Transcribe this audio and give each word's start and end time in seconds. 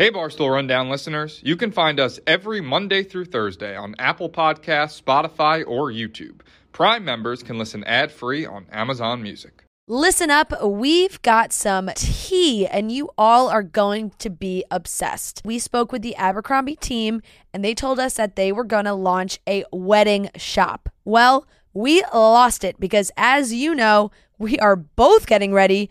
Hey, 0.00 0.10
Barstool 0.10 0.50
Rundown 0.50 0.88
listeners. 0.88 1.42
You 1.44 1.56
can 1.58 1.70
find 1.70 2.00
us 2.00 2.18
every 2.26 2.62
Monday 2.62 3.02
through 3.02 3.26
Thursday 3.26 3.76
on 3.76 3.94
Apple 3.98 4.30
Podcasts, 4.30 4.98
Spotify, 4.98 5.62
or 5.66 5.92
YouTube. 5.92 6.40
Prime 6.72 7.04
members 7.04 7.42
can 7.42 7.58
listen 7.58 7.84
ad 7.84 8.10
free 8.10 8.46
on 8.46 8.64
Amazon 8.72 9.20
Music. 9.20 9.62
Listen 9.86 10.30
up, 10.30 10.54
we've 10.64 11.20
got 11.20 11.52
some 11.52 11.90
tea, 11.96 12.66
and 12.66 12.90
you 12.90 13.10
all 13.18 13.50
are 13.50 13.62
going 13.62 14.12
to 14.20 14.30
be 14.30 14.64
obsessed. 14.70 15.42
We 15.44 15.58
spoke 15.58 15.92
with 15.92 16.00
the 16.00 16.16
Abercrombie 16.16 16.76
team, 16.76 17.20
and 17.52 17.62
they 17.62 17.74
told 17.74 18.00
us 18.00 18.14
that 18.14 18.36
they 18.36 18.52
were 18.52 18.64
going 18.64 18.86
to 18.86 18.94
launch 18.94 19.38
a 19.46 19.64
wedding 19.70 20.30
shop. 20.34 20.88
Well, 21.04 21.46
we 21.74 22.02
lost 22.14 22.64
it 22.64 22.80
because, 22.80 23.12
as 23.18 23.52
you 23.52 23.74
know, 23.74 24.12
we 24.38 24.58
are 24.60 24.76
both 24.76 25.26
getting 25.26 25.52
ready 25.52 25.90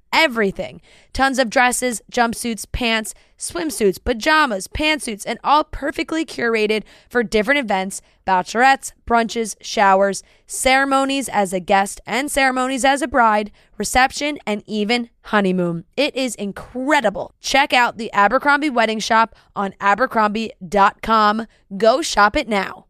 everything 0.13 0.81
tons 1.13 1.39
of 1.39 1.49
dresses, 1.49 2.01
jumpsuits, 2.11 2.65
pants, 2.71 3.13
swimsuits, 3.37 4.01
pajamas, 4.03 4.67
pantsuits, 4.67 5.23
and 5.25 5.39
all 5.43 5.63
perfectly 5.63 6.25
curated 6.25 6.83
for 7.09 7.23
different 7.23 7.59
events 7.59 8.01
bachelorettes, 8.25 8.93
brunches, 9.07 9.55
showers, 9.61 10.23
ceremonies 10.45 11.27
as 11.27 11.53
a 11.53 11.59
guest 11.59 11.99
and 12.05 12.31
ceremonies 12.31 12.85
as 12.85 13.01
a 13.01 13.07
bride, 13.07 13.51
reception, 13.77 14.37
and 14.45 14.63
even 14.67 15.09
honeymoon. 15.23 15.85
It 15.97 16.15
is 16.15 16.35
incredible. 16.35 17.33
Check 17.41 17.73
out 17.73 17.97
the 17.97 18.11
Abercrombie 18.13 18.69
Wedding 18.69 18.99
Shop 18.99 19.35
on 19.55 19.73
Abercrombie.com. 19.81 21.47
Go 21.77 22.01
shop 22.01 22.35
it 22.35 22.47
now. 22.47 22.85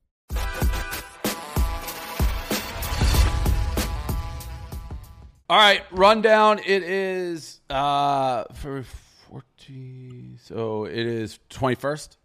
All 5.52 5.58
right, 5.58 5.84
rundown. 5.92 6.60
It 6.60 6.82
is 6.82 7.60
uh 7.70 8.46
for 8.54 8.84
40 9.30 10.38
so 10.42 10.86
it 10.86 10.96
is 10.96 11.40
21st. 11.50 12.16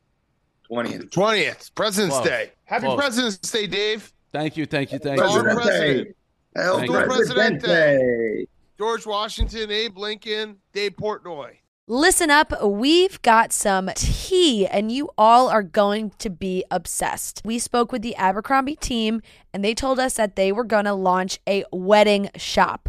20th. 0.70 1.10
20th, 1.10 1.74
President's 1.74 2.14
Close. 2.14 2.28
Day. 2.28 2.52
Happy 2.66 2.84
Close. 2.84 2.96
President's 2.96 3.50
Day, 3.50 3.66
Dave. 3.66 4.12
Thank 4.30 4.56
you, 4.56 4.64
thank 4.64 4.92
you, 4.92 5.00
thank 5.00 5.20
you. 5.20 5.24
President. 5.26 5.60
president. 5.60 6.16
El 6.54 6.78
Thank 6.78 6.88
you. 6.88 7.02
Presidente. 7.02 8.46
George 8.78 9.04
Washington, 9.04 9.72
Abe 9.72 9.98
Lincoln, 9.98 10.58
Dave 10.72 10.94
Portnoy. 10.94 11.56
Listen 11.88 12.30
up, 12.30 12.52
we've 12.62 13.20
got 13.22 13.52
some 13.52 13.90
tea, 13.96 14.68
and 14.68 14.92
you 14.92 15.10
all 15.18 15.48
are 15.48 15.64
going 15.64 16.12
to 16.20 16.30
be 16.30 16.64
obsessed. 16.70 17.42
We 17.44 17.58
spoke 17.58 17.90
with 17.90 18.02
the 18.02 18.14
Abercrombie 18.14 18.76
team, 18.76 19.20
and 19.52 19.64
they 19.64 19.74
told 19.74 19.98
us 19.98 20.14
that 20.14 20.36
they 20.36 20.52
were 20.52 20.64
going 20.64 20.84
to 20.84 20.94
launch 20.94 21.40
a 21.48 21.64
wedding 21.72 22.30
shop. 22.36 22.88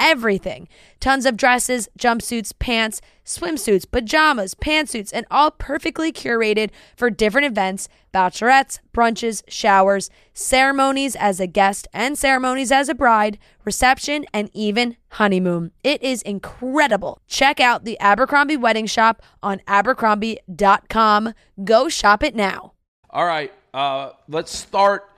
everything 0.00 0.68
tons 1.00 1.26
of 1.26 1.36
dresses, 1.36 1.88
jumpsuits, 1.98 2.52
pants, 2.58 3.00
swimsuits, 3.24 3.90
pajamas, 3.90 4.54
pantsuits, 4.54 5.10
and 5.12 5.26
all 5.30 5.50
perfectly 5.50 6.12
curated 6.12 6.70
for 6.96 7.10
different 7.10 7.46
events 7.46 7.88
bachelorettes, 8.12 8.78
brunches, 8.94 9.42
showers, 9.48 10.08
ceremonies 10.32 11.16
as 11.16 11.40
a 11.40 11.46
guest 11.46 11.88
and 11.92 12.16
ceremonies 12.16 12.70
as 12.70 12.88
a 12.88 12.94
bride, 12.94 13.38
reception, 13.64 14.24
and 14.32 14.48
even 14.52 14.96
honeymoon. 15.10 15.72
It 15.82 16.00
is 16.02 16.22
incredible. 16.22 17.20
Check 17.26 17.58
out 17.58 17.84
the 17.84 17.98
Abercrombie 17.98 18.56
Wedding 18.56 18.86
Shop 18.86 19.20
on 19.42 19.60
Abercrombie.com. 19.66 21.34
Go 21.64 21.88
shop 21.88 22.22
it 22.22 22.34
now. 22.36 22.72
All 23.10 23.26
right, 23.26 23.52
uh 23.72 24.10
let's 24.28 24.56
start 24.56 25.10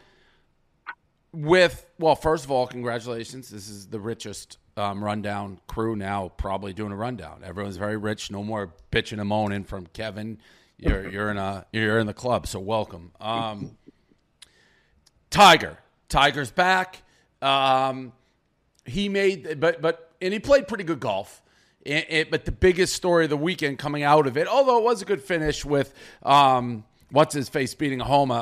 with 1.32 1.84
well, 1.98 2.16
first 2.16 2.44
of 2.44 2.50
all, 2.50 2.66
congratulations. 2.66 3.50
This 3.50 3.68
is 3.68 3.88
the 3.88 4.00
richest 4.00 4.58
um, 4.76 5.02
rundown 5.02 5.58
crew 5.66 5.96
now, 5.96 6.28
probably 6.36 6.72
doing 6.72 6.92
a 6.92 6.96
rundown. 6.96 7.42
Everyone's 7.44 7.76
very 7.76 7.96
rich. 7.96 8.30
No 8.30 8.42
more 8.42 8.72
bitching 8.92 9.18
and 9.20 9.28
moaning 9.28 9.64
from 9.64 9.86
Kevin. 9.88 10.38
You're 10.78 11.08
you're 11.12 11.30
in 11.30 11.38
a 11.38 11.66
you're 11.72 11.98
in 11.98 12.06
the 12.06 12.14
club, 12.14 12.46
so 12.46 12.60
welcome. 12.60 13.12
Um, 13.20 13.76
Tiger, 15.30 15.78
Tiger's 16.08 16.50
back. 16.50 17.02
Um, 17.42 18.12
he 18.84 19.08
made, 19.08 19.60
but 19.60 19.80
but 19.82 20.12
and 20.20 20.32
he 20.32 20.40
played 20.40 20.68
pretty 20.68 20.84
good 20.84 21.00
golf. 21.00 21.42
It, 21.84 22.06
it- 22.08 22.30
but 22.30 22.44
the 22.44 22.52
biggest 22.52 22.94
story 22.94 23.24
of 23.24 23.30
the 23.30 23.36
weekend 23.36 23.78
coming 23.78 24.02
out 24.02 24.26
of 24.26 24.36
it, 24.36 24.48
although 24.48 24.78
it 24.78 24.84
was 24.84 25.02
a 25.02 25.04
good 25.04 25.22
finish 25.22 25.64
with 25.64 25.94
um, 26.22 26.84
what's 27.10 27.34
his 27.34 27.48
face 27.48 27.74
beating 27.74 28.00
a 28.00 28.04
Homa. 28.04 28.34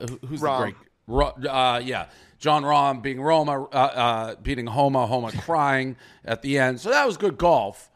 Uh, 0.00 0.06
who- 0.06 0.26
who's 0.28 0.40
Rahm. 0.40 0.58
the 0.58 0.74
great? 1.08 1.46
Uh, 1.48 1.80
yeah, 1.82 2.06
Jon 2.42 2.64
Rahm 2.64 3.02
being 3.02 3.20
Roma, 3.20 3.62
uh, 3.66 3.66
uh, 3.76 4.34
beating 4.42 4.66
Homa, 4.66 5.06
Homa 5.06 5.30
crying 5.30 5.94
at 6.24 6.42
the 6.42 6.58
end. 6.58 6.80
So 6.80 6.90
that 6.90 7.06
was 7.06 7.16
good 7.16 7.38
golf. 7.38 7.88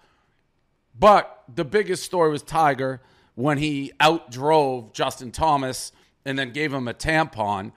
But 0.96 1.42
the 1.52 1.64
biggest 1.64 2.04
story 2.04 2.30
was 2.30 2.44
Tiger 2.44 3.02
when 3.34 3.58
he 3.58 3.90
outdrove 3.98 4.92
Justin 4.92 5.32
Thomas 5.32 5.90
and 6.24 6.38
then 6.38 6.52
gave 6.52 6.72
him 6.72 6.86
a 6.86 6.94
tampon 6.94 7.72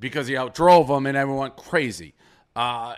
because 0.00 0.26
he 0.26 0.32
outdrove 0.32 0.88
him 0.88 1.04
and 1.04 1.18
everyone 1.18 1.42
went 1.42 1.56
crazy. 1.56 2.14
Uh, 2.56 2.94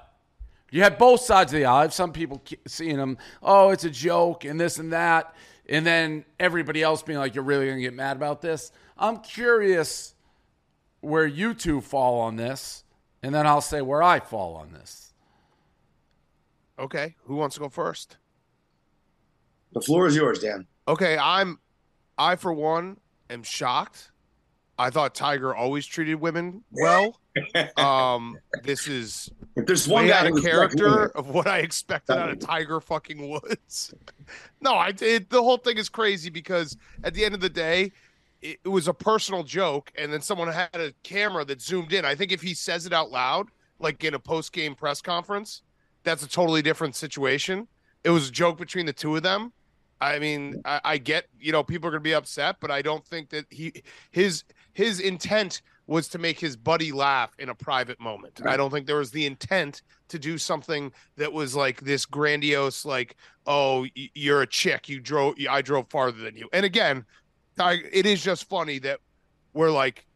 you 0.71 0.85
had 0.85 0.97
both 0.97 1.21
sides 1.21 1.53
of 1.53 1.59
the 1.59 1.65
aisle. 1.65 1.91
Some 1.91 2.13
people 2.13 2.41
seeing 2.69 2.99
him, 2.99 3.19
oh, 3.43 3.71
it's 3.71 3.83
a 3.83 3.91
joke 3.91 4.45
and 4.45 4.61
this 4.61 4.79
and 4.79 4.93
that. 4.93 5.35
And 5.69 5.85
then 5.85 6.25
everybody 6.39 6.85
else 6.85 7.03
being 7.03 7.19
like, 7.19 7.35
you're 7.35 7.43
really 7.43 7.67
going 7.67 7.79
to 7.79 7.83
get 7.83 7.95
mad 7.95 8.17
about 8.17 8.43
this. 8.43 8.71
I'm 8.97 9.17
curious 9.19 10.15
where 11.01 11.27
you 11.27 11.53
two 11.53 11.81
fall 11.81 12.21
on 12.21 12.37
this. 12.37 12.85
And 13.23 13.35
then 13.35 13.47
I'll 13.47 13.61
say 13.61 13.83
where 13.83 14.03
I 14.03 14.21
fall 14.21 14.55
on 14.55 14.73
this. 14.73 15.13
Okay, 16.79 17.17
who 17.25 17.35
wants 17.35 17.55
to 17.57 17.61
go 17.61 17.69
first? 17.69 18.17
The 19.73 19.81
floor 19.81 20.07
is 20.07 20.15
yours, 20.15 20.39
Dan. 20.39 20.67
Okay, 20.87 21.19
I'm 21.19 21.59
I 22.17 22.37
for 22.37 22.53
one 22.53 22.99
am 23.31 23.43
shocked. 23.43 24.13
I 24.79 24.91
thought 24.91 25.15
Tiger 25.15 25.55
always 25.57 25.87
treated 25.87 26.17
women 26.17 26.63
well. 26.71 27.21
Um, 27.77 28.37
this 28.65 28.89
is 28.89 29.31
If 29.55 29.67
there's 29.67 29.87
one 29.87 30.05
way 30.05 30.11
guy 30.11 30.19
out 30.19 30.27
of 30.27 30.43
character 30.43 31.17
of 31.17 31.29
what 31.29 31.47
I 31.47 31.59
expected 31.59 32.17
out 32.17 32.31
of 32.31 32.41
Tiger 32.41 32.81
fucking 32.81 33.31
Woods. 33.31 33.95
no, 34.61 34.73
I 34.73 34.93
it, 35.01 35.31
the 35.31 35.41
whole 35.41 35.57
thing 35.57 35.79
is 35.79 35.89
crazy 35.89 36.31
because 36.31 36.77
at 37.05 37.15
the 37.15 37.25
end 37.25 37.37
of 37.37 37.41
the 37.41 37.49
day, 37.49 37.93
it, 38.43 38.59
it 38.65 38.69
was 38.69 38.89
a 38.89 38.95
personal 38.95 39.43
joke, 39.43 39.93
and 39.97 40.13
then 40.13 40.21
someone 40.21 40.49
had 40.49 40.75
a 40.75 40.93
camera 41.03 41.45
that 41.45 41.61
zoomed 41.61 41.93
in. 41.93 42.05
I 42.05 42.15
think 42.15 42.33
if 42.33 42.41
he 42.41 42.55
says 42.55 42.87
it 42.87 42.93
out 42.93 43.11
loud, 43.11 43.49
like 43.79 44.03
in 44.05 44.15
a 44.15 44.19
post 44.19 44.53
game 44.53 44.75
press 44.75 45.01
conference, 45.01 45.63
that's 46.05 46.23
a 46.23 46.29
totally 46.29 46.63
different 46.63 46.97
situation. 46.97 47.69
It 48.05 48.11
was 48.11 48.29
a 48.29 48.33
joke 48.33 48.59
between 48.59 48.87
the 48.87 48.93
two 48.93 49.17
of 49.17 49.23
them. 49.23 49.53
I 50.01 50.19
mean, 50.19 50.63
I, 50.65 50.81
I 50.85 50.99
get 50.99 51.27
you 51.41 51.53
know 51.53 51.63
people 51.63 51.89
are 51.89 51.93
gonna 51.93 52.01
be 52.01 52.15
upset, 52.15 52.57
but 52.61 52.71
I 52.71 52.83
don't 52.83 53.05
think 53.05 53.31
that 53.31 53.47
he 53.51 53.73
his 54.11 54.45
his 54.73 55.01
intent 55.01 55.63
was 55.89 56.07
to 56.07 56.19
make 56.19 56.39
his 56.39 56.55
buddy 56.55 56.93
laugh 56.93 57.35
in 57.39 57.49
a 57.49 57.55
private 57.55 57.99
moment. 57.99 58.43
I 58.45 58.59
don't 58.59 58.71
think 58.71 58.87
there 58.87 58.99
was 58.99 59.11
the 59.11 59.25
intent 59.25 59.83
to 60.09 60.19
do 60.19 60.37
something 60.37 60.93
that 61.17 61.33
was 61.33 61.57
like 61.57 61.81
this 61.81 62.05
grandiose, 62.05 62.85
like 62.85 63.17
oh 63.47 63.87
you're 63.95 64.43
a 64.43 64.47
chick, 64.47 64.89
you 64.89 65.01
drove, 65.01 65.35
I 65.49 65.63
drove 65.63 65.89
farther 65.89 66.19
than 66.19 66.37
you. 66.37 66.49
And 66.53 66.65
again, 66.65 67.05
Ti- 67.59 67.89
it 67.93 68.07
is 68.07 68.23
just 68.23 68.45
funny 68.49 68.79
that 68.81 69.01
we're 69.53 69.71
like, 69.71 70.07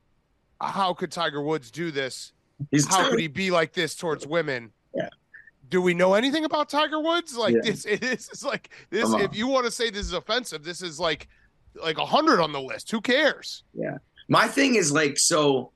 how 0.60 0.94
could 0.94 1.10
Tiger 1.10 1.42
Woods 1.42 1.70
do 1.70 1.90
this? 1.90 2.32
He's 2.70 2.86
How 2.86 3.10
could 3.10 3.18
he 3.18 3.26
be 3.28 3.50
like 3.50 3.72
this 3.72 3.94
towards 3.96 4.26
women? 4.26 4.70
Yeah. 4.94 5.08
Do 5.68 5.82
we 5.82 5.94
know 5.94 6.14
anything 6.14 6.44
about 6.44 6.68
Tiger 6.68 7.00
Woods? 7.00 7.36
Like 7.36 7.54
Yeah. 7.54 7.60
this, 7.64 7.84
it 7.86 8.02
is 8.04 8.28
it's 8.28 8.44
like 8.44 8.70
this. 8.90 9.12
If 9.14 9.34
you 9.36 9.46
want 9.48 9.64
to 9.66 9.70
say 9.72 9.90
this 9.90 10.06
is 10.06 10.12
offensive, 10.12 10.62
this 10.62 10.82
is 10.82 11.00
like 11.00 11.28
like 11.74 11.98
a 11.98 12.04
hundred 12.06 12.40
on 12.40 12.52
the 12.52 12.60
list. 12.60 12.90
Who 12.90 13.00
cares? 13.00 13.64
Yeah. 13.74 13.96
My 14.28 14.46
thing 14.46 14.74
is 14.76 14.92
like 14.92 15.18
so. 15.18 15.72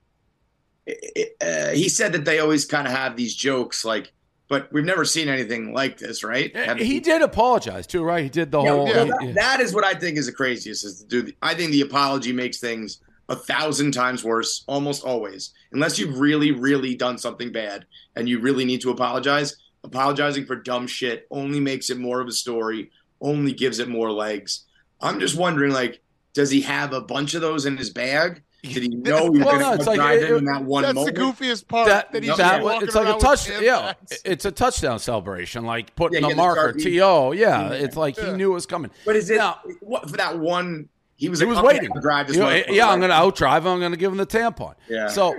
i- 0.89 0.95
i- 1.17 1.45
Uh, 1.45 1.71
he 1.73 1.89
said 1.89 2.13
that 2.13 2.25
they 2.25 2.39
always 2.39 2.65
kind 2.65 2.87
of 2.87 2.93
have 2.93 3.17
these 3.17 3.35
jokes, 3.35 3.85
like 3.85 4.13
but 4.49 4.73
we've 4.73 4.85
never 4.85 5.05
seen 5.05 5.29
anything 5.29 5.73
like 5.73 5.99
this, 5.99 6.23
right? 6.23 6.55
Have- 6.57 6.79
He 6.79 7.01
did 7.01 7.23
apologize 7.23 7.87
too, 7.87 8.03
right? 8.05 8.23
He 8.25 8.31
did 8.31 8.51
the 8.51 8.63
Yeah, 8.63 8.71
whole. 8.71 8.87
he- 8.87 8.93
that- 8.93 9.09
yeah. 9.23 9.33
that 9.33 9.61
is 9.61 9.75
what 9.75 9.85
I 9.85 9.95
think 9.95 10.17
is 10.19 10.27
the 10.27 10.33
craziest. 10.33 10.85
Is 10.85 11.01
to 11.03 11.07
do. 11.07 11.23
The, 11.23 11.35
I 11.43 11.55
think 11.55 11.73
the 11.73 11.81
apology 11.83 12.33
makes 12.33 12.59
things 12.59 13.01
a 13.29 13.35
thousand 13.37 13.93
times 13.93 14.23
worse, 14.23 14.63
almost 14.69 15.05
always. 15.05 15.53
Unless 15.73 15.99
you've 15.99 16.19
really, 16.21 16.53
really 16.53 16.95
done 16.95 17.19
something 17.19 17.51
bad 17.51 17.85
and 18.15 18.29
you 18.29 18.39
really 18.39 18.65
need 18.65 18.81
to 18.83 18.91
apologize. 18.91 19.57
Apologizing 19.83 20.47
for 20.47 20.57
dumb 20.57 20.87
shit 20.87 21.27
only 21.31 21.61
makes 21.61 21.91
it 21.91 21.99
more 21.99 22.21
of 22.21 22.29
a 22.29 22.33
story. 22.33 22.91
Only 23.21 23.53
gives 23.53 23.79
it 23.79 23.89
more 23.89 24.13
legs. 24.13 24.65
I'm 25.01 25.19
just 25.21 25.37
wondering, 25.37 25.73
like, 25.73 26.01
does 26.35 26.51
he 26.51 26.61
have 26.63 26.93
a 26.93 27.01
bunch 27.01 27.35
of 27.35 27.41
those 27.41 27.67
in 27.67 27.77
his 27.77 27.91
bag? 27.91 28.43
Did 28.75 28.83
he 28.83 28.89
know 28.89 29.25
he 29.33 29.39
was 29.39 29.47
Well, 29.47 29.59
going 29.59 29.75
it's 29.75 29.85
to 29.85 29.91
like- 29.91 29.97
drive 29.99 30.23
it- 30.23 30.31
in 30.31 30.37
in 30.39 30.45
that 30.47 30.65
one 30.65 30.83
That's 30.83 30.95
moment? 30.95 31.15
the 31.17 31.21
goofiest 31.23 31.69
part. 31.69 31.89
that, 31.89 32.13
That, 32.13 32.23
he's 32.23 32.37
that 32.37 32.53
just 32.57 32.63
walking 32.65 32.83
it's 32.89 32.95
like 32.97 33.05
a 33.05 33.09
around 33.09 33.17
with 33.17 33.25
touch 33.25 33.61
yeah 33.63 33.93
it's 34.25 34.45
a 34.45 34.51
touchdown 34.53 34.99
celebration 34.99 35.65
like 35.65 35.95
putting 35.97 36.21
Yeah, 36.23 36.27
a 36.29 36.31
the 36.31 36.37
marker 36.37 36.73
to 36.73 36.91
yeah 36.91 37.31
Yeah. 37.33 37.71
it's 37.73 37.97
like 37.97 38.19
he 38.19 38.33
knew 38.33 38.51
it 38.51 38.55
was 38.55 38.67
coming 38.67 38.91
But 39.05 39.17
is 39.17 39.31
it 39.31 39.39
Now- 39.39 39.61
what 39.81 40.09
for 40.11 40.17
that 40.17 40.39
one? 40.39 40.89
He 41.19 41.31
was. 41.31 41.41
he 41.41 41.47
like, 41.47 41.57
was 41.57 41.65
waiting 41.65 41.91
I'll 41.95 42.01
drive 42.03 42.27
this 42.27 42.37
You 42.37 42.43
know, 42.43 42.51
yeah 42.69 42.89
i'm 42.91 43.01
gonna 43.01 43.15
outdrive 43.15 43.61
him 43.63 43.69
i'm 43.69 43.81
gonna 43.81 43.97
give 43.97 44.13
him 44.13 44.19
the 44.19 44.27
tampon 44.27 44.75
Yeah. 44.89 45.09
so 45.09 45.35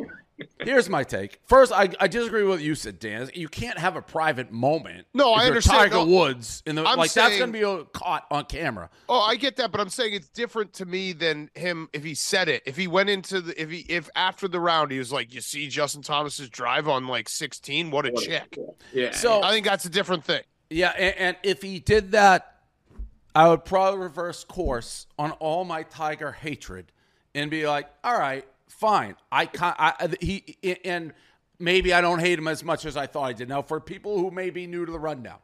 here's 0.59 0.87
my 0.89 1.03
take 1.03 1.39
first 1.45 1.71
i, 1.71 1.89
I 1.99 2.07
disagree 2.07 2.43
with 2.43 2.49
what 2.59 2.61
you 2.61 2.75
said 2.75 2.99
dan 2.99 3.29
you 3.33 3.47
can't 3.47 3.77
have 3.79 3.95
a 3.95 4.01
private 4.01 4.51
moment 4.51 5.07
No, 5.13 5.31
if 5.33 5.37
I 5.37 5.41
you're 5.41 5.47
understand. 5.51 5.91
tiger 5.91 5.95
No. 5.95 6.05
woods 6.05 6.61
in 6.65 6.75
the 6.75 6.83
I'm 6.85 6.97
like 6.97 7.11
that's 7.11 7.39
gonna 7.39 7.51
be 7.51 7.63
uh, 7.63 7.83
caught 7.93 8.25
on 8.29 8.45
camera 8.45 8.89
Oh, 9.09 9.19
I 9.21 9.35
get 9.35 9.55
that, 9.57 9.71
but 9.71 9.79
I'm 9.81 9.89
saying 9.89 10.13
it's 10.13 10.27
different 10.29 10.73
to 10.73 10.85
me 10.85 11.13
than 11.13 11.49
him 11.55 11.89
if 11.93 12.03
he 12.03 12.13
said 12.13 12.49
it. 12.49 12.61
If 12.65 12.75
he 12.75 12.87
went 12.87 13.09
into 13.09 13.39
the 13.41 13.59
if 13.61 13.69
he 13.69 13.79
if 13.89 14.09
after 14.15 14.47
the 14.49 14.59
round 14.59 14.91
he 14.91 14.99
was 14.99 15.11
like, 15.13 15.33
"You 15.33 15.39
see 15.41 15.69
Justin 15.69 16.01
Thomas's 16.01 16.49
drive 16.49 16.87
on 16.89 17.07
like 17.07 17.29
16, 17.29 17.89
what 17.89 18.05
a 18.05 18.11
chick." 18.11 18.57
Yeah. 18.93 19.11
so 19.11 19.41
I 19.41 19.51
think 19.51 19.65
that's 19.65 19.85
a 19.85 19.89
different 19.89 20.25
thing. 20.25 20.41
Yeah, 20.69 20.89
and, 20.89 21.15
and 21.17 21.37
if 21.43 21.61
he 21.61 21.79
did 21.79 22.11
that, 22.11 22.57
I 23.33 23.47
would 23.47 23.63
probably 23.63 24.01
reverse 24.01 24.43
course 24.43 25.07
on 25.17 25.31
all 25.31 25.63
my 25.63 25.83
Tiger 25.83 26.33
hatred 26.33 26.91
and 27.33 27.49
be 27.49 27.65
like, 27.65 27.87
"All 28.03 28.17
right, 28.19 28.45
fine. 28.77 29.15
I 29.31 29.45
can't. 29.45 29.75
I, 29.77 30.09
he 30.19 30.57
and 30.85 31.13
maybe 31.59 31.94
I 31.94 32.01
don't 32.01 32.19
hate 32.19 32.39
him 32.39 32.47
as 32.47 32.63
much 32.63 32.85
as 32.85 32.95
I 32.97 33.07
thought 33.07 33.24
I 33.24 33.33
did." 33.33 33.50
Now, 33.50 33.62
for 33.62 33.79
people 33.79 34.19
who 34.19 34.31
may 34.31 34.50
be 34.50 34.68
new 34.68 34.85
to 34.85 34.91
the 34.91 35.00
rundown, 35.00 35.39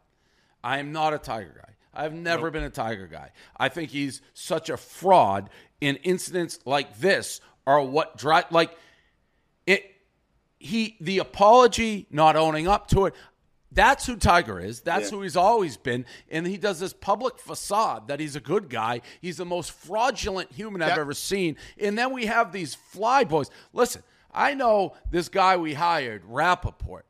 I 0.63 0.79
am 0.79 0.91
not 0.91 1.13
a 1.13 1.17
Tiger 1.17 1.53
guy. 1.55 1.73
I've 1.93 2.13
never 2.13 2.49
been 2.49 2.63
a 2.63 2.69
Tiger 2.69 3.07
guy. 3.07 3.31
I 3.55 3.69
think 3.69 3.91
he's 3.91 4.21
such 4.33 4.69
a 4.69 4.77
fraud. 4.77 5.49
In 5.81 5.97
incidents 5.97 6.59
like 6.65 6.97
this 6.99 7.41
are 7.67 7.81
what 7.81 8.17
drive 8.17 8.45
like 8.51 8.75
it 9.67 9.83
he 10.59 10.95
the 11.01 11.19
apology 11.19 12.07
not 12.09 12.35
owning 12.37 12.67
up 12.67 12.87
to 12.87 13.05
it 13.05 13.15
that's 13.73 14.05
who 14.05 14.15
tiger 14.15 14.59
is 14.59 14.81
that's 14.81 15.05
Yeah. 15.11 15.17
who 15.17 15.23
he's 15.23 15.35
always 15.37 15.77
been 15.77 16.05
and 16.29 16.45
he 16.47 16.57
does 16.57 16.79
this 16.79 16.93
public 16.93 17.39
facade 17.39 18.07
that 18.07 18.19
he's 18.19 18.35
a 18.35 18.39
good 18.39 18.69
guy 18.69 19.01
he's 19.21 19.37
the 19.37 19.45
most 19.45 19.71
fraudulent 19.71 20.51
human 20.51 20.81
i've 20.81 20.97
ever 20.97 21.13
seen 21.13 21.57
and 21.79 21.97
then 21.97 22.13
we 22.13 22.25
have 22.27 22.51
these 22.51 22.75
fly 22.75 23.23
boys 23.23 23.49
listen 23.73 24.03
i 24.33 24.53
know 24.53 24.93
this 25.11 25.29
guy 25.29 25.57
we 25.57 25.73
hired 25.73 26.23
Rapaport 26.25 27.01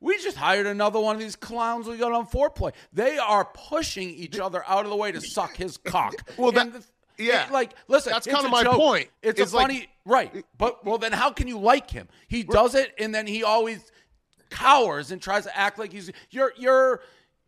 we 0.00 0.18
just 0.18 0.36
hired 0.36 0.66
another 0.66 1.00
one 1.00 1.16
of 1.16 1.20
these 1.22 1.36
clowns 1.36 1.86
we 1.88 1.96
got 1.96 2.12
on 2.12 2.26
foreplay. 2.26 2.72
They 2.92 3.16
are 3.16 3.46
pushing 3.46 4.10
each 4.10 4.38
other 4.38 4.62
out 4.68 4.84
of 4.84 4.90
the 4.90 4.96
way 4.96 5.10
to 5.12 5.20
suck 5.22 5.56
his 5.56 5.78
cock. 5.78 6.12
Well, 6.36 6.52
that- 6.52 6.74
the- 6.74 6.84
yeah. 7.16 7.46
it- 7.46 7.52
like 7.52 7.72
listen, 7.88 8.12
That's 8.12 8.26
kinda 8.26 8.50
my 8.50 8.64
joke. 8.64 8.74
point. 8.76 9.08
It's, 9.22 9.40
It's 9.40 9.52
a 9.52 9.56
like- 9.56 9.68
funny 9.68 9.88
right, 10.04 10.44
but 10.58 10.84
well, 10.84 10.98
then 10.98 11.12
how 11.12 11.30
can 11.30 11.48
you 11.48 11.58
like 11.58 11.90
him? 11.90 12.08
He 12.28 12.42
does 12.42 12.74
it, 12.74 12.92
and 12.98 13.14
then 13.14 13.26
he 13.26 13.44
always 13.44 13.90
cowers 14.54 15.10
and 15.10 15.20
tries 15.20 15.44
to 15.44 15.56
act 15.56 15.78
like 15.78 15.92
he's 15.92 16.10
you're 16.30 16.52
you're 16.56 17.00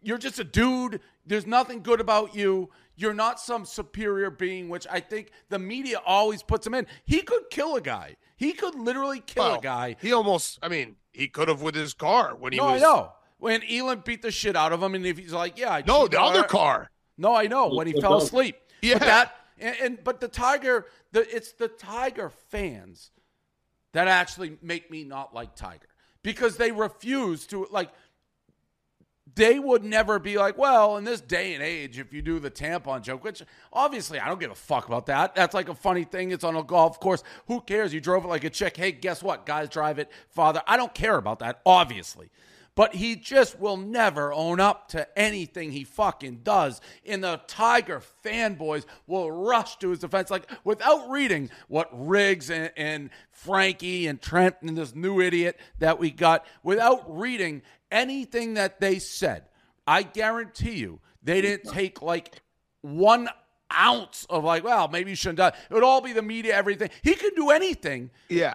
you're 0.02 0.18
just 0.18 0.38
a 0.38 0.44
dude. 0.44 1.00
There's 1.24 1.46
nothing 1.46 1.82
good 1.82 2.00
about 2.00 2.34
you. 2.34 2.70
You're 2.96 3.14
not 3.14 3.38
some 3.40 3.64
superior 3.64 4.30
being, 4.30 4.68
which 4.68 4.86
I 4.90 5.00
think 5.00 5.30
the 5.48 5.58
media 5.58 6.00
always 6.06 6.42
puts 6.42 6.66
him 6.66 6.74
in. 6.74 6.86
He 7.04 7.20
could 7.22 7.50
kill 7.50 7.76
a 7.76 7.80
guy. 7.80 8.16
He 8.36 8.52
could 8.52 8.74
literally 8.74 9.20
kill 9.20 9.44
Well, 9.44 9.58
a 9.58 9.62
guy. 9.62 9.96
He 10.00 10.12
almost, 10.12 10.58
I 10.62 10.68
mean, 10.68 10.96
he 11.12 11.28
could 11.28 11.48
have 11.48 11.60
with 11.62 11.74
his 11.74 11.92
car 11.94 12.34
when 12.36 12.52
he 12.52 12.58
No, 12.58 12.72
was 12.72 12.82
I 12.82 12.86
know. 12.86 13.12
When 13.38 13.62
Elin 13.70 14.02
beat 14.04 14.22
the 14.22 14.30
shit 14.30 14.56
out 14.56 14.72
of 14.72 14.82
him, 14.82 14.94
and 14.94 15.04
if 15.06 15.18
he's 15.18 15.32
like, 15.32 15.58
"Yeah, 15.58 15.72
I 15.74 15.82
No, 15.86 16.08
the 16.08 16.20
other 16.20 16.42
her- 16.42 16.48
car. 16.48 16.90
No, 17.18 17.34
I 17.34 17.46
know 17.46 17.68
when 17.68 17.86
he 17.86 17.92
The 17.92 18.00
fell 18.00 18.12
dog. 18.18 18.22
asleep. 18.22 18.56
Yeah. 18.82 18.94
but 18.98 19.06
that 19.06 19.34
and, 19.58 19.76
and 19.82 20.04
but 20.04 20.20
the 20.20 20.28
Tiger, 20.28 20.86
the 21.12 21.20
it's 21.34 21.52
the 21.52 21.68
Tiger 21.68 22.30
fans 22.50 23.10
that 23.92 24.06
actually 24.08 24.56
make 24.62 24.90
me 24.90 25.04
not 25.04 25.34
like 25.34 25.54
Tiger 25.54 25.88
because 26.26 26.56
they 26.56 26.72
refuse 26.72 27.46
to 27.46 27.68
like. 27.70 27.88
They 29.36 29.58
would 29.58 29.84
never 29.84 30.18
be 30.18 30.38
like, 30.38 30.56
well, 30.56 30.96
in 30.96 31.04
this 31.04 31.20
day 31.20 31.52
and 31.52 31.62
age, 31.62 31.98
if 31.98 32.10
you 32.10 32.22
do 32.22 32.38
the 32.38 32.50
tampon 32.50 33.02
joke, 33.02 33.22
which 33.22 33.42
obviously 33.70 34.18
I 34.18 34.28
don't 34.28 34.40
give 34.40 34.50
a 34.50 34.54
fuck 34.54 34.86
about 34.86 35.06
that. 35.06 35.34
That's 35.34 35.52
like 35.52 35.68
a 35.68 35.74
funny 35.74 36.04
thing. 36.04 36.30
It's 36.30 36.42
on 36.42 36.56
a 36.56 36.62
golf 36.62 36.98
course. 36.98 37.22
Who 37.46 37.60
cares? 37.60 37.92
You 37.92 38.00
drove 38.00 38.24
it 38.24 38.28
like 38.28 38.44
a 38.44 38.50
chick. 38.50 38.78
Hey, 38.78 38.92
guess 38.92 39.22
what? 39.22 39.44
Guys 39.44 39.68
drive 39.68 39.98
it, 39.98 40.10
father. 40.30 40.62
I 40.66 40.78
don't 40.78 40.94
care 40.94 41.16
about 41.16 41.40
that, 41.40 41.60
obviously 41.66 42.30
but 42.76 42.94
he 42.94 43.16
just 43.16 43.58
will 43.58 43.78
never 43.78 44.32
own 44.32 44.60
up 44.60 44.88
to 44.88 45.18
anything 45.18 45.72
he 45.72 45.82
fucking 45.82 46.42
does. 46.44 46.80
And 47.04 47.24
the 47.24 47.40
Tiger 47.48 48.00
fanboys 48.24 48.84
will 49.08 49.32
rush 49.32 49.76
to 49.78 49.90
his 49.90 49.98
defense, 49.98 50.30
like 50.30 50.48
without 50.62 51.10
reading 51.10 51.50
what 51.66 51.88
Riggs 51.92 52.50
and, 52.50 52.70
and 52.76 53.10
Frankie 53.32 54.06
and 54.06 54.20
Trent 54.20 54.56
and 54.60 54.76
this 54.76 54.94
new 54.94 55.20
idiot 55.20 55.58
that 55.80 55.98
we 55.98 56.10
got, 56.10 56.46
without 56.62 57.18
reading 57.18 57.62
anything 57.90 58.54
that 58.54 58.78
they 58.78 58.98
said. 58.98 59.44
I 59.86 60.02
guarantee 60.02 60.76
you, 60.76 61.00
they 61.22 61.40
didn't 61.40 61.72
take 61.72 62.02
like 62.02 62.42
one 62.82 63.28
ounce 63.74 64.26
of 64.28 64.44
like, 64.44 64.64
well, 64.64 64.88
maybe 64.88 65.10
you 65.10 65.16
shouldn't 65.16 65.38
die. 65.38 65.48
It 65.48 65.74
would 65.74 65.82
all 65.82 66.00
be 66.00 66.12
the 66.12 66.22
media, 66.22 66.54
everything. 66.54 66.90
He 67.02 67.14
could 67.14 67.34
do 67.34 67.50
anything. 67.50 68.10
Yeah. 68.28 68.54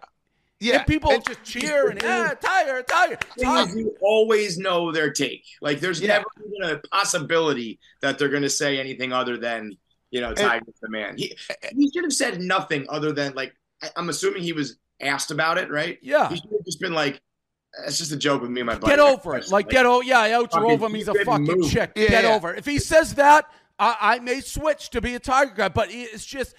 Yeah. 0.61 0.77
And 0.77 0.87
people 0.87 1.11
And- 1.11 1.25
just 1.25 1.43
cheer 1.43 1.89
and 1.89 1.99
ah, 2.03 2.05
yeah, 2.05 2.33
Tiger, 2.35 2.83
Tiger, 2.83 3.15
thing 3.37 3.49
is, 3.49 3.65
Tiger. 3.67 3.79
you 3.79 3.97
always 4.01 4.57
know 4.59 4.91
their 4.91 5.11
take. 5.11 5.43
Like, 5.61 5.79
there's 5.79 5.99
Yeah. 5.99 6.07
never 6.19 6.25
even 6.45 6.75
a 6.77 6.79
possibility 6.89 7.79
that 8.01 8.17
they're 8.19 8.29
going 8.29 8.43
to 8.43 8.49
say 8.49 8.79
anything 8.79 9.11
other 9.11 9.37
than, 9.37 9.75
you 10.11 10.21
know, 10.21 10.33
Tiger's 10.33 10.75
the 10.81 10.89
man. 10.89 11.17
He, 11.17 11.35
he 11.75 11.89
should 11.91 12.03
have 12.03 12.13
said 12.13 12.39
nothing 12.41 12.85
other 12.89 13.11
than, 13.11 13.33
like, 13.33 13.53
I- 13.81 13.89
I'm 13.95 14.09
assuming 14.09 14.43
he 14.43 14.53
was 14.53 14.77
asked 15.01 15.31
about 15.31 15.57
it, 15.57 15.71
right? 15.71 15.97
Yeah. 16.03 16.29
He 16.29 16.35
should 16.35 16.51
have 16.51 16.63
just 16.65 16.79
been 16.79 16.93
like, 16.93 17.19
it's 17.87 17.97
just 17.97 18.11
a 18.11 18.17
joke 18.17 18.41
with 18.41 18.51
me 18.51 18.61
and 18.61 18.67
my 18.67 18.75
buddy. 18.75 18.91
Get 18.91 18.99
over 18.99 19.35
it. 19.37 19.49
Like, 19.49 19.69
get 19.69 19.85
over. 19.87 20.03
Yeah, 20.03 20.19
I 20.19 20.29
Fucking 20.31 20.47
outdrove 20.59 20.79
him. 20.85 20.93
He's 20.93 21.07
a 21.07 21.13
fucking 21.25 21.45
moving. 21.45 21.69
chick. 21.69 21.91
Yeah, 21.95 22.07
Get 22.09 22.23
yeah. 22.25 22.35
over 22.35 22.53
it. 22.53 22.59
If 22.59 22.65
he 22.65 22.77
says 22.77 23.15
that, 23.15 23.45
I, 23.79 23.95
I 23.99 24.19
may 24.19 24.41
switch 24.41 24.89
to 24.91 25.01
be 25.01 25.15
a 25.15 25.19
Tiger 25.19 25.53
guy. 25.55 25.69
But 25.69 25.87
it's 25.89 26.25
just 26.25 26.53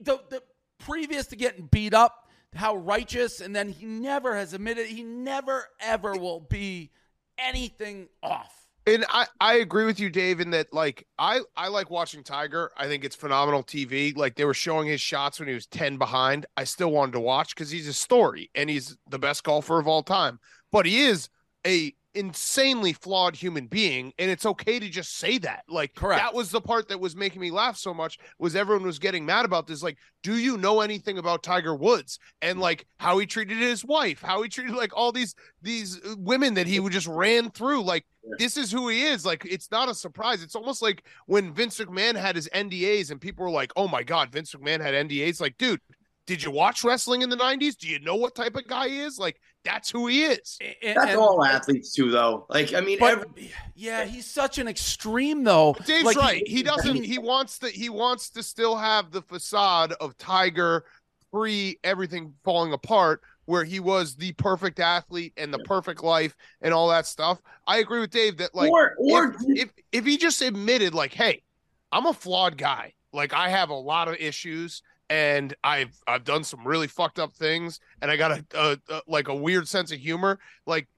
the 0.00 0.18
the 0.30 0.42
previous 0.78 1.28
to 1.28 1.36
getting 1.36 1.66
beat 1.66 1.94
up, 1.94 2.23
how 2.54 2.76
righteous, 2.76 3.40
and 3.40 3.54
then 3.54 3.68
he 3.68 3.86
never 3.86 4.34
has 4.34 4.54
admitted. 4.54 4.86
He 4.86 5.02
never 5.02 5.66
ever 5.80 6.12
will 6.12 6.40
be 6.40 6.90
anything 7.38 8.08
off. 8.22 8.64
And 8.86 9.04
I, 9.08 9.26
I 9.40 9.54
agree 9.54 9.86
with 9.86 9.98
you, 9.98 10.10
Dave, 10.10 10.40
in 10.40 10.50
that 10.50 10.72
like 10.72 11.06
I, 11.18 11.40
I 11.56 11.68
like 11.68 11.90
watching 11.90 12.22
Tiger. 12.22 12.70
I 12.76 12.86
think 12.86 13.02
it's 13.02 13.16
phenomenal 13.16 13.62
TV. 13.62 14.14
Like 14.14 14.34
they 14.34 14.44
were 14.44 14.52
showing 14.52 14.86
his 14.86 15.00
shots 15.00 15.38
when 15.38 15.48
he 15.48 15.54
was 15.54 15.66
10 15.66 15.96
behind. 15.96 16.44
I 16.56 16.64
still 16.64 16.90
wanted 16.90 17.12
to 17.12 17.20
watch 17.20 17.54
because 17.54 17.70
he's 17.70 17.88
a 17.88 17.94
story 17.94 18.50
and 18.54 18.68
he's 18.68 18.96
the 19.08 19.18
best 19.18 19.42
golfer 19.42 19.78
of 19.78 19.88
all 19.88 20.02
time. 20.02 20.38
But 20.70 20.84
he 20.84 21.02
is 21.04 21.30
a 21.66 21.94
insanely 22.14 22.92
flawed 22.92 23.36
human 23.36 23.66
being, 23.66 24.12
and 24.18 24.30
it's 24.30 24.46
okay 24.46 24.78
to 24.78 24.88
just 24.88 25.16
say 25.18 25.38
that. 25.38 25.64
Like 25.68 25.94
Correct. 25.94 26.20
that 26.20 26.34
was 26.34 26.50
the 26.50 26.60
part 26.60 26.88
that 26.88 27.00
was 27.00 27.16
making 27.16 27.40
me 27.40 27.50
laugh 27.50 27.76
so 27.76 27.92
much 27.94 28.18
was 28.38 28.56
everyone 28.56 28.84
was 28.84 28.98
getting 28.98 29.26
mad 29.26 29.44
about 29.44 29.66
this. 29.66 29.82
Like, 29.82 29.98
do 30.22 30.36
you 30.36 30.56
know 30.56 30.80
anything 30.80 31.18
about 31.18 31.42
Tiger 31.42 31.74
Woods 31.74 32.18
and 32.42 32.58
like 32.60 32.86
how 32.98 33.18
he 33.18 33.26
treated 33.26 33.58
his 33.58 33.84
wife, 33.84 34.22
how 34.22 34.42
he 34.42 34.48
treated 34.48 34.74
like 34.74 34.96
all 34.96 35.12
these 35.12 35.34
these 35.62 35.98
uh, 36.04 36.14
women 36.18 36.54
that 36.54 36.66
he 36.66 36.80
would 36.80 36.92
just 36.92 37.08
ran 37.08 37.50
through? 37.50 37.82
Like 37.82 38.04
this 38.38 38.56
is 38.56 38.70
who 38.70 38.88
he 38.88 39.02
is. 39.02 39.26
Like, 39.26 39.44
it's 39.44 39.70
not 39.70 39.88
a 39.88 39.94
surprise. 39.94 40.42
It's 40.42 40.56
almost 40.56 40.82
like 40.82 41.04
when 41.26 41.52
Vince 41.52 41.78
McMahon 41.78 42.16
had 42.16 42.36
his 42.36 42.48
NDAs 42.54 43.10
and 43.10 43.20
people 43.20 43.44
were 43.44 43.50
like, 43.50 43.72
oh 43.76 43.88
my 43.88 44.02
God, 44.02 44.30
Vince 44.30 44.54
McMahon 44.54 44.80
had 44.80 44.94
NDAs. 44.94 45.40
Like, 45.40 45.58
dude, 45.58 45.80
did 46.26 46.42
you 46.42 46.50
watch 46.50 46.84
wrestling 46.84 47.22
in 47.22 47.28
the 47.28 47.36
90s? 47.36 47.76
Do 47.76 47.88
you 47.88 48.00
know 48.00 48.16
what 48.16 48.34
type 48.34 48.56
of 48.56 48.66
guy 48.66 48.88
he 48.88 49.00
is? 49.00 49.18
Like, 49.18 49.40
that's 49.64 49.90
who 49.90 50.06
he 50.06 50.24
is. 50.24 50.58
And- 50.82 50.96
That's 50.96 51.10
and- 51.10 51.20
all 51.20 51.44
athletes 51.44 51.92
too, 51.92 52.10
though. 52.10 52.46
Like, 52.48 52.72
I 52.74 52.80
mean, 52.80 52.98
But 52.98 53.12
every, 53.12 53.52
yeah, 53.74 54.04
he's 54.04 54.26
such 54.26 54.58
an 54.58 54.68
extreme 54.68 55.44
though. 55.44 55.74
Dave's 55.86 56.04
Like, 56.04 56.16
right. 56.16 56.46
He 56.46 56.62
doesn't, 56.62 57.04
he 57.04 57.18
wants 57.18 57.58
to, 57.60 57.68
he 57.68 57.88
wants 57.88 58.30
to 58.30 58.42
still 58.42 58.76
have 58.76 59.10
the 59.10 59.22
facade 59.22 59.92
of 60.00 60.16
Tiger 60.16 60.84
pre 61.32 61.78
everything 61.82 62.34
falling 62.44 62.72
apart 62.72 63.20
where 63.46 63.64
he 63.64 63.80
was 63.80 64.16
the 64.16 64.32
perfect 64.32 64.80
athlete 64.80 65.32
and 65.36 65.52
the 65.52 65.58
perfect 65.60 66.02
life 66.02 66.34
and 66.62 66.72
all 66.72 66.88
that 66.88 67.06
stuff. 67.06 67.40
I 67.66 67.78
agree 67.78 68.00
with 68.00 68.10
Dave 68.10 68.38
that 68.38 68.54
like 68.54 68.70
or 68.70 68.94
or 68.98 69.34
if, 69.48 69.68
if 69.68 69.70
if 69.92 70.04
he 70.04 70.16
just 70.16 70.40
admitted 70.40 70.94
like 70.94 71.12
hey 71.12 71.42
i'm 71.92 72.06
a 72.06 72.12
flawed 72.12 72.56
guy 72.56 72.92
like 73.12 73.32
i 73.32 73.48
have 73.48 73.70
a 73.70 73.74
lot 73.74 74.08
of 74.08 74.16
issues 74.16 74.82
and 75.10 75.54
i've 75.62 75.94
i've 76.06 76.24
done 76.24 76.42
some 76.42 76.66
really 76.66 76.86
fucked 76.86 77.18
up 77.18 77.32
things 77.32 77.78
and 78.00 78.10
i 78.10 78.16
got 78.16 78.32
a, 78.32 78.44
a, 78.54 78.78
a 78.88 79.02
like 79.06 79.28
a 79.28 79.34
weird 79.34 79.68
sense 79.68 79.92
of 79.92 79.98
humor 79.98 80.38
like 80.66 80.88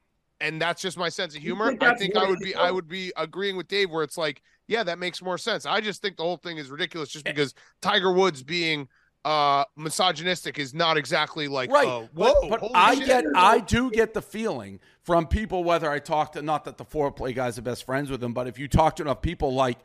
and 0.41 0.61
that's 0.61 0.83
just 0.83 0.99
my 0.99 1.09
sense 1.09 1.35
of 1.35 1.43
humor. 1.43 1.69
think 1.71 1.83
I 1.83 1.95
think 1.95 2.17
I 2.17 2.29
would 2.29 2.41
be 2.41 2.55
I 2.55 2.71
would 2.71 2.89
be 2.89 3.13
agreeing 3.17 3.57
with 3.57 3.69
Dave 3.69 3.91
where 3.91 4.03
it's 4.03 4.19
like, 4.19 4.43
yeah, 4.67 4.83
that 4.83 4.99
makes 4.99 5.23
more 5.23 5.39
sense. 5.39 5.65
I 5.65 5.81
just 5.81 6.03
think 6.03 6.17
the 6.17 6.25
whole 6.25 6.37
thing 6.37 6.59
is 6.59 6.69
ridiculous 6.71 7.09
just 7.09 7.25
because 7.25 7.55
Tiger 7.81 8.13
Woods 8.13 8.43
being 8.43 8.89
uh 9.25 9.65
misogynistic 9.77 10.59
is 10.59 10.73
not 10.73 10.97
exactly 10.97 11.49
like 11.49 11.71
Right. 11.71 11.89
uh, 11.89 12.03
whoa, 12.15 12.49
but 12.49 12.61
holy 12.61 12.75
I 12.75 12.95
shit. 12.95 13.07
get 13.07 13.25
I 13.35 13.59
do 13.61 13.91
get 13.91 14.15
the 14.15 14.23
feeling 14.23 14.79
from 15.03 15.27
people 15.27 15.65
whether 15.65 15.91
I 15.91 15.99
talk 15.99 16.33
to 16.33 16.43
not 16.43 16.65
that 16.65 16.77
the 16.77 16.85
foreplay 16.85 17.35
guys 17.35 17.59
are 17.59 17.63
best 17.63 17.85
friends 17.85 18.11
with 18.11 18.21
them, 18.21 18.35
but 18.35 18.47
if 18.47 18.59
you 18.59 18.69
talk 18.69 18.97
to 18.97 19.03
enough 19.03 19.23
people 19.23 19.55
like 19.55 19.79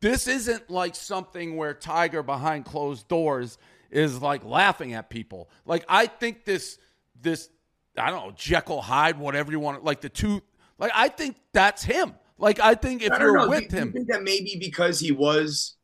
this 0.00 0.28
isn't 0.28 0.70
like 0.70 0.94
something 0.94 1.56
where 1.56 1.74
Tiger 1.74 2.22
behind 2.22 2.64
closed 2.64 3.08
doors 3.08 3.58
is 3.90 4.20
like 4.20 4.44
laughing 4.44 4.94
at 4.94 5.10
people. 5.10 5.50
Like 5.64 5.84
I 5.88 6.06
think 6.06 6.44
this 6.44 6.78
this 7.20 7.48
I 7.96 8.10
don't 8.10 8.26
know, 8.26 8.32
Jekyll 8.36 8.82
Hyde, 8.82 9.18
whatever 9.18 9.50
you 9.50 9.60
want 9.60 9.84
like 9.84 10.00
the 10.00 10.08
two 10.08 10.42
like 10.78 10.92
I 10.94 11.08
think 11.08 11.36
that's 11.52 11.82
him. 11.82 12.14
Like 12.38 12.60
I 12.60 12.74
think 12.74 13.02
if 13.02 13.12
I 13.12 13.18
you're 13.18 13.36
know. 13.36 13.48
with 13.48 13.68
do, 13.68 13.76
him 13.76 13.90
do 13.90 13.98
you 13.98 14.04
think 14.04 14.08
that 14.08 14.22
maybe 14.22 14.56
because 14.60 15.00
he 15.00 15.12
was 15.12 15.76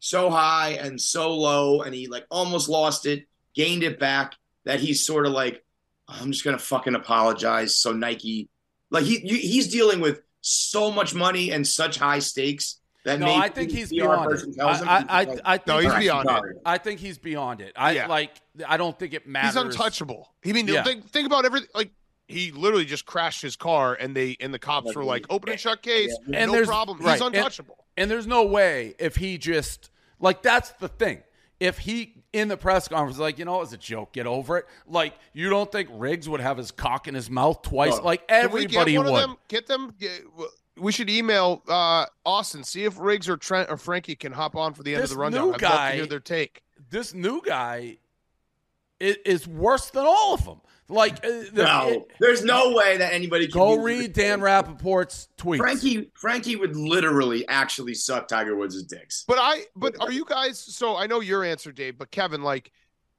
so 0.00 0.28
high 0.28 0.72
and 0.72 1.00
so 1.00 1.34
low, 1.34 1.82
and 1.82 1.94
he 1.94 2.08
like 2.08 2.26
almost 2.30 2.68
lost 2.68 3.06
it, 3.06 3.26
gained 3.54 3.82
it 3.82 3.98
back, 3.98 4.34
that 4.64 4.80
he's 4.80 5.06
sort 5.06 5.24
of 5.24 5.32
like, 5.32 5.64
I'm 6.08 6.30
just 6.30 6.44
gonna 6.44 6.58
fucking 6.58 6.94
apologize. 6.94 7.78
So 7.78 7.92
Nike, 7.92 8.48
like 8.90 9.04
he 9.04 9.18
he's 9.20 9.68
dealing 9.68 10.00
with 10.00 10.20
so 10.40 10.90
much 10.90 11.14
money 11.14 11.52
and 11.52 11.66
such 11.66 11.96
high 11.96 12.18
stakes 12.18 12.80
that 13.04 13.20
No, 13.20 13.34
I 13.34 13.48
think 13.48 13.70
he's 13.70 13.90
beyond 13.90 14.32
it. 14.32 14.58
I, 14.60 14.64
I, 14.64 15.20
I, 15.22 15.38
I 15.44 15.56
think 15.58 15.66
No, 15.66 15.78
he's 15.78 15.94
beyond 15.94 16.28
sorry." 16.28 16.50
it. 16.52 16.62
I 16.66 16.78
think 16.78 17.00
he's 17.00 17.18
beyond 17.18 17.60
it. 17.60 17.72
I 17.76 17.92
Yeah. 17.92 18.06
like. 18.08 18.30
I 18.66 18.76
don't 18.76 18.98
think 18.98 19.14
it 19.14 19.26
matters. 19.26 19.54
He's 19.54 19.62
untouchable. 19.62 20.32
I 20.46 20.52
mean, 20.52 20.66
Yeah. 20.68 20.82
think 20.84 21.08
think 21.10 21.26
about 21.26 21.44
everything. 21.44 21.68
Like 21.74 21.90
he 22.28 22.50
literally 22.52 22.84
just 22.86 23.04
crashed 23.06 23.42
his 23.42 23.56
car, 23.56 23.94
and 23.94 24.16
they 24.16 24.36
and 24.40 24.52
the 24.54 24.58
cops 24.58 24.94
were 24.94 25.04
like, 25.04 25.26
"Open 25.30 25.50
and 25.50 25.60
shut 25.60 25.82
case, 25.82 26.16
And 26.32 26.50
no 26.52 26.64
problem." 26.64 26.98
right, 27.00 27.12
He's 27.12 27.20
and- 27.20 27.34
untouchable. 27.34 27.84
And 27.96 28.10
there's 28.10 28.26
no 28.26 28.44
way 28.44 28.94
if 28.98 29.16
he 29.16 29.38
just 29.38 29.90
like 30.18 30.42
that's 30.42 30.70
the 30.72 30.88
thing. 30.88 31.22
If 31.60 31.78
he 31.78 32.24
in 32.32 32.48
the 32.48 32.56
press 32.56 32.88
conference 32.88 33.18
like, 33.18 33.38
you 33.38 33.44
know, 33.44 33.62
it's 33.62 33.72
a 33.72 33.76
joke, 33.76 34.12
get 34.12 34.26
over 34.26 34.58
it. 34.58 34.66
Like 34.88 35.14
you 35.32 35.48
don't 35.50 35.70
think 35.70 35.88
Riggs 35.92 36.28
would 36.28 36.40
have 36.40 36.56
his 36.56 36.70
cock 36.72 37.06
in 37.06 37.14
his 37.14 37.30
mouth 37.30 37.62
twice? 37.62 37.96
No. 37.98 38.02
Like 38.04 38.26
Can 38.26 38.50
we 38.50 38.64
everybody 38.64 38.92
get 38.92 38.98
one 38.98 39.12
would. 39.12 39.22
Of 39.22 39.28
them, 39.28 39.36
get 39.48 39.66
them. 39.68 39.94
Get, 40.00 40.22
we 40.76 40.92
should 40.92 41.08
email 41.10 41.62
uh, 41.68 42.06
Austin 42.26 42.64
see 42.64 42.84
if 42.84 42.98
Riggs 42.98 43.28
or 43.28 43.36
Trent 43.36 43.70
or 43.70 43.76
Frankie 43.76 44.16
can 44.16 44.32
hop 44.32 44.56
on 44.56 44.74
for 44.74 44.82
the 44.82 44.94
end 44.94 45.02
This 45.04 45.10
of 45.10 45.16
the 45.16 45.22
rundown. 45.22 45.48
new 45.48 45.54
I'd 45.54 45.62
love 45.62 45.90
to 45.90 45.96
hear 45.96 46.06
their 46.06 46.20
take. 46.20 46.62
This 46.90 47.14
new 47.14 47.40
guy 47.42 47.98
is, 49.00 49.16
is 49.24 49.48
worse 49.48 49.90
than 49.90 50.04
all 50.06 50.34
of 50.34 50.44
them. 50.44 50.60
Like 50.88 51.24
uh, 51.24 51.28
the- 51.52 51.62
No, 51.64 51.88
it- 51.88 52.10
there's 52.20 52.44
no 52.44 52.74
way 52.74 52.98
that 52.98 53.12
anybody 53.12 53.46
can 53.46 53.54
go 53.58 53.76
read 53.76 54.12
Dan 54.12 54.40
Rapaport's 54.40 55.28
tweets. 55.38 55.58
Frankie 55.58 56.10
Frankie 56.14 56.56
would 56.56 56.76
literally 56.76 57.46
actually 57.48 57.94
suck 57.94 58.28
Tiger 58.28 58.54
Woods' 58.54 58.82
dicks. 58.82 59.24
But 59.26 59.38
I, 59.40 59.64
but 59.74 59.98
are 60.00 60.12
you 60.12 60.24
guys? 60.26 60.58
So 60.58 60.96
I 60.96 61.06
know 61.06 61.20
your 61.20 61.42
answer, 61.42 61.72
Dave. 61.72 61.96
But 61.96 62.10
Kevin, 62.10 62.42
like, 62.42 62.70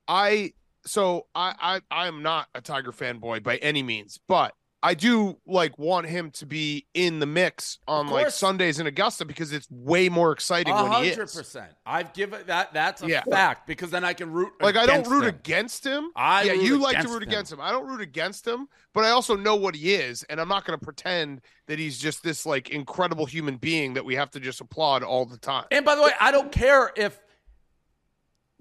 I, 0.08 0.54
so 0.86 1.26
I, 1.34 1.56
I, 1.90 2.04
I 2.04 2.08
am 2.08 2.22
not 2.22 2.50
a 2.54 2.62
Tiger 2.62 2.92
fanboy 2.92 3.42
by 3.42 3.56
any 3.58 3.82
means, 3.82 4.20
but 4.28 4.54
I 4.84 4.94
do 4.94 5.38
like 5.48 5.80
want 5.80 6.06
him 6.06 6.30
to 6.32 6.46
be 6.46 6.86
in 6.94 7.20
the 7.20 7.26
mix 7.26 7.80
on 7.88 8.08
like. 8.08 8.30
Sundays 8.30 8.80
in 8.80 8.86
Augusta 8.86 9.26
because 9.26 9.52
it's 9.52 9.68
way 9.72 10.10
more 10.10 10.32
exciting 10.32 10.74
A 10.74 10.84
when 10.84 10.92
he 10.92 11.10
hundred 11.10 11.24
is. 11.24 11.36
percent. 11.36 11.72
I've 11.86 12.14
given 12.14 12.42
that. 12.46 12.74
That's 12.74 13.02
a 13.02 13.08
Yeah. 13.08 13.24
fact 13.24 13.66
because 13.66 13.90
then 13.90 14.04
I 14.04 14.14
can 14.14 14.32
root. 14.32 14.52
Like 14.62 14.76
I 14.76 14.86
don't 14.86 15.08
root 15.08 15.24
him. 15.24 15.30
against 15.30 15.84
him. 15.86 16.12
I 16.16 16.44
yeah, 16.44 16.54
you 16.54 16.78
like 16.78 17.02
to 17.02 17.08
root 17.08 17.24
him. 17.24 17.30
against 17.30 17.52
him. 17.52 17.60
I 17.62 17.72
don't 17.72 17.88
root 17.88 18.02
against 18.02 18.46
him, 18.46 18.68
but 18.94 19.06
I 19.06 19.10
also 19.10 19.36
know 19.36 19.56
what 19.56 19.74
he 19.76 19.96
is, 19.96 20.22
and 20.24 20.40
I'm 20.40 20.48
not 20.50 20.66
going 20.66 20.78
to 20.78 20.84
pretend 20.86 21.42
that 21.68 21.80
he's 21.80 21.98
just 21.98 22.22
this 22.22 22.46
like 22.46 22.70
incredible 22.70 23.26
human 23.26 23.58
being 23.58 23.96
that 23.96 24.06
we 24.06 24.14
have 24.16 24.30
to 24.32 24.40
just 24.40 24.62
applaud 24.62 25.02
all 25.02 25.26
the 25.26 25.38
time. 25.38 25.66
And 25.72 25.84
by 25.84 25.96
the 25.96 26.04
way, 26.04 26.12
I 26.20 26.32
don't 26.32 26.52
care 26.52 26.92
if 26.96 27.20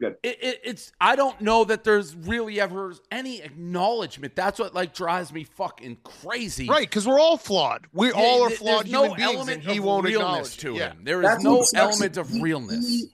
Good. 0.05 0.17
it, 0.23 0.39
it, 0.43 0.61
it's. 0.65 0.93
I 1.01 1.17
don't 1.17 1.41
know 1.41 1.65
that 1.65 1.85
there's 1.85 2.15
really 2.15 2.61
ever 2.61 2.95
any 3.11 3.41
acknowledgement. 3.43 4.35
That's 4.37 4.59
what 4.59 4.75
like 4.75 4.95
drives 4.95 5.33
me 5.33 5.45
fucking 5.45 5.99
crazy. 6.05 6.69
Right, 6.69 6.89
because 6.89 7.07
we're 7.07 7.19
all 7.21 7.37
flawed. 7.37 7.87
We 7.93 8.09
Yeah, 8.09 8.13
all 8.15 8.43
are 8.45 8.51
flawed 8.51 8.85
There's 8.87 8.93
no 8.93 9.15
human 9.15 9.47
beings, 9.47 9.49
and 9.49 9.63
he 9.63 9.81
won't 9.81 10.05
realness 10.05 10.55
acknowledge 10.55 10.57
to 10.59 10.71
it. 10.75 10.79
Yeah. 10.79 10.91
him. 10.93 11.05
There 11.05 11.21
is 11.21 11.27
That's 11.29 11.45
no 11.45 11.65
element 11.75 12.17
of 12.17 12.29
He- 12.29 12.41
realness. 12.41 12.89
He 12.89 13.05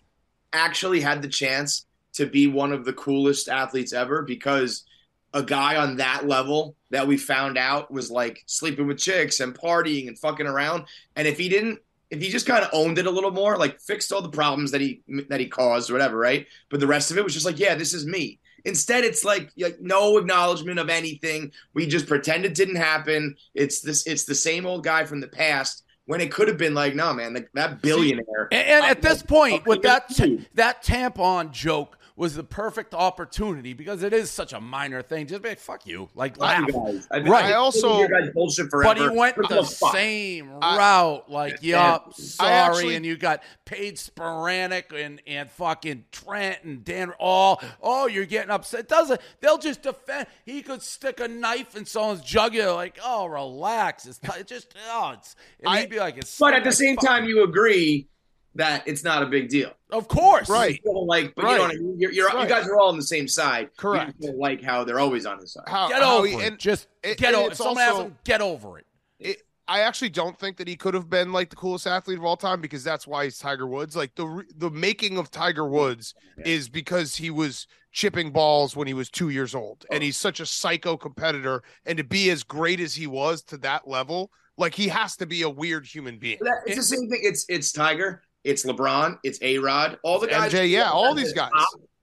actually 0.52 1.00
had 1.00 1.22
the 1.22 1.28
chance 1.28 1.86
to 2.14 2.26
be 2.26 2.46
one 2.46 2.72
of 2.72 2.84
the 2.84 2.92
coolest 2.92 3.48
athletes 3.48 3.92
ever 3.92 4.22
because 4.22 4.84
a 5.32 5.42
guy 5.44 5.76
on 5.76 5.98
that 5.98 6.26
level 6.26 6.74
that 6.90 7.06
we 7.06 7.16
found 7.16 7.56
out 7.56 7.88
was 7.92 8.10
like 8.10 8.42
sleeping 8.46 8.88
with 8.88 8.98
chicks 8.98 9.38
and 9.38 9.54
partying 9.56 10.08
and 10.08 10.18
fucking 10.18 10.46
around. 10.46 10.86
And 11.14 11.28
if 11.28 11.38
he 11.38 11.48
didn't, 11.48 11.78
if 12.10 12.20
he 12.20 12.28
just 12.28 12.46
kind 12.46 12.64
of 12.64 12.70
owned 12.72 12.98
it 12.98 13.06
a 13.06 13.10
little 13.10 13.30
more, 13.30 13.56
like 13.56 13.80
fixed 13.80 14.12
all 14.12 14.22
the 14.22 14.28
problems 14.28 14.72
that 14.72 14.80
he 14.80 15.02
that 15.28 15.40
he 15.40 15.46
caused 15.46 15.90
or 15.90 15.94
whatever, 15.94 16.16
right? 16.16 16.46
But 16.68 16.80
the 16.80 16.86
rest 16.86 17.10
of 17.10 17.18
it 17.18 17.24
was 17.24 17.34
just 17.34 17.46
like, 17.46 17.58
yeah, 17.58 17.74
this 17.74 17.94
is 17.94 18.06
me. 18.06 18.40
Instead, 18.64 19.04
it's 19.04 19.24
like, 19.24 19.50
like 19.56 19.80
no 19.80 20.18
acknowledgement 20.18 20.78
of 20.78 20.90
anything. 20.90 21.52
We 21.72 21.86
just 21.86 22.06
pretend 22.06 22.44
it 22.44 22.54
didn't 22.54 22.76
happen. 22.76 23.36
It's 23.54 23.80
this. 23.80 24.06
It's 24.06 24.24
the 24.24 24.34
same 24.34 24.66
old 24.66 24.84
guy 24.84 25.04
from 25.04 25.20
the 25.20 25.28
past. 25.28 25.84
When 26.06 26.20
it 26.20 26.32
could 26.32 26.48
have 26.48 26.58
been 26.58 26.74
like, 26.74 26.96
no, 26.96 27.12
man, 27.12 27.34
that, 27.34 27.46
that 27.54 27.82
billionaire. 27.82 28.48
And, 28.50 28.66
and 28.66 28.84
at 28.84 29.00
this 29.00 29.22
point, 29.22 29.64
with 29.64 29.82
that 29.82 30.08
Dude. 30.08 30.44
that 30.54 30.82
tampon 30.82 31.52
joke 31.52 31.96
was 32.20 32.34
the 32.34 32.44
perfect 32.44 32.92
opportunity 32.92 33.72
because 33.72 34.02
it 34.02 34.12
is 34.12 34.30
such 34.30 34.52
a 34.52 34.60
minor 34.60 35.00
thing. 35.00 35.26
Just 35.26 35.42
be 35.42 35.48
like, 35.48 35.58
"Fuck 35.58 35.86
you," 35.86 36.10
like 36.14 36.36
laugh. 36.38 36.66
You 36.68 36.72
guys. 36.74 37.08
I've 37.10 37.24
Right. 37.26 37.46
I've 37.46 37.56
also- 37.56 38.06
been 38.06 38.10
guys 38.10 38.30
bullshit 38.34 38.68
forever. 38.68 38.94
But 38.94 38.98
he 38.98 39.08
went 39.16 39.38
What 39.38 39.48
the 39.48 39.64
same 39.64 40.52
I- 40.60 40.76
route. 40.76 41.30
Like, 41.30 41.58
yup, 41.62 42.08
I 42.10 42.20
sorry. 42.20 42.50
actually- 42.52 42.94
and 42.96 43.06
you 43.06 43.16
got 43.16 43.42
Paige 43.64 43.96
Spiranac 43.96 44.92
and, 44.94 45.22
and 45.26 45.50
fucking 45.50 46.04
Trent 46.12 46.62
and 46.62 46.84
Dan. 46.84 47.10
All, 47.18 47.62
oh, 47.82 48.06
you're 48.06 48.26
getting 48.26 48.50
upset. 48.50 48.86
Doesn't 48.86 49.18
they'll 49.40 49.56
just 49.56 49.80
defend? 49.80 50.26
He 50.44 50.60
could 50.60 50.82
stick 50.82 51.20
a 51.20 51.26
knife 51.28 51.74
in 51.74 51.86
someone's 51.86 52.20
jugular. 52.20 52.74
Like, 52.74 52.98
oh, 53.02 53.24
relax. 53.24 54.04
It's 54.04 54.18
t- 54.18 54.42
just 54.44 54.74
oh, 54.90 55.12
it's. 55.16 55.36
And 55.60 55.70
I- 55.70 55.80
he'd 55.80 55.88
be 55.88 55.98
like, 55.98 56.18
it's. 56.18 56.38
But 56.38 56.52
at 56.52 56.64
the 56.64 56.72
same 56.72 56.96
fuck. 56.96 57.06
time, 57.06 57.24
you 57.24 57.42
agree 57.44 58.08
that 58.54 58.86
it's 58.86 59.04
not 59.04 59.22
a 59.22 59.26
big 59.26 59.48
deal. 59.48 59.72
of 59.90 60.08
course, 60.08 60.48
Right. 60.48 60.80
You 60.84 61.04
like, 61.06 61.34
but 61.34 61.42
you 61.46 61.56
know 61.56 61.62
what 61.62 61.70
I 61.70 61.74
mean. 61.74 61.96
You're, 61.98 62.12
you're, 62.12 62.26
Right. 62.28 62.42
You 62.42 62.48
guys 62.48 62.68
are 62.68 62.78
all 62.78 62.88
on 62.88 62.96
the 62.96 63.02
same 63.02 63.28
side. 63.28 63.70
Correct. 63.76 64.12
just 64.12 64.20
don't 64.20 64.38
like 64.38 64.62
how 64.62 64.84
they're 64.84 65.00
always 65.00 65.26
on 65.26 65.38
his 65.38 65.52
side. 65.52 65.64
How, 65.68 65.88
Get 65.88 66.02
how 66.02 66.18
over 66.18 66.26
he- 66.26 66.34
it. 66.34 66.58
Just 66.58 66.88
it- 67.02 67.18
get 67.18 67.28
and 67.28 67.36
over. 67.36 67.46
it. 67.46 67.50
it's 67.50 67.58
Someone 67.58 67.84
also- 67.84 68.04
him, 68.06 68.16
get 68.24 68.40
over 68.40 68.78
it. 68.78 68.86
it, 69.18 69.42
I 69.68 69.80
actually 69.82 70.08
don't 70.08 70.36
think 70.36 70.56
that 70.56 70.66
he 70.66 70.74
could 70.74 70.94
have 70.94 71.08
been 71.08 71.32
like 71.32 71.48
the 71.48 71.54
coolest 71.54 71.86
athlete 71.86 72.18
of 72.18 72.24
all 72.24 72.36
time 72.36 72.60
because 72.60 72.82
that's 72.82 73.06
why 73.06 73.22
he's 73.24 73.38
Tiger 73.38 73.68
Woods. 73.68 73.94
Like 73.94 74.12
the 74.16 74.44
the 74.56 74.68
making 74.70 75.16
of 75.16 75.30
Tiger 75.30 75.68
Woods 75.68 76.12
is 76.38 76.68
because 76.68 77.14
he 77.14 77.30
was 77.30 77.68
chipping 77.92 78.32
balls 78.32 78.74
when 78.74 78.88
he 78.88 78.94
was 78.94 79.08
two 79.08 79.28
years 79.28 79.54
old, 79.54 79.86
and 79.92 80.02
oh. 80.02 80.04
he's 80.04 80.16
such 80.16 80.40
a 80.40 80.46
psycho 80.46 80.96
competitor. 80.96 81.62
And 81.86 81.98
to 81.98 82.04
be 82.04 82.30
as 82.30 82.42
great 82.42 82.80
as 82.80 82.96
he 82.96 83.06
was 83.06 83.42
to 83.44 83.58
that 83.58 83.86
level, 83.86 84.32
like 84.58 84.74
he 84.74 84.88
has 84.88 85.14
to 85.18 85.26
be 85.26 85.42
a 85.42 85.48
weird 85.48 85.86
human 85.86 86.18
being. 86.18 86.38
It's 86.66 86.76
the 86.76 86.82
same 86.82 87.08
thing. 87.08 87.20
It's 87.22 87.46
it's 87.48 87.70
Tiger. 87.70 88.22
It's 88.44 88.64
LeBron. 88.64 89.18
It's 89.22 89.38
A 89.42 89.58
Rod. 89.58 89.98
All 90.02 90.18
the 90.18 90.26
guys. 90.28 90.52
MJ, 90.52 90.70
yeah, 90.70 90.90
all 90.90 91.14
these 91.14 91.32
guys. 91.32 91.50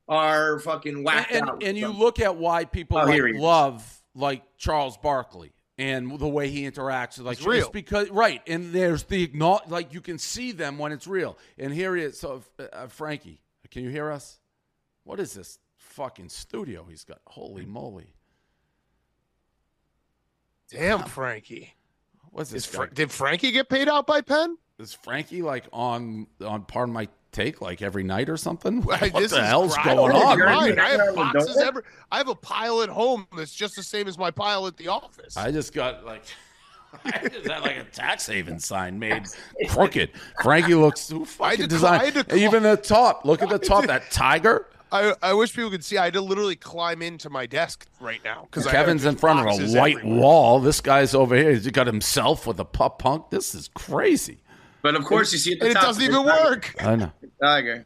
are 0.08 0.60
fucking 0.60 1.03
whacked 1.03 1.32
and, 1.32 1.50
out. 1.50 1.63
and 1.63 1.77
you 1.77 1.88
look 1.89 2.20
at 2.20 2.36
why 2.36 2.65
people 2.65 2.98
Oh, 2.98 3.06
like, 3.06 3.13
here 3.13 3.27
he 3.27 3.34
is. 3.36 3.41
love 3.41 4.01
like 4.15 4.44
Charles 4.58 4.98
Barkley 4.98 5.51
and 5.77 6.17
the 6.20 6.27
way 6.27 6.50
he 6.50 6.63
interacts 6.70 7.17
with 7.17 7.27
like 7.27 7.38
It's 7.38 7.46
real. 7.46 7.60
it's 7.65 7.70
because 7.70 8.10
right 8.10 8.41
and 8.48 8.72
there's 8.74 9.03
the 9.03 9.29
like 9.67 9.94
you 9.94 10.01
can 10.01 10.17
see 10.17 10.51
them 10.51 10.77
when 10.79 10.91
it's 10.91 11.06
real 11.08 11.38
and 11.60 11.72
here 11.74 11.96
he 11.96 12.01
is 12.03 12.20
so 12.20 12.41
uh, 12.58 12.63
uh, 12.74 12.88
Frankie 12.88 13.41
can 13.70 13.84
you 13.84 13.89
hear 13.91 14.10
us 14.12 14.39
what 15.03 15.20
is 15.20 15.34
this 15.34 15.60
fucking 15.75 16.29
studio 16.29 16.86
he's 16.89 17.03
got 17.03 17.20
holy 17.27 17.65
moly 17.65 18.13
Damn, 20.72 21.03
Frankie. 21.03 21.74
what's 22.32 22.50
Is 22.50 22.65
this 22.65 22.65
Fra- 22.75 22.94
did 22.94 23.12
Frankie 23.12 23.51
get 23.51 23.70
paid 23.70 23.88
out 23.88 24.06
by 24.08 24.22
Penn? 24.22 24.58
Is 24.79 24.93
Frankie 24.93 25.41
like 25.41 25.65
on 25.74 26.27
on 26.46 26.63
pardon 26.63 26.93
my 26.93 27.07
take 27.31 27.62
like 27.62 27.81
every 27.81 28.03
night 28.03 28.29
or 28.29 28.38
something 28.38 28.81
what 28.84 29.00
This 29.00 29.12
the 29.12 29.38
is 29.41 29.48
hell's 29.48 29.75
going 29.77 29.98
on 30.12 30.38
don't 30.38 30.48
man? 30.48 30.55
mind. 30.55 30.79
I 30.79 30.89
have 30.89 31.15
boxes 31.15 31.55
not 31.57 31.67
every. 31.67 31.84
I 32.12 32.17
have 32.17 32.29
a 32.29 32.36
pile 32.36 32.81
at 32.81 32.89
home 32.89 33.27
that's 33.36 33.53
just 33.53 33.75
the 33.75 33.84
same 33.84 34.07
as 34.07 34.17
my 34.17 34.31
pile 34.31 34.67
at 34.67 34.77
the 34.77 34.88
office. 34.88 35.36
I 35.38 35.51
just 35.51 35.74
got 35.74 36.05
like 36.05 36.24
I 37.05 37.27
just 37.27 37.48
had 37.48 37.62
like 37.62 37.77
a 37.77 37.84
tax 37.86 38.27
haven 38.27 38.60
sign 38.60 38.98
made 38.98 39.25
crooked. 39.69 40.12
Frankie 40.41 40.75
looks 40.75 41.10
who 41.10 41.25
fucking 41.25 41.65
decli- 41.65 41.69
designed 41.69 42.01
I 42.01 42.10
to 42.12 42.24
call- 42.24 42.38
even 42.39 42.63
the 42.63 42.77
top. 42.77 43.25
Look 43.25 43.41
at 43.41 43.50
the 43.50 43.60
top. 43.60 43.86
That 43.88 44.10
tiger. 44.12 44.67
I, 44.89 45.13
I 45.22 45.34
wish 45.34 45.53
people 45.53 45.69
could 45.69 45.84
see. 45.84 45.98
I 45.98 46.05
had 46.05 46.13
to 46.13 46.22
literally 46.22 46.55
climb 46.55 47.01
into 47.01 47.29
my 47.29 47.46
desk 47.46 47.86
right 48.00 48.22
now 48.24 48.43
because 48.50 48.65
Kevin's 48.67 49.03
in 49.03 49.17
front 49.17 49.41
of 49.41 49.60
a 49.60 49.77
white 49.77 50.01
wall. 50.05 50.62
This 50.62 50.79
guy's 50.79 51.13
over 51.13 51.36
here. 51.36 51.51
He's 51.51 51.67
got 51.67 51.88
himself 51.88 52.48
with 52.48 52.57
a 52.62 52.65
pup 52.65 53.00
punk. 53.00 53.29
This 53.29 53.53
is 53.53 53.67
crazy. 53.75 54.38
But 54.88 54.96
of 54.96 55.03
course, 55.03 55.34
you 55.34 55.38
see 55.38 55.51
at 55.51 55.60
the 55.60 55.65
and 55.65 55.72
it 55.75 55.82
doesn't 55.82 56.01
even 56.01 56.24
work. 56.24 56.74
I 56.79 56.96
know. 56.96 57.12
Tiger. 57.41 57.86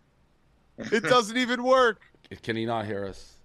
It 0.77 1.01
doesn't 1.01 1.35
even 1.35 1.63
work. 1.63 1.99
Can 2.43 2.55
he 2.55 2.63
not 2.67 2.85
hear 2.85 3.05
us? 3.07 3.37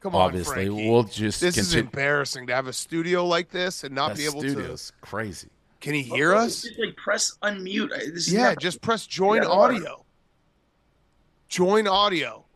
Come 0.00 0.14
on, 0.14 0.22
obviously, 0.22 0.66
Frankie. 0.66 0.88
we'll 0.90 1.02
just 1.02 1.42
This 1.42 1.58
is 1.58 1.66
continue. 1.72 1.90
embarrassing 1.90 2.46
to 2.46 2.54
have 2.54 2.68
a 2.68 2.72
studio 2.72 3.26
like 3.26 3.50
this 3.50 3.84
and 3.84 3.94
not 3.94 4.08
That 4.12 4.16
be 4.16 4.24
able 4.24 4.40
studio's 4.40 4.92
crazy. 5.02 5.48
Can 5.82 5.92
he 5.92 6.00
hear 6.00 6.34
us? 6.34 6.62
Just 6.62 6.78
like 6.78 6.96
press 6.96 7.36
unmute. 7.42 7.92
I- 7.92 7.98
This 7.98 8.28
is 8.28 8.32
Yeah, 8.32 8.48
not- 8.48 8.60
just 8.60 8.80
press 8.80 9.06
join 9.06 9.42
Yeah, 9.42 9.48
audio. 9.50 10.06
Join 11.50 11.86
audio. 11.86 12.46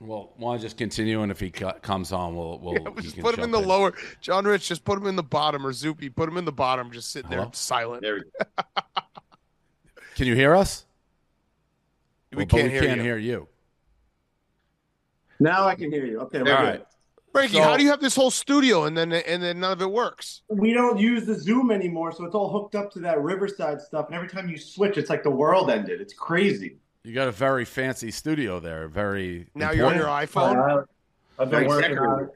Well, 0.00 0.32
want 0.38 0.60
to 0.62 0.66
just 0.66 0.78
continue, 0.78 1.20
and 1.20 1.30
if 1.30 1.38
he 1.40 1.50
co- 1.50 1.74
comes 1.82 2.10
on, 2.10 2.34
we'll 2.34 2.58
we'll 2.58 2.72
Yeah, 2.72 2.88
he 2.96 3.02
just 3.02 3.14
can 3.16 3.22
put 3.22 3.34
him 3.36 3.44
in 3.44 3.50
jump 3.52 3.62
the 3.64 3.68
lower. 3.68 3.92
John 4.22 4.46
Rich, 4.46 4.66
just 4.66 4.82
put 4.82 4.96
him 4.98 5.06
in 5.06 5.14
the 5.16 5.22
bottom, 5.22 5.66
or 5.66 5.72
Zoopy, 5.72 6.14
put 6.16 6.26
him 6.26 6.38
in 6.38 6.46
the 6.46 6.52
bottom, 6.52 6.90
just 6.90 7.10
sitting 7.10 7.28
there 7.28 7.40
Hello? 7.40 7.50
silent. 7.52 8.00
There 8.02 8.14
we 8.14 8.20
go. 8.22 8.64
Can 10.20 10.26
you 10.26 10.34
hear 10.34 10.54
us? 10.54 10.84
We 12.32 12.36
Well, 12.36 12.46
can't 12.46 12.64
we 12.64 12.70
hear 12.72 12.82
can't 12.82 12.98
you. 12.98 13.02
hear 13.02 13.16
you. 13.16 13.48
Now 15.38 15.66
I 15.66 15.74
can 15.76 15.90
hear 15.90 16.04
you. 16.04 16.20
Okay, 16.20 16.40
All 16.40 16.44
we're 16.44 16.52
right. 16.52 16.72
good. 16.80 16.86
Frankie, 17.32 17.54
So- 17.54 17.62
how 17.62 17.78
do 17.78 17.82
you 17.84 17.88
have 17.88 18.02
this 18.02 18.16
whole 18.16 18.30
studio 18.30 18.84
and 18.84 18.94
then 18.94 19.14
and 19.14 19.42
then 19.42 19.60
none 19.60 19.72
of 19.72 19.80
it 19.80 19.90
works? 19.90 20.42
We 20.50 20.74
don't 20.74 20.98
use 20.98 21.24
the 21.24 21.34
Zoom 21.34 21.70
anymore, 21.70 22.12
so 22.12 22.24
it's 22.26 22.34
all 22.34 22.50
hooked 22.50 22.74
up 22.74 22.90
to 22.92 22.98
that 22.98 23.18
Riverside 23.22 23.80
stuff. 23.80 24.08
And 24.08 24.14
every 24.14 24.28
time 24.28 24.50
you 24.50 24.58
switch, 24.58 24.98
it's 24.98 25.08
like 25.08 25.22
the 25.22 25.30
world 25.30 25.70
ended. 25.70 26.02
It's 26.02 26.12
crazy. 26.12 26.76
You 27.02 27.14
got 27.14 27.28
a 27.28 27.32
very 27.32 27.64
fancy 27.64 28.10
studio 28.10 28.60
there. 28.60 28.88
Very. 28.88 29.48
Now 29.54 29.70
you're 29.70 29.86
on 29.86 29.96
your 29.96 30.06
important. 30.06 30.58
iPhone. 30.58 30.84
I've 31.38 31.48
been 31.48 31.60
Very 31.60 31.66
working 31.66 31.82
secular. 31.92 32.08
on 32.14 32.24
it. 32.24 32.30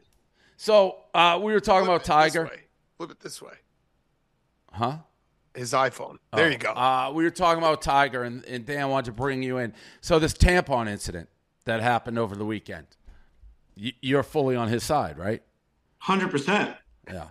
So 0.57 1.01
uh, 1.13 1.39
we 1.43 1.53
were 1.53 1.61
talking 1.61 1.85
Flip 1.85 1.97
about 1.97 2.07
Tiger, 2.07 2.45
way. 2.45 2.61
Flip 2.97 3.11
it 3.11 3.21
this 3.21 3.43
way. 3.43 3.53
huh? 4.73 4.97
His 5.55 5.73
iPhone. 5.73 6.17
There 6.35 6.47
Oh, 6.47 6.49
you 6.49 6.59
go. 6.59 6.71
Uh, 6.73 7.13
we 7.15 7.23
were 7.25 7.31
talking 7.31 7.59
about 7.63 7.81
Tiger, 7.81 8.25
and, 8.25 8.45
and 8.47 8.67
Dan 8.67 8.89
wanted 8.89 9.07
to 9.07 9.13
bring 9.13 9.43
you 9.43 9.59
in. 9.59 9.73
So 10.01 10.19
this 10.19 10.33
tampon 10.35 10.89
incident 10.89 11.29
that 11.65 11.81
happened 11.81 12.19
over 12.19 12.35
the 12.35 12.45
weekend, 12.45 12.87
y- 13.81 13.93
you're 14.01 14.23
fully 14.25 14.57
on 14.57 14.69
his 14.69 14.83
side, 14.83 15.17
right? 15.17 15.43
Hundred 15.99 16.31
percent. 16.31 16.77
Yeah. 17.09 17.29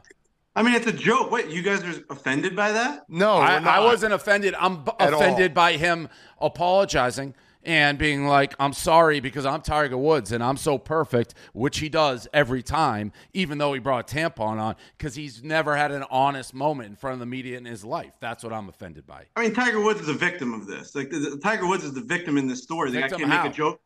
I 0.55 0.61
mean, 0.63 0.75
it's 0.75 0.87
a 0.87 0.93
joke. 0.93 1.31
What 1.31 1.51
you 1.51 1.61
guys 1.63 1.83
are 1.83 2.03
offended 2.11 2.55
by 2.55 2.71
that? 2.71 3.03
no, 3.09 3.33
I. 3.33 3.57
I 3.57 3.79
wasn't 3.79 4.13
offended. 4.13 4.55
I'm 4.59 4.83
b- 4.83 4.91
At 4.99 5.13
offended 5.13 5.53
by 5.53 5.73
him 5.77 6.07
apologizing 6.39 7.33
and 7.65 7.97
being 7.97 8.25
like, 8.27 8.53
"I'm 8.59 8.73
sorry 8.73 9.19
because 9.19 9.45
I'm 9.45 9.61
Tiger 9.61 9.97
Woods 9.97 10.31
and 10.31 10.43
I'm 10.43 10.57
so 10.57 10.77
perfect," 10.77 11.33
which 11.53 11.79
he 11.79 11.89
does 11.89 12.27
every 12.33 12.61
time, 12.63 13.11
even 13.33 13.57
though 13.57 13.73
he 13.73 13.79
brought 13.79 14.11
a 14.11 14.15
tampon 14.15 14.59
on, 14.61 14.75
because 14.97 15.15
he's 15.15 15.43
never 15.43 15.75
had 15.75 15.91
an 15.91 16.03
honest 16.09 16.53
moment 16.53 16.89
in 16.89 16.95
front 16.95 17.13
of 17.13 17.19
the 17.19 17.25
media 17.25 17.57
in 17.57 17.65
his 17.65 17.83
life. 17.85 18.13
That's 18.19 18.43
what 18.43 18.53
I'm 18.53 18.69
offended 18.69 19.07
by. 19.07 19.25
I 19.35 19.41
mean, 19.43 19.53
Tiger 19.53 19.81
Woods 19.81 20.01
is 20.01 20.09
a 20.09 20.13
victim 20.13 20.53
of 20.53 20.67
this. 20.67 20.95
Like, 20.95 21.09
the, 21.09 21.19
the- 21.19 21.37
Tiger 21.37 21.67
Woods 21.67 21.83
is 21.83 21.93
the 21.93 22.01
victim 22.01 22.37
in 22.37 22.47
this 22.47 22.61
story. 22.63 22.91
The 22.91 23.01
guy 23.01 23.09
can't 23.09 23.23
how? 23.23 23.43
make 23.43 23.51
a 23.53 23.55
joke. 23.55 23.79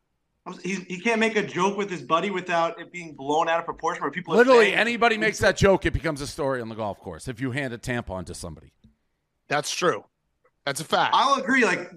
He's, 0.63 0.79
he 0.85 0.97
can't 1.01 1.19
make 1.19 1.35
a 1.35 1.45
joke 1.45 1.75
with 1.75 1.89
his 1.89 2.01
buddy 2.01 2.29
without 2.29 2.79
it 2.79 2.89
being 2.89 3.13
blown 3.15 3.49
out 3.49 3.59
of 3.59 3.65
proportion. 3.65 4.01
Where 4.01 4.11
people 4.11 4.33
Literally, 4.33 4.67
saying- 4.67 4.75
anybody 4.77 5.17
makes 5.17 5.39
that 5.39 5.57
joke, 5.57 5.85
it 5.85 5.91
becomes 5.91 6.21
a 6.21 6.27
story 6.27 6.61
on 6.61 6.69
the 6.69 6.75
golf 6.75 6.99
course. 6.99 7.27
If 7.27 7.41
you 7.41 7.51
hand 7.51 7.73
a 7.73 7.77
tampon 7.77 8.25
to 8.27 8.33
somebody, 8.33 8.71
That's 9.49 9.69
true. 9.75 10.05
That's 10.67 10.81
a 10.81 10.83
fact. 10.83 11.15
I'll 11.15 11.39
agree. 11.41 11.63
Like, 11.63 11.89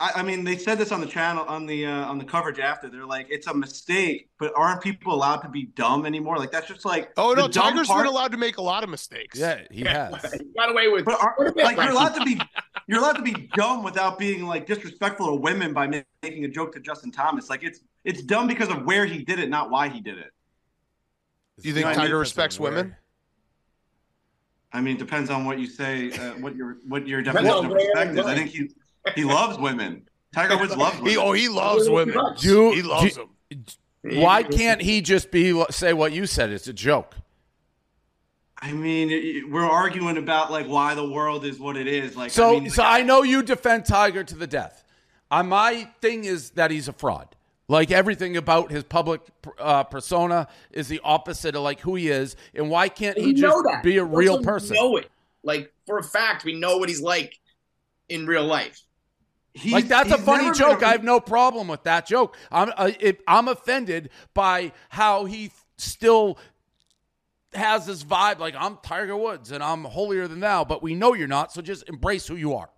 I, 0.00 0.12
I 0.16 0.22
mean, 0.22 0.44
they 0.44 0.58
said 0.58 0.76
this 0.76 0.92
on 0.92 1.00
the 1.00 1.06
channel 1.06 1.46
on 1.48 1.64
the 1.64 1.86
uh, 1.86 2.04
on 2.10 2.18
the 2.18 2.26
coverage 2.26 2.58
after. 2.58 2.90
They're 2.90 3.06
like, 3.06 3.26
it's 3.30 3.46
a 3.46 3.54
mistake, 3.54 4.28
but 4.38 4.52
aren't 4.54 4.82
people 4.82 5.14
allowed 5.14 5.38
to 5.38 5.48
be 5.48 5.68
dumb 5.74 6.04
anymore? 6.04 6.36
Like, 6.36 6.50
that's 6.50 6.68
just 6.68 6.84
like 6.84 7.10
oh 7.16 7.32
no, 7.32 7.48
dumb 7.48 7.72
Tiger's 7.72 7.86
part- 7.88 8.04
been 8.04 8.12
allowed 8.12 8.32
to 8.32 8.36
make 8.36 8.58
a 8.58 8.62
lot 8.62 8.84
of 8.84 8.90
mistakes. 8.90 9.38
yeah, 9.38 9.62
he 9.70 9.80
has. 9.84 10.12
Got 10.58 10.68
away 10.70 10.88
with. 10.88 11.06
But 11.06 11.18
are, 11.22 11.36
like 11.56 11.78
you're 11.78 11.88
allowed 11.90 12.16
to 12.16 12.24
be 12.26 12.38
you're 12.86 12.98
allowed 12.98 13.14
to 13.16 13.22
be 13.22 13.48
dumb 13.54 13.82
without 13.82 14.18
being 14.18 14.44
like 14.44 14.66
disrespectful 14.66 15.28
to 15.28 15.34
women 15.36 15.72
by 15.72 15.86
ma- 15.86 16.02
making 16.22 16.44
a 16.44 16.48
joke 16.48 16.74
to 16.74 16.80
Justin 16.80 17.10
Thomas. 17.10 17.48
Like 17.48 17.62
it's 17.64 17.80
it's 18.04 18.20
dumb 18.22 18.46
because 18.46 18.68
of 18.68 18.84
where 18.84 19.06
he 19.06 19.24
did 19.24 19.38
it, 19.38 19.48
not 19.48 19.70
why 19.70 19.88
he 19.88 20.02
did 20.02 20.18
it. 20.18 20.32
Do 21.62 21.68
you 21.68 21.72
think 21.72 21.84
No, 21.86 21.92
I 21.92 21.92
mean, 21.92 21.96
Tiger 22.00 22.08
because 22.08 22.14
of 22.14 22.20
respects 22.20 22.60
where- 22.60 22.72
women? 22.72 22.96
I 24.72 24.80
mean, 24.80 24.96
it 24.96 24.98
depends 24.98 25.30
on 25.30 25.44
what 25.44 25.58
you 25.58 25.66
say, 25.66 26.10
uh, 26.12 26.32
what 26.34 26.54
your 26.54 26.76
what 26.86 27.06
your 27.06 27.22
definition 27.22 27.64
of 27.64 27.70
where 27.70 27.76
respect 27.76 28.18
is. 28.18 28.26
I 28.26 28.34
think 28.34 28.50
he 28.50 28.70
he 29.14 29.24
loves 29.24 29.58
women. 29.58 30.06
Tiger 30.34 30.58
Woods 30.58 30.76
loves 30.76 30.96
women. 30.98 31.10
He 31.10 31.16
oh 31.16 31.32
he 31.32 31.48
loves 31.48 31.88
women. 31.88 32.18
Do- 32.38 32.72
he 32.72 32.82
loves 32.82 33.14
do- 33.14 33.28
them. 33.50 33.64
Why 34.20 34.42
can't 34.42 34.80
he 34.80 35.00
just 35.00 35.30
be 35.30 35.64
say 35.70 35.92
what 35.92 36.12
you 36.12 36.26
said? 36.26 36.50
It's 36.50 36.68
a 36.68 36.72
joke. 36.72 37.14
I 38.60 38.72
mean, 38.72 39.50
we're 39.50 39.68
arguing 39.68 40.16
about 40.16 40.50
like 40.50 40.66
why 40.66 40.94
the 40.94 41.08
world 41.08 41.44
is 41.44 41.58
what 41.58 41.76
it 41.76 41.86
is. 41.86 42.16
Like, 42.16 42.30
So, 42.30 42.56
I 42.56 42.60
mean, 42.60 42.70
so 42.70 42.82
I 42.82 43.02
know 43.02 43.22
you 43.22 43.42
defend 43.42 43.84
Tiger 43.84 44.24
to 44.24 44.34
the 44.34 44.48
death. 44.48 44.84
Uh, 45.30 45.42
my 45.42 45.88
thing 46.00 46.24
is 46.24 46.50
that 46.50 46.70
he's 46.70 46.88
a 46.88 46.92
fraud. 46.92 47.36
Like 47.70 47.90
everything 47.90 48.38
about 48.38 48.70
his 48.70 48.82
public 48.82 49.20
uh, 49.58 49.84
persona 49.84 50.48
is 50.70 50.88
the 50.88 51.00
opposite 51.04 51.54
of 51.54 51.62
like 51.62 51.80
who 51.80 51.96
he 51.96 52.08
is, 52.08 52.34
and 52.54 52.70
why 52.70 52.88
can't 52.88 53.18
he 53.18 53.34
just 53.34 53.62
that. 53.64 53.82
be 53.82 53.98
a 53.98 54.04
real 54.04 54.42
person? 54.42 54.74
Know 54.76 54.96
it. 54.96 55.10
Like 55.42 55.70
for 55.86 55.98
a 55.98 56.02
fact, 56.02 56.44
we 56.44 56.58
know 56.58 56.78
what 56.78 56.88
he's 56.88 57.02
like 57.02 57.38
in 58.08 58.26
real 58.26 58.44
life. 58.44 58.80
he's- 59.52 59.72
Like 59.74 59.88
that's 59.88 60.10
a 60.10 60.16
funny 60.18 60.50
joke. 60.56 60.80
a- 60.80 60.86
I 60.86 60.92
have 60.92 61.04
no 61.04 61.20
problem 61.20 61.68
with 61.68 61.82
that 61.82 62.06
joke. 62.06 62.36
I'm 62.50 62.72
uh, 62.74 62.90
it, 63.00 63.20
I'm 63.28 63.48
offended 63.48 64.08
by 64.32 64.72
how 64.88 65.26
he 65.26 65.50
still 65.76 66.38
has 67.52 67.84
this 67.84 68.02
vibe. 68.02 68.38
Like 68.38 68.54
I'm 68.58 68.78
Tiger 68.82 69.16
Woods 69.16 69.52
and 69.52 69.62
I'm 69.62 69.84
holier 69.84 70.26
than 70.26 70.40
thou, 70.40 70.64
but 70.64 70.82
we 70.82 70.94
know 70.94 71.12
you're 71.12 71.28
not. 71.28 71.52
So 71.52 71.60
just 71.60 71.86
embrace 71.86 72.26
who 72.26 72.36
you 72.36 72.54
are. 72.54 72.70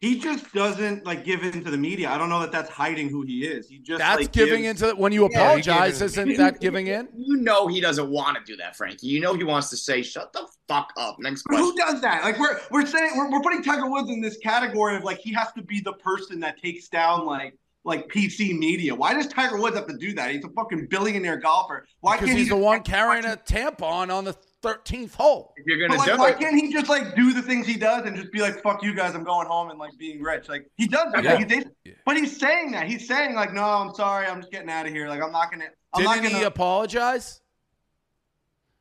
He 0.00 0.20
just 0.20 0.52
doesn't 0.52 1.04
like 1.04 1.24
give 1.24 1.42
in 1.42 1.64
to 1.64 1.70
the 1.72 1.76
media. 1.76 2.08
I 2.08 2.18
don't 2.18 2.28
know 2.28 2.38
that 2.38 2.52
that's 2.52 2.70
hiding 2.70 3.08
who 3.08 3.22
he 3.22 3.44
is. 3.44 3.68
He 3.68 3.78
just 3.80 3.98
That's 3.98 4.20
like, 4.22 4.32
giving 4.32 4.62
gives- 4.62 4.80
into 4.82 4.94
when 4.94 5.10
you 5.10 5.24
apologize. 5.24 5.98
he 5.98 6.06
gave 6.06 6.18
in. 6.18 6.28
Isn't 6.30 6.36
that 6.44 6.60
giving 6.60 6.86
in? 6.86 7.08
You 7.16 7.36
know 7.38 7.66
he 7.66 7.80
doesn't 7.80 8.08
want 8.08 8.36
to 8.38 8.44
do 8.44 8.56
that, 8.58 8.76
Frankie. 8.76 9.08
You 9.08 9.18
know 9.20 9.34
he 9.34 9.42
wants 9.42 9.70
to 9.70 9.76
say, 9.76 10.02
"Shut 10.02 10.32
the 10.32 10.46
fuck 10.68 10.92
up." 10.96 11.16
Next 11.18 11.42
But 11.50 11.58
who 11.58 11.74
does 11.76 12.00
that? 12.02 12.22
Like 12.22 12.38
we're 12.38 12.60
we're 12.70 12.86
saying 12.86 13.10
we're, 13.16 13.28
we're 13.28 13.40
putting 13.40 13.60
Tiger 13.64 13.90
Woods 13.90 14.08
in 14.08 14.20
this 14.20 14.36
category 14.36 14.94
of 14.94 15.02
like 15.02 15.18
he 15.18 15.32
has 15.34 15.50
to 15.54 15.62
be 15.62 15.80
the 15.80 15.94
person 15.94 16.38
that 16.40 16.62
takes 16.62 16.88
down 16.88 17.26
like 17.26 17.58
like 17.84 18.06
PC 18.08 18.56
media. 18.56 18.94
Why 18.94 19.14
does 19.14 19.26
Tiger 19.26 19.58
Woods 19.58 19.74
have 19.74 19.86
to 19.88 19.96
do 19.96 20.12
that? 20.14 20.30
He's 20.30 20.44
a 20.44 20.48
fucking 20.50 20.86
billionaire 20.90 21.38
golfer. 21.38 21.86
Why 22.02 22.14
Because 22.16 22.26
can't 22.28 22.38
he's 22.38 22.46
he 22.48 22.50
the 22.54 22.56
one 22.56 22.82
carrying 22.82 23.24
a 23.24 23.36
tampon 23.36 24.14
on 24.14 24.24
the 24.26 24.36
thirteenth 24.62 25.14
hole. 25.14 25.54
If 25.56 25.66
you're 25.66 25.78
gonna 25.88 25.98
like, 25.98 26.18
why 26.18 26.30
it, 26.30 26.38
can't 26.38 26.56
he 26.56 26.72
just 26.72 26.88
like 26.88 27.14
do 27.14 27.32
the 27.32 27.42
things 27.42 27.66
he 27.66 27.76
does 27.76 28.04
and 28.06 28.16
just 28.16 28.32
be 28.32 28.40
like, 28.40 28.62
"Fuck 28.62 28.82
you 28.82 28.94
guys, 28.94 29.14
I'm 29.14 29.24
going 29.24 29.46
home 29.46 29.70
and 29.70 29.78
like 29.78 29.92
being 29.98 30.20
rich"? 30.22 30.48
Like 30.48 30.70
he 30.76 30.86
does 30.86 31.12
that. 31.12 31.24
Yeah. 31.24 31.34
Like, 31.34 31.50
he- 31.84 31.94
but 32.04 32.16
he's 32.16 32.38
saying 32.38 32.72
that. 32.72 32.86
He's 32.86 33.06
saying 33.06 33.34
like, 33.34 33.52
"No, 33.52 33.62
I'm 33.64 33.94
sorry, 33.94 34.26
I'm 34.26 34.40
just 34.40 34.52
getting 34.52 34.70
out 34.70 34.86
of 34.86 34.92
here. 34.92 35.08
Like 35.08 35.22
I'm 35.22 35.32
not 35.32 35.50
gonna." 35.50 35.66
I'm 35.94 36.02
Didn't 36.02 36.16
not 36.16 36.22
gonna. 36.22 36.38
he 36.38 36.42
apologize? 36.44 37.40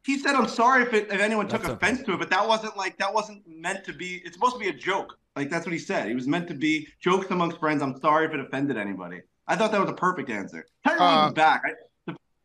he 0.06 0.18
said, 0.18 0.36
"I'm 0.36 0.48
sorry 0.48 0.84
if 0.84 0.94
it, 0.94 1.12
if 1.12 1.20
anyone 1.20 1.48
took 1.48 1.63
That's 1.63 1.74
offense 1.74 2.04
to 2.04 2.13
it, 2.13 2.18
but 2.20 2.30
that 2.30 2.48
wasn't 2.48 2.78
like 2.78 2.98
that 2.98 3.13
wasn't 3.13 3.44
meant 3.48 3.84
to 3.86 3.94
be. 3.94 4.22
It's 4.24 4.36
supposed 4.36 4.54
to 4.54 4.60
be 4.60 4.70
a 4.70 4.74
joke. 4.74 5.18
Like 5.36 5.50
that's 5.50 5.66
what 5.66 5.74
he 5.74 5.80
said. 5.80 6.08
He 6.08 6.16
was 6.16 6.28
meant 6.28 6.48
to 6.48 6.54
be 6.54 6.88
jokes 7.02 7.28
amongst 7.30 7.60
friends. 7.60 7.82
I'm 7.82 8.00
sorry 8.00 8.26
if 8.26 8.34
it 8.34 8.40
offended 8.40 8.78
anybody. 8.78 9.20
I 9.48 9.56
thought 9.56 9.72
that 9.72 9.80
was 9.82 9.90
a 9.90 9.94
perfect 9.94 10.30
answer. 10.30 10.66
Tiger 10.86 11.02
Uh, 11.02 11.24
Woods 11.26 11.32
is 11.32 11.36
back. 11.36 11.62
I, 11.66 11.70
the 11.70 11.76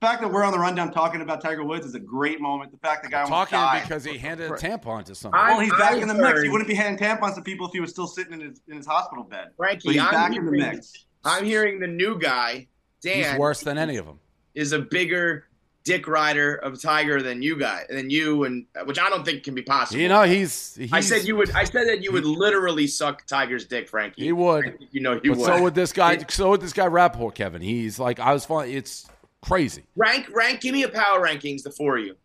fact 0.06 0.20
that 0.22 0.30
we're 0.30 0.44
on 0.44 0.52
the 0.52 0.58
rundown 0.58 0.92
talking 0.92 1.20
about 1.22 1.40
Tiger 1.40 1.64
Woods 1.64 1.86
is 1.86 1.94
a 1.94 2.00
great 2.00 2.40
moment. 2.40 2.70
The 2.72 2.78
fact 2.78 3.02
the 3.04 3.08
guy 3.08 3.22
almost 3.22 3.30
Talking 3.50 3.58
died. 3.58 3.82
because 3.82 4.04
he 4.04 4.18
handed 4.18 4.50
a 4.50 4.54
tampon 4.54 5.04
to 5.06 5.14
somebody. 5.14 5.42
I- 5.42 5.50
well, 5.52 5.60
he's 5.60 5.72
back 5.76 5.96
in 5.96 6.08
the 6.08 6.14
mix. 6.14 6.42
He 6.42 6.48
wouldn't 6.48 6.68
be 6.68 6.74
handing 6.74 6.98
tampons 6.98 7.34
to 7.36 7.42
people 7.42 7.66
if 7.66 7.72
he 7.72 7.80
was 7.80 7.90
still 7.90 8.06
sitting 8.06 8.34
in 8.34 8.40
his 8.40 8.60
in 8.68 8.76
his 8.76 8.86
hospital 8.86 9.24
bed. 9.24 9.48
But 9.56 9.64
Frankie, 9.64 9.92
he's 9.92 10.00
I'm 10.02 10.10
back 10.10 10.36
in 10.36 10.44
the 10.44 10.52
hearing, 10.52 10.72
mix. 10.74 11.06
I'm 11.24 11.44
hearing 11.44 11.78
the 11.80 11.86
new 11.86 12.18
guy, 12.18 12.66
He's 13.02 13.12
Dan, 13.14 13.38
worse 13.38 13.60
than 13.60 13.78
any 13.78 13.96
of 13.96 14.06
them. 14.06 14.18
is 14.54 14.72
a 14.72 14.78
bigger 14.80 15.46
dick 15.84 16.06
rider 16.06 16.54
of 16.56 16.80
Tiger 16.80 17.20
than 17.22 17.42
you 17.42 17.56
guys, 17.58 17.86
than 17.90 18.08
you, 18.08 18.44
and 18.44 18.66
which 18.84 19.00
I 19.00 19.08
don't 19.08 19.24
think 19.24 19.42
can 19.42 19.52
be 19.54 19.62
possible. 19.62 20.00
You 20.00 20.08
know, 20.08 20.22
he's. 20.22 20.76
he's 20.76 20.92
I 20.92 21.00
said 21.00 21.24
you 21.26 21.34
would. 21.36 21.50
I 21.52 21.64
said 21.64 21.88
that 21.88 22.02
you 22.02 22.12
would 22.12 22.24
literally 22.24 22.86
suck 22.86 23.26
Tiger's 23.26 23.64
dick, 23.66 23.88
Frankie. 23.88 24.22
He 24.24 24.32
would. 24.32 24.64
I 24.66 24.70
think 24.70 24.90
You 24.92 25.00
know 25.00 25.14
you 25.22 25.30
But 25.32 25.38
would. 25.38 25.46
so 25.46 25.62
would 25.62 25.74
this 25.74 25.92
guy. 25.92 26.12
It- 26.14 26.30
So 26.30 26.50
would 26.50 26.60
this 26.60 26.72
guy 26.72 26.86
Rapaport, 26.86 27.34
Kevin. 27.34 27.62
He's 27.62 27.98
like, 27.98 28.20
I 28.20 28.32
was 28.32 28.44
fun. 28.44 28.68
It's 28.68 29.06
crazy. 29.42 29.84
rank, 29.96 30.28
rank. 30.34 30.60
Give 30.60 30.72
me 30.72 30.82
a 30.84 30.88
power 30.88 31.20
rankings. 31.20 31.62
The 31.62 31.70
four 31.70 31.98
of 31.98 32.04
you. 32.04 32.16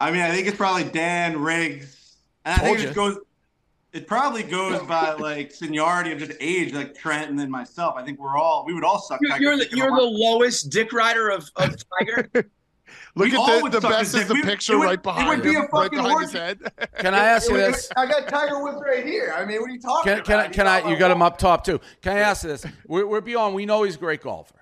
I 0.00 0.10
mean, 0.10 0.20
I 0.22 0.30
think 0.32 0.48
it's 0.48 0.56
probably 0.56 0.84
Dan 0.84 1.40
Riggs, 1.40 2.16
and 2.44 2.54
I 2.54 2.56
think 2.64 2.66
Told 2.66 2.76
it 2.78 2.80
you. 2.80 2.86
just 2.86 2.96
goes. 2.96 3.18
It 3.92 4.06
probably 4.06 4.42
goes 4.42 4.80
by 4.84 5.12
like 5.12 5.52
seniority 5.52 6.12
of 6.12 6.18
just 6.18 6.32
age, 6.40 6.72
like 6.72 6.94
Trent 6.96 7.28
and 7.30 7.38
then 7.38 7.50
myself. 7.50 7.94
I 7.96 8.02
think 8.04 8.18
we're 8.18 8.36
all 8.38 8.64
we 8.66 8.72
would 8.74 8.84
all 8.84 8.98
suck. 9.00 9.18
You're, 9.20 9.30
Tiger's 9.32 9.42
you're 9.42 9.56
the 9.58 9.64
dick 9.64 9.72
in 9.72 9.78
you're 9.78 9.86
the 9.88 9.92
heartbeat. 9.96 10.18
lowest 10.20 10.70
dick 10.70 10.92
rider 10.94 11.28
of, 11.28 11.48
of 11.56 11.76
Tiger. 12.00 12.30
Look 13.14 13.30
We 13.30 13.36
all 13.36 13.50
at 13.50 13.62
would 13.62 13.72
the, 13.72 13.80
the 13.80 13.88
suck 13.88 13.90
best 13.90 14.12
his 14.12 14.22
is 14.22 14.28
the 14.28 14.34
dick. 14.34 14.44
We- 14.44 14.50
picture 14.50 14.72
it 14.72 14.78
would- 14.78 14.84
right 14.86 14.94
it 14.94 15.02
behind 15.02 15.28
would 15.28 15.42
be 15.42 15.50
him, 15.50 15.56
a 15.56 15.60
right 15.60 15.70
fucking 15.70 15.98
behind 15.98 16.20
his 16.22 16.34
orgy. 16.34 16.38
head. 16.38 16.58
Can 16.98 17.14
I 17.14 17.18
ask 17.24 17.50
you 17.50 17.56
this? 17.58 17.90
I 17.94 18.06
got 18.06 18.28
Tiger 18.28 18.62
Woods 18.62 18.80
right 18.82 19.04
here. 19.04 19.34
I 19.36 19.44
mean, 19.44 19.60
what 19.60 19.68
are 19.68 19.72
you 19.74 19.78
talking 19.80 20.04
Can, 20.10 20.20
about? 20.20 20.24
can, 20.26 20.38
I- 20.40 20.46
He's 20.46 20.56
can 20.56 20.66
all 20.66 20.72
I? 20.88 20.90
You 20.90 20.96
got 20.96 21.10
him 21.10 21.18
want. 21.20 21.34
up 21.34 21.38
top 21.38 21.64
too. 21.64 21.78
Can 22.00 22.14
I 22.16 22.20
ask 22.20 22.42
you 22.44 22.48
this? 22.48 22.64
We're, 22.86 23.06
we're 23.06 23.20
beyond. 23.20 23.54
We 23.54 23.66
know 23.66 23.82
he's 23.82 23.96
a 23.96 23.98
great 23.98 24.22
golfer, 24.22 24.61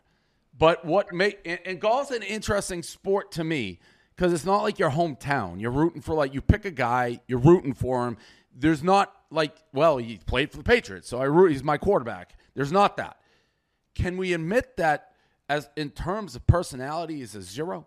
but 0.60 0.84
what 0.84 1.12
make 1.12 1.40
and, 1.46 1.58
and 1.64 1.80
golf's 1.80 2.10
an 2.12 2.22
interesting 2.22 2.82
sport 2.82 3.32
to 3.32 3.42
me 3.42 3.80
because 4.14 4.32
it's 4.34 4.44
not 4.44 4.62
like 4.62 4.78
your 4.78 4.90
hometown. 4.90 5.58
You're 5.58 5.70
rooting 5.70 6.02
for 6.02 6.14
like 6.14 6.34
you 6.34 6.42
pick 6.42 6.66
a 6.66 6.70
guy, 6.70 7.20
you're 7.26 7.38
rooting 7.38 7.72
for 7.72 8.06
him. 8.06 8.18
There's 8.54 8.84
not 8.84 9.10
like 9.30 9.56
well, 9.72 9.96
he 9.96 10.18
played 10.18 10.52
for 10.52 10.58
the 10.58 10.62
Patriots, 10.62 11.08
so 11.08 11.18
I 11.18 11.24
root. 11.24 11.52
He's 11.52 11.64
my 11.64 11.78
quarterback. 11.78 12.38
There's 12.54 12.70
not 12.70 12.98
that. 12.98 13.16
Can 13.94 14.18
we 14.18 14.34
admit 14.34 14.76
that 14.76 15.12
as 15.48 15.70
in 15.76 15.90
terms 15.90 16.36
of 16.36 16.46
personality 16.46 17.22
is 17.22 17.34
a 17.34 17.42
zero? 17.42 17.86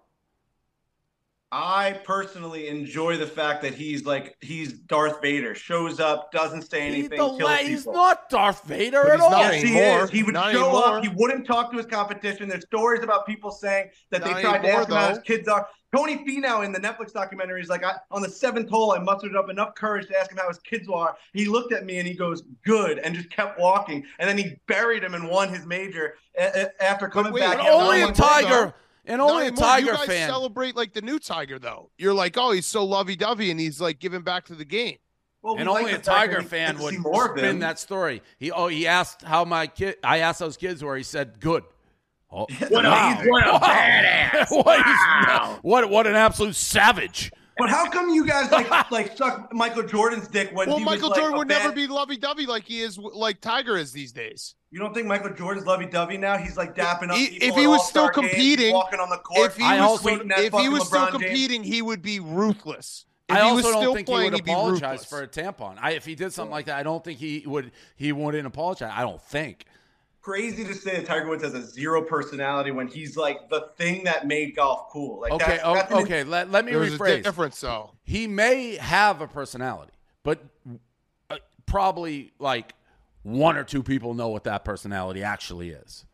I 1.56 2.02
personally 2.04 2.68
enjoy 2.68 3.16
the 3.18 3.28
fact 3.28 3.62
that 3.62 3.76
he's 3.76 4.06
like 4.06 4.36
he's 4.42 4.74
Darth 4.74 5.22
Vader, 5.22 5.54
shows 5.54 6.00
up, 6.00 6.32
doesn't 6.32 6.64
say 6.64 6.82
anything, 6.88 7.10
the 7.12 7.16
kills 7.18 7.40
la- 7.42 7.58
people. 7.58 7.70
he's 7.70 7.86
not 7.86 8.28
Darth 8.32 8.64
Vader 8.64 9.04
But 9.04 9.12
at 9.14 9.20
all. 9.20 9.30
Yes, 9.32 9.62
he 9.62 9.78
is. 9.78 10.10
He 10.10 10.24
would 10.24 10.34
Not 10.34 10.52
show 10.52 10.64
anymore. 10.64 10.98
up. 10.98 11.04
He 11.04 11.10
wouldn't 11.16 11.46
talk 11.46 11.70
to 11.70 11.78
his 11.78 11.86
competition. 11.86 12.50
There's 12.50 12.64
stories 12.66 13.04
about 13.04 13.28
people 13.28 13.52
saying 13.52 13.90
that 14.10 14.24
they 14.24 14.32
Not 14.32 14.42
tried 14.42 14.58
to 14.64 14.64
anymore, 14.64 14.80
ask 14.82 14.90
him 14.90 14.96
how 14.96 15.10
his 15.10 15.20
kids 15.20 15.48
are. 15.48 15.68
Tony 15.96 16.18
Finau 16.26 16.66
in 16.66 16.72
the 16.72 16.80
Netflix 16.80 17.14
documentary 17.14 17.62
is 17.62 17.70
like, 17.70 17.84
I, 17.84 17.94
on 18.10 18.24
the 18.24 18.30
seventh 18.30 18.68
hole, 18.68 18.94
I 18.94 18.98
mustered 18.98 19.36
up 19.36 19.52
enough 19.52 19.76
courage 19.76 20.08
to 20.08 20.18
ask 20.20 20.32
him 20.32 20.40
how 20.40 20.48
his 20.48 20.58
kids 20.58 20.90
are. 20.92 21.16
He 21.34 21.46
looked 21.46 21.72
at 21.72 21.86
me 21.86 22.00
and 22.00 22.08
he 22.08 22.16
goes, 22.16 22.42
"Good," 22.66 22.98
and 22.98 23.14
just 23.14 23.30
kept 23.30 23.60
walking. 23.60 24.04
And 24.18 24.28
then 24.28 24.40
he 24.40 24.56
buried 24.68 25.04
him 25.04 25.14
and 25.14 25.30
won 25.30 25.50
his 25.50 25.68
major 25.68 26.16
a- 26.36 26.64
a- 26.64 26.84
after 26.84 27.08
coming 27.08 27.32
wait, 27.32 27.42
back. 27.42 27.58
but 27.60 27.68
only 27.68 27.76
won 27.78 27.88
a 27.88 27.92
anymore, 27.92 28.08
one- 28.08 28.14
Tiger, 28.44 28.74
and 29.06 29.18
Not 29.20 29.30
only 29.30 29.44
a 29.44 29.48
anymore. 29.48 29.64
Tiger 29.66 29.86
you 29.92 29.98
guys 29.98 30.08
fan. 30.08 30.30
celebrate 30.30 30.76
like 30.76 30.94
the 30.94 31.02
new 31.02 31.20
Tiger 31.20 31.60
though. 31.60 31.90
You're 31.98 32.14
like, 32.14 32.38
oh, 32.38 32.52
he's 32.52 32.66
so 32.66 32.86
lovey 32.86 33.16
dovey 33.16 33.52
and 33.52 33.60
he's 33.60 33.80
like 33.82 34.00
giving 34.00 34.22
back 34.22 34.46
to 34.46 34.56
the 34.56 34.66
game. 34.66 34.98
Well, 35.42 35.58
and 35.58 35.68
only 35.68 35.92
the 35.92 35.98
a 35.98 36.02
Tiger 36.02 36.42
fan 36.42 36.80
would 36.80 36.94
see 36.94 37.00
more 37.00 37.32
of 37.32 37.38
spin 37.38 37.50
him. 37.56 37.60
that 37.60 37.78
story. 37.80 38.22
He 38.40 38.50
oh 38.52 38.68
he 38.68 38.88
asked 38.88 39.24
how 39.24 39.44
my 39.44 39.68
kid. 39.68 39.98
I 40.04 40.20
asked 40.20 40.40
those 40.40 40.56
kids 40.58 40.84
where 40.84 40.96
he 40.96 41.04
said 41.04 41.40
good. 41.42 41.64
Oh, 42.32 42.48
What 42.70 42.86
a, 42.86 42.90
wow. 42.90 43.16
he's 43.20 43.28
what 43.30 43.46
a 43.48 43.52
Wow. 43.52 43.60
badass. 43.60 44.46
what, 44.66 44.78
he's- 44.78 44.98
Wow. 45.28 45.60
what 45.62 45.90
what 45.90 46.08
an 46.08 46.16
absolute 46.16 46.56
savage. 46.56 47.32
But 47.58 47.70
how 47.70 47.90
come 47.90 48.10
you 48.10 48.26
guys 48.26 48.52
like 48.52 48.70
like 48.92 49.16
suck 49.18 49.54
Michael 49.54 49.84
Jordan's 49.84 50.28
dick 50.28 50.50
when 50.54 50.68
Well, 50.70 50.80
he 50.80 50.84
Michael 50.84 51.10
was, 51.10 51.18
Jordan 51.18 51.36
a 51.36 51.38
would 51.40 51.48
never 51.48 51.72
be 51.72 51.88
lovey 51.88 52.18
dovey 52.18 52.46
like 52.46 52.64
he 52.64 52.82
is, 52.82 52.98
like 52.98 53.42
Tiger 53.42 53.78
is 53.78 53.92
these 53.92 54.12
days. 54.12 54.56
You 54.72 54.80
don't 54.80 54.92
think 54.94 55.06
Michael 55.06 55.34
Jordan's 55.36 55.68
lovey-dovey 55.68 56.18
now? 56.18 56.36
He's 56.38 56.58
like 56.58 56.76
dapping 56.76 57.12
up 57.12 57.16
He- 57.18 57.28
people 57.30 57.48
if 57.50 57.56
he 57.56 57.66
at 57.66 57.68
was 57.68 57.88
still 57.88 58.04
All-Star 58.06 58.22
games, 58.24 58.32
competing- 58.34 58.74
walking 58.74 59.00
on 59.00 59.10
the 59.12 59.18
court. 59.18 59.52
If 59.52 59.58
he 59.58 59.64
I 59.64 59.76
was, 59.82 60.04
also- 60.04 60.10
if 60.28 60.54
he 60.54 60.68
was 60.70 60.88
still 60.88 61.02
LeBron 61.02 61.12
James. 61.12 61.24
competing, 61.24 61.64
he 61.64 61.84
would 61.84 62.02
be 62.02 62.20
ruthless. 62.20 63.06
If 63.30 63.36
I 63.36 63.40
he 63.40 63.44
also 63.44 63.56
was 63.56 63.64
don't 63.66 63.82
still 63.82 63.94
think 63.96 64.08
playing, 64.08 64.24
he 64.34 64.42
would 64.42 64.50
apologize 64.50 65.06
for 65.06 65.22
a 65.22 65.28
tampon. 65.28 65.78
I, 65.80 65.92
if 65.92 66.06
he 66.06 66.16
did 66.16 66.34
something 66.34 66.52
like 66.52 66.66
that, 66.66 66.78
I 66.78 66.84
don't 66.84 67.04
think 67.04 67.20
he 67.20 67.44
would. 67.46 67.72
He 67.96 68.12
wouldn't 68.12 68.46
apologize. 68.48 68.92
I 68.94 69.02
don't 69.02 69.22
think. 69.22 69.66
Crazy 70.24 70.64
to 70.64 70.74
say 70.74 70.96
that 70.96 71.06
Tiger 71.06 71.28
Woods 71.28 71.44
has 71.44 71.54
a 71.54 71.62
zero 71.62 72.02
personality 72.02 72.72
when 72.72 72.88
he's 72.88 73.16
like 73.18 73.50
the 73.50 73.68
thing 73.78 74.06
that 74.06 74.26
made 74.26 74.56
golf 74.56 74.90
cool. 74.90 75.20
Like 75.20 75.34
Okay, 75.34 75.46
that's, 75.58 75.64
o- 75.64 75.74
that's 75.76 75.92
an- 75.92 75.98
okay. 76.00 76.24
Let, 76.24 76.50
let 76.50 76.66
me 76.66 76.72
There's 76.72 76.94
a 76.96 76.98
rephrase. 76.98 77.24
difference, 77.24 77.60
though. 77.60 77.92
he 78.04 78.26
may 78.26 78.78
have 78.78 79.22
a 79.22 79.28
personality, 79.28 79.92
but 80.24 80.42
uh, 81.30 81.38
probably 81.66 82.32
like 82.40 82.74
one 83.24 83.58
or 83.58 83.64
two 83.66 83.84
people 83.84 84.14
know 84.14 84.30
what 84.30 84.46
that 84.46 84.64
personality 84.66 85.22
actually 85.24 85.70
is. 85.72 86.06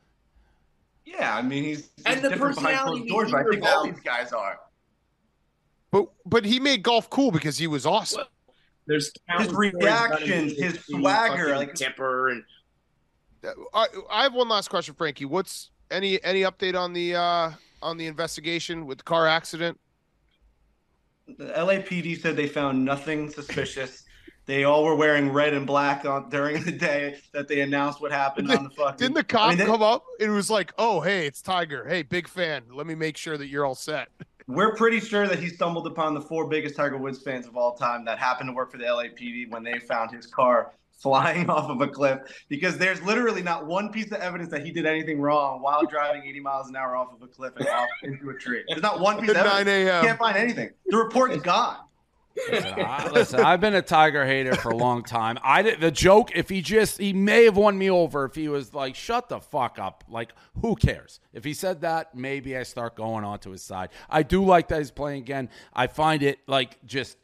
Yeah, 1.05 1.35
I 1.35 1.41
mean 1.41 1.63
he's, 1.63 1.89
he's 1.95 2.05
And 2.05 2.21
the 2.21 2.29
different 2.29 2.55
behind 2.55 2.77
personality 2.77 3.07
doors, 3.09 3.31
but 3.31 3.39
I 3.41 3.49
think 3.49 3.63
all 3.65 3.83
these 3.85 3.99
guys 3.99 4.31
are. 4.33 4.59
But 5.91 6.07
but 6.25 6.45
he 6.45 6.59
made 6.59 6.83
golf 6.83 7.09
cool 7.09 7.31
because 7.31 7.57
he 7.57 7.65
was 7.67 7.85
awesome. 7.85 8.25
There's 8.85 9.11
His 9.37 9.53
reactions, 9.53 10.53
his 10.57 10.79
swagger, 10.85 11.55
like- 11.55 11.73
temper, 11.75 12.29
and 12.29 12.43
I, 13.73 13.87
I 14.09 14.23
have 14.23 14.33
one 14.33 14.49
last 14.49 14.69
question, 14.69 14.93
Frankie. 14.95 15.25
What's 15.25 15.71
any 15.91 16.23
any 16.23 16.41
update 16.41 16.79
on 16.79 16.93
the 16.93 17.15
uh 17.15 17.51
on 17.81 17.97
the 17.97 18.07
investigation 18.07 18.85
with 18.85 18.99
the 18.99 19.03
car 19.03 19.27
accident? 19.27 19.79
The 21.27 21.45
LAPD 21.45 22.19
said 22.19 22.35
they 22.35 22.47
found 22.47 22.83
nothing 22.83 23.29
suspicious. 23.29 24.03
They 24.45 24.63
all 24.63 24.83
were 24.83 24.95
wearing 24.95 25.31
red 25.31 25.53
and 25.53 25.67
black 25.67 26.05
on 26.05 26.29
during 26.29 26.63
the 26.63 26.71
day 26.71 27.17
that 27.33 27.47
they 27.47 27.61
announced 27.61 28.01
what 28.01 28.11
happened 28.11 28.51
on 28.51 28.63
the 28.63 28.69
fucking. 28.71 28.97
Didn't 28.97 29.13
the 29.13 29.23
cop 29.23 29.41
I 29.41 29.49
mean, 29.49 29.59
they- 29.59 29.65
come 29.65 29.83
up? 29.83 30.05
It 30.19 30.29
was 30.29 30.49
like, 30.49 30.73
oh 30.79 31.01
hey, 31.01 31.27
it's 31.27 31.41
Tiger. 31.41 31.87
Hey, 31.87 32.01
big 32.01 32.27
fan. 32.27 32.63
Let 32.73 32.87
me 32.87 32.95
make 32.95 33.15
sure 33.15 33.37
that 33.37 33.47
you're 33.47 33.63
all 33.65 33.75
set. 33.75 34.09
We're 34.47 34.73
pretty 34.73 34.99
sure 34.99 35.27
that 35.27 35.37
he 35.37 35.47
stumbled 35.49 35.85
upon 35.85 36.15
the 36.15 36.21
four 36.21 36.47
biggest 36.47 36.75
Tiger 36.75 36.97
Woods 36.97 37.21
fans 37.21 37.45
of 37.45 37.55
all 37.55 37.75
time 37.75 38.03
that 38.05 38.17
happened 38.17 38.49
to 38.49 38.53
work 38.53 38.71
for 38.71 38.79
the 38.79 38.85
LAPD 38.85 39.51
when 39.51 39.63
they 39.63 39.77
found 39.77 40.09
his 40.09 40.25
car 40.25 40.73
flying 40.99 41.49
off 41.49 41.69
of 41.69 41.81
a 41.81 41.87
cliff 41.87 42.19
because 42.49 42.77
there's 42.77 43.01
literally 43.01 43.41
not 43.41 43.65
one 43.65 43.91
piece 43.91 44.11
of 44.11 44.19
evidence 44.19 44.49
that 44.51 44.65
he 44.65 44.71
did 44.71 44.85
anything 44.85 45.19
wrong 45.19 45.61
while 45.61 45.85
driving 45.85 46.23
80 46.25 46.39
miles 46.41 46.69
an 46.69 46.75
hour 46.75 46.95
off 46.95 47.13
of 47.13 47.21
a 47.21 47.27
cliff 47.27 47.53
and 47.57 47.67
off 47.67 47.89
into 48.03 48.29
a 48.29 48.33
tree. 48.35 48.63
There's 48.67 48.81
not 48.81 48.99
one 48.99 49.19
piece 49.19 49.29
At 49.31 49.37
of 49.37 49.45
9 49.45 49.67
evidence. 49.67 49.89
a.m. 49.89 50.05
Can't 50.05 50.19
find 50.19 50.37
anything. 50.37 50.69
The 50.87 50.97
report 50.97 51.31
is 51.31 51.41
gone. 51.41 51.77
Listen, 52.51 52.73
I, 52.77 53.09
listen, 53.09 53.39
I've 53.41 53.59
been 53.59 53.75
a 53.75 53.81
Tiger 53.81 54.25
hater 54.25 54.55
for 54.55 54.69
a 54.69 54.75
long 54.75 55.03
time. 55.03 55.37
I 55.43 55.61
did 55.61 55.81
the 55.81 55.91
joke. 55.91 56.31
If 56.35 56.47
he 56.47 56.61
just, 56.61 56.97
he 56.97 57.11
may 57.11 57.43
have 57.45 57.57
won 57.57 57.77
me 57.77 57.89
over 57.89 58.23
if 58.23 58.35
he 58.35 58.47
was 58.47 58.73
like, 58.73 58.95
"Shut 58.95 59.27
the 59.27 59.39
fuck 59.41 59.77
up." 59.77 60.05
Like, 60.07 60.31
who 60.61 60.75
cares? 60.75 61.19
If 61.33 61.43
he 61.43 61.53
said 61.53 61.81
that, 61.81 62.15
maybe 62.15 62.55
I 62.55 62.63
start 62.63 62.95
going 62.95 63.25
on 63.25 63.39
to 63.39 63.51
his 63.51 63.61
side. 63.63 63.89
I 64.09 64.23
do 64.23 64.45
like 64.45 64.69
that 64.69 64.77
he's 64.77 64.91
playing 64.91 65.21
again. 65.23 65.49
I 65.73 65.87
find 65.87 66.23
it 66.23 66.39
like 66.47 66.77
just. 66.85 67.17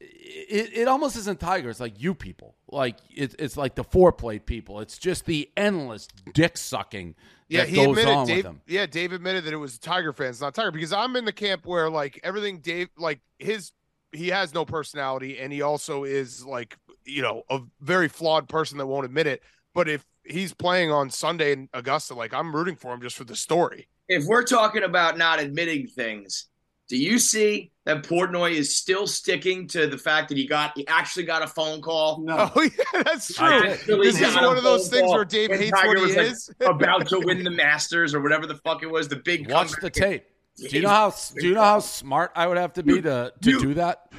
It, 0.00 0.72
it 0.76 0.88
almost 0.88 1.16
isn't 1.16 1.40
Tiger. 1.40 1.70
It's 1.70 1.80
like 1.80 2.00
you 2.00 2.14
people. 2.14 2.56
Like 2.68 2.96
it, 3.14 3.34
it's 3.38 3.56
like 3.56 3.74
the 3.74 3.84
foreplay 3.84 4.44
people. 4.44 4.80
It's 4.80 4.98
just 4.98 5.24
the 5.24 5.50
endless 5.56 6.06
dick 6.34 6.56
sucking 6.58 7.14
Yeah, 7.48 7.60
that 7.60 7.68
he 7.68 7.76
goes 7.76 7.88
admitted. 7.98 8.14
on 8.14 8.26
Dave, 8.26 8.36
with 8.38 8.46
him. 8.46 8.60
yeah, 8.66 8.86
Dave 8.86 9.12
admitted 9.12 9.44
that 9.44 9.52
it 9.52 9.56
was 9.58 9.78
Tiger 9.78 10.12
fans, 10.12 10.40
not 10.40 10.54
Tiger, 10.54 10.70
because 10.70 10.92
I'm 10.92 11.16
in 11.16 11.24
the 11.24 11.32
camp 11.32 11.66
where 11.66 11.88
like 11.88 12.20
everything 12.22 12.58
Dave, 12.58 12.88
like 12.98 13.20
his, 13.38 13.72
he 14.12 14.28
has 14.28 14.52
no 14.54 14.64
personality, 14.64 15.38
and 15.38 15.52
he 15.52 15.62
also 15.62 16.04
is 16.04 16.44
like 16.44 16.76
you 17.04 17.22
know 17.22 17.42
a 17.50 17.60
very 17.80 18.08
flawed 18.08 18.48
person 18.48 18.78
that 18.78 18.86
won't 18.86 19.04
admit 19.06 19.26
it. 19.26 19.42
But 19.74 19.88
if 19.88 20.04
he's 20.24 20.52
playing 20.52 20.90
on 20.90 21.08
Sunday 21.10 21.52
in 21.52 21.68
Augusta, 21.72 22.14
like 22.14 22.34
I'm 22.34 22.54
rooting 22.54 22.76
for 22.76 22.92
him 22.92 23.00
just 23.00 23.16
for 23.16 23.24
the 23.24 23.36
story. 23.36 23.88
if 24.08 24.24
we're 24.26 24.44
talking 24.44 24.82
about 24.82 25.16
not 25.18 25.40
admitting 25.40 25.86
things, 25.86 26.46
do 26.88 26.96
you 26.96 27.18
see 27.18 27.72
that 27.86 28.02
Portnoy 28.02 28.50
is 28.52 28.74
still 28.74 29.06
sticking 29.06 29.66
to 29.68 29.86
the 29.86 29.96
fact 29.96 30.28
that 30.28 30.36
he 30.36 30.46
got 30.46 30.72
he 30.76 30.86
actually 30.88 31.24
got 31.24 31.42
a 31.42 31.46
phone 31.46 31.80
call 31.80 32.18
No. 32.20 32.50
Oh 32.56 32.60
yeah, 32.62 33.02
that's 33.04 33.32
true. 33.32 33.60
This 34.02 34.20
is 34.20 34.34
one 34.34 34.56
of 34.58 34.62
those 34.64 34.88
things 34.88 35.10
where 35.10 35.24
Dave 35.24 35.50
hates 35.50 35.70
Tiger 35.70 35.88
what 35.88 35.96
he 35.98 36.02
was, 36.04 36.16
like, 36.16 36.26
is. 36.26 36.50
about 36.60 37.08
to 37.08 37.20
win 37.20 37.42
the 37.44 37.50
Masters 37.50 38.12
or 38.14 38.20
whatever 38.20 38.46
the 38.46 38.56
fuck 38.56 38.82
it 38.82 38.90
was, 38.90 39.08
the 39.08 39.16
big 39.16 39.50
Watch 39.50 39.70
the 39.80 39.88
tape. 39.88 40.24
Do 40.58 40.68
you 40.68 40.82
know 40.82 40.88
how 40.88 41.14
do 41.38 41.46
you 41.48 41.54
know 41.54 41.62
how 41.62 41.78
smart 41.80 42.32
I 42.34 42.46
would 42.46 42.56
have 42.58 42.72
to 42.74 42.82
be 42.82 43.00
to 43.02 43.32
to 43.42 43.50
You- 43.50 43.60
do 43.60 43.74
that? 43.74 44.10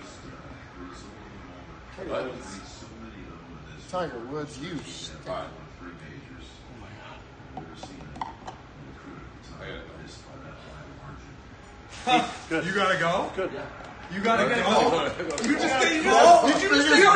Tiger 3.90 4.20
Woods, 4.30 4.60
you. 4.60 4.78
You 12.08 12.72
gotta 12.74 12.98
go? 12.98 13.30
Good. 13.36 13.52
You 14.14 14.22
gotta 14.22 14.46
go? 14.46 15.12
You 15.44 15.60
just 15.60 15.82
say 15.82 16.02
no? 16.06 16.42
Did 16.48 16.62
you 16.62 16.70
just 16.70 16.88
say 16.88 17.02
no? 17.04 17.12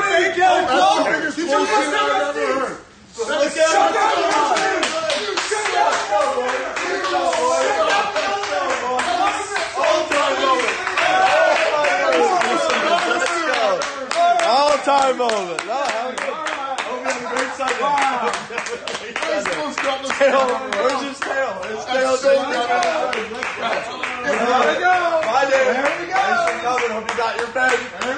Did 1.08 1.38
you 1.38 1.48
just 1.48 1.72
say 1.72 1.88
no? 1.88 2.76
Let's 3.30 3.56
shut 3.56 3.76
up! 3.76 3.96
All 14.44 14.78
time 14.80 15.18
moment. 15.18 15.66
No, 15.66 16.51
have 17.36 18.24
a 18.24 18.48
good- 18.48 18.60
hope 18.62 19.20
you 19.20 19.26
have 19.26 19.38
a 19.38 19.52
great 19.52 19.76
Sunday. 19.82 20.10
Tail, 20.17 20.48
where's 20.48 21.02
his 21.02 21.20
tail? 21.20 21.52
His 21.63 21.86
tail 21.86 22.12
goes 22.17 22.41
Bye, 24.22 25.48
Dave. 25.50 25.65
There 25.74 25.98
we 26.00 26.08
go. 26.08 26.13
Thanks 26.13 26.52
for 26.52 26.60
coming. 26.62 26.91
Hope 26.91 27.10
you 27.12 27.17
got 27.17 27.38
your 27.38 27.48
bed. 27.48 27.74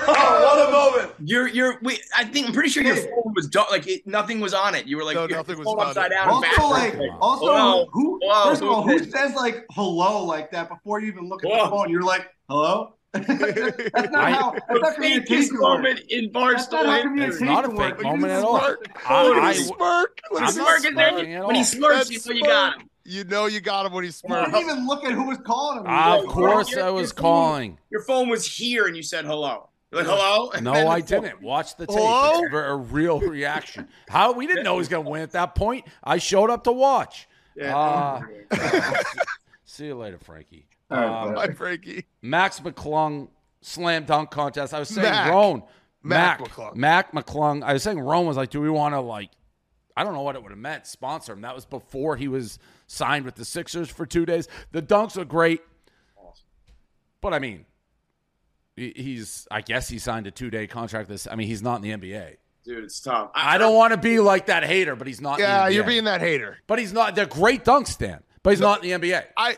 Oh, 0.07 0.11
what 0.43 0.67
a 0.67 0.71
moment. 0.71 1.13
You're 1.23 1.47
you're 1.47 1.79
wait, 1.81 2.01
I 2.15 2.25
think 2.25 2.47
I'm 2.47 2.53
pretty 2.53 2.69
sure 2.69 2.83
your 2.83 2.95
phone 2.95 3.33
was 3.35 3.47
done 3.47 3.65
like 3.71 3.87
it, 3.87 4.05
nothing 4.05 4.39
was 4.41 4.53
on 4.53 4.75
it. 4.75 4.85
You 4.85 4.97
were 4.97 5.03
like 5.03 5.15
No, 5.15 5.25
nothing 5.27 5.57
was 5.57 5.67
on 5.67 5.79
upside 5.79 6.11
it. 6.11 6.15
down. 6.15 6.29
Also, 6.29 6.41
backwards. 6.41 6.97
like, 6.99 7.11
also, 7.21 7.45
Hello? 7.45 7.85
who? 7.91 8.19
Hello? 8.21 8.49
First 8.49 8.61
of 8.61 8.69
all, 8.69 8.81
who 8.83 8.97
Who- 8.97 9.03
says 9.09 9.33
like 9.35 9.65
hello 9.71 10.25
like 10.25 10.51
that 10.51 10.69
before 10.69 10.99
you 10.99 11.07
even 11.07 11.29
look 11.29 11.43
at 11.45 11.51
the 11.51 11.69
phone? 11.69 11.89
You're 11.89 12.01
like, 12.03 12.27
hello. 12.49 12.95
That's 13.13 14.11
not 14.11 14.15
I- 14.15 14.31
how. 14.31 14.51
That's 14.51 14.65
the 14.67 14.73
not 14.79 14.93
fakest 14.93 14.95
communication 14.95 15.53
works. 15.53 15.61
moment 15.61 15.99
in 16.09 16.31
That's 16.33 16.71
not 16.71 16.85
Barstool. 17.05 17.27
It's 17.27 17.41
not 17.41 17.65
a 17.65 17.69
fake 17.69 17.93
But 17.97 18.03
moment 18.03 18.31
at 18.33 18.43
all. 18.43 18.59
smirk. 18.59 18.87
I- 19.07 19.29
When 19.29 19.39
I- 19.39 19.53
he 19.53 19.59
smirk, 19.63 20.19
when 20.29 20.41
he 20.43 20.45
not 20.45 20.53
Smirk 20.53 20.95
there. 20.95 21.13
When 21.45 21.55
he 21.55 21.61
all. 21.61 21.63
smirks, 21.65 22.09
you 22.09 22.19
know 22.25 22.33
you 22.35 22.43
got 22.45 22.75
him. 22.81 22.89
You 23.05 23.23
know 23.25 23.45
you 23.47 23.59
got 23.59 23.85
him 23.85 23.91
when 23.93 24.03
he 24.03 24.07
You 24.07 24.11
smirks. 24.13 24.51
didn't 24.51 24.69
even 24.69 24.87
look 24.87 25.03
at 25.03 25.11
who 25.11 25.23
was 25.27 25.37
calling 25.45 25.79
him. 25.79 25.87
Of 25.87 26.25
course, 26.27 26.71
your- 26.71 26.83
I 26.85 26.89
was 26.89 27.09
your 27.09 27.15
phone- 27.15 27.21
calling. 27.21 27.77
Your 27.91 28.01
phone 28.03 28.29
was 28.29 28.45
here 28.45 28.87
and 28.87 28.95
you 28.95 29.03
said 29.03 29.25
hello. 29.25 29.69
Like 29.91 30.05
hello. 30.07 30.49
And 30.55 30.63
No, 30.63 30.73
I 30.87 31.01
didn't. 31.01 31.41
Watch 31.41 31.75
the 31.75 31.85
tape. 31.85 31.95
Hello? 31.97 32.43
It's 32.43 32.53
a, 32.53 32.57
a 32.57 32.75
real 32.77 33.19
reaction. 33.19 33.87
How 34.09 34.31
we 34.31 34.47
didn't 34.47 34.63
know 34.63 34.73
he 34.73 34.79
was 34.79 34.87
going 34.87 35.03
to 35.05 35.09
win 35.11 35.21
at 35.21 35.31
that 35.33 35.53
point. 35.53 35.85
I 36.03 36.17
showed 36.17 36.49
up 36.49 36.63
to 36.63 36.71
watch. 36.71 37.27
Uh, 37.63 38.21
see 39.65 39.85
you 39.85 39.95
later, 39.95 40.17
Frankie. 40.17 40.65
All 40.93 40.99
right, 41.01 41.27
Um, 41.27 41.33
bud. 41.35 41.49
Hi, 41.49 41.53
Frankie. 41.55 42.05
Max 42.21 42.59
McClung 42.59 43.27
slam 43.61 44.05
dunk 44.05 44.31
contest. 44.31 44.73
I 44.73 44.79
was 44.79 44.89
saying 44.89 45.09
Mac. 45.09 45.31
Roan. 45.31 45.63
Mac 46.05 46.39
Mac 46.39 46.49
McClung. 46.49 46.75
Mac 46.75 47.11
McClung. 47.13 47.63
I 47.63 47.73
was 47.73 47.83
saying 47.83 47.99
Roan 47.99 48.25
was 48.25 48.35
like, 48.37 48.49
do 48.49 48.59
we 48.61 48.69
want 48.69 48.93
to 48.93 48.99
like 48.99 49.29
I 49.95 50.03
don't 50.03 50.13
know 50.13 50.21
what 50.21 50.35
it 50.35 50.41
would 50.41 50.51
have 50.51 50.57
meant, 50.59 50.87
sponsor 50.87 51.33
him. 51.33 51.41
That 51.41 51.53
was 51.53 51.65
before 51.65 52.15
he 52.17 52.27
was 52.27 52.57
signed 52.87 53.25
with 53.25 53.35
the 53.35 53.45
Sixers 53.45 53.89
for 53.91 54.05
two 54.07 54.25
days. 54.25 54.47
The 54.71 54.81
dunks 54.81 55.17
are 55.17 55.25
great. 55.25 55.61
But 57.21 57.33
I 57.33 57.39
mean, 57.39 57.65
He's, 58.75 59.47
I 59.51 59.61
guess, 59.61 59.87
he 59.87 59.99
signed 59.99 60.25
a 60.25 60.31
two 60.31 60.49
day 60.49 60.65
contract. 60.65 61.07
This, 61.07 61.27
I 61.29 61.35
mean, 61.35 61.47
he's 61.47 61.61
not 61.61 61.83
in 61.85 61.99
the 61.99 62.09
NBA. 62.11 62.37
Dude, 62.65 62.83
it's 62.83 62.99
tough. 62.99 63.29
I 63.35 63.59
don't 63.59 63.75
want 63.75 63.91
to 63.93 63.97
be 63.99 64.19
like 64.19 64.47
that 64.47 64.63
hater, 64.63 64.95
but 64.95 65.05
he's 65.05 65.21
not. 65.21 65.37
in 65.39 65.43
the 65.45 65.47
Yeah, 65.51 65.67
NBA. 65.69 65.73
you're 65.75 65.83
being 65.83 66.03
that 66.05 66.21
hater. 66.21 66.57
But 66.65 66.79
he's 66.79 66.91
not. 66.91 67.13
They're 67.13 67.27
great 67.27 67.63
dunks, 67.63 67.89
Stan. 67.89 68.23
But 68.41 68.49
he's 68.49 68.59
not 68.61 68.83
in 68.83 68.99
the 68.99 69.09
NBA. 69.11 69.25
I, 69.37 69.51
I 69.51 69.57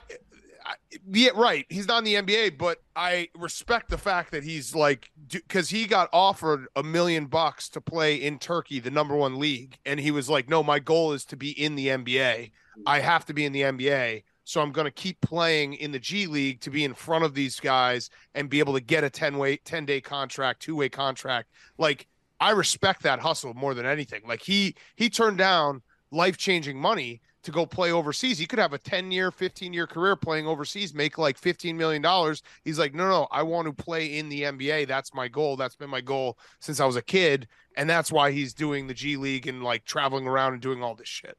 yeah, 1.12 1.30
right. 1.36 1.66
He's 1.70 1.88
not 1.88 2.00
in 2.00 2.04
the 2.06 2.16
NBA, 2.16 2.58
but 2.58 2.82
I 2.96 3.30
respect 3.38 3.90
the 3.90 3.98
fact 3.98 4.32
that 4.32 4.44
he's 4.44 4.74
like 4.74 5.12
because 5.30 5.70
he 5.70 5.86
got 5.86 6.10
offered 6.12 6.68
a 6.76 6.84
million 6.84 7.26
bucks 7.28 7.70
to 7.70 7.82
play 7.82 8.16
in 8.16 8.40
Turkey, 8.40 8.80
the 8.80 8.92
number 8.92 9.16
one 9.16 9.38
league, 9.38 9.78
and 9.86 10.00
he 10.00 10.12
was 10.12 10.30
like, 10.30 10.50
"No, 10.50 10.64
my 10.64 10.80
goal 10.80 11.14
is 11.14 11.26
to 11.26 11.36
be 11.36 11.52
in 11.52 11.76
the 11.76 11.88
NBA. 11.88 12.08
Mm-hmm. 12.18 12.82
I 12.86 13.00
have 13.00 13.26
to 13.26 13.34
be 13.34 13.46
in 13.46 13.54
the 13.54 13.62
NBA." 13.62 14.24
So 14.46 14.62
I'm 14.62 14.72
going 14.72 14.86
to 14.86 14.92
keep 14.92 15.20
playing 15.22 15.74
in 15.74 15.92
the 15.92 16.00
G 16.00 16.28
League 16.28 16.62
to 16.62 16.70
be 16.70 16.84
in 16.84 16.94
front 16.94 17.26
of 17.26 17.34
these 17.34 17.60
guys 17.60 18.12
and 18.36 18.50
be 18.50 18.60
able 18.60 18.74
to 18.74 18.80
get 18.80 19.04
a 19.04 19.10
10 19.10 19.38
way 19.38 19.58
10 19.58 19.86
day 19.86 20.02
contract, 20.02 20.62
two 20.62 20.76
way 20.76 20.88
contract. 20.88 21.50
Like 21.78 22.08
I 22.40 22.52
respect 22.52 23.04
that 23.04 23.20
hustle 23.20 23.54
more 23.54 23.74
than 23.74 23.86
anything. 23.86 24.22
Like 24.28 24.42
he 24.42 24.76
he 24.96 25.10
turned 25.10 25.38
down 25.38 25.82
life-changing 26.12 26.80
money 26.80 27.22
to 27.46 27.52
go 27.52 27.66
play 27.66 27.92
overseas. 27.92 28.38
He 28.38 28.46
could 28.46 28.60
have 28.60 28.74
a 28.74 28.78
10 28.78 29.12
year, 29.12 29.32
15 29.32 29.74
year 29.74 29.88
career 29.88 30.16
playing 30.16 30.48
overseas, 30.48 30.94
make 30.94 31.18
like 31.18 31.38
15 31.38 31.78
million 31.78 32.02
dollars. 32.02 32.44
He's 32.64 32.78
like, 32.78 32.94
"No, 32.94 33.08
no, 33.08 33.28
I 33.32 33.44
want 33.44 33.68
to 33.68 33.84
play 33.84 34.18
in 34.18 34.30
the 34.30 34.44
NBA. 34.44 34.88
That's 34.88 35.14
my 35.14 35.28
goal. 35.28 35.56
That's 35.56 35.76
been 35.76 35.90
my 35.90 36.02
goal 36.02 36.38
since 36.60 36.80
I 36.80 36.86
was 36.86 36.96
a 36.96 37.02
kid." 37.02 37.48
And 37.78 37.90
that's 37.90 38.12
why 38.12 38.32
he's 38.32 38.54
doing 38.54 38.88
the 38.88 38.94
G 38.94 39.18
League 39.18 39.48
and 39.48 39.64
like 39.64 39.86
traveling 39.86 40.28
around 40.28 40.54
and 40.54 40.62
doing 40.62 40.84
all 40.84 40.96
this 40.96 41.08
shit. 41.08 41.38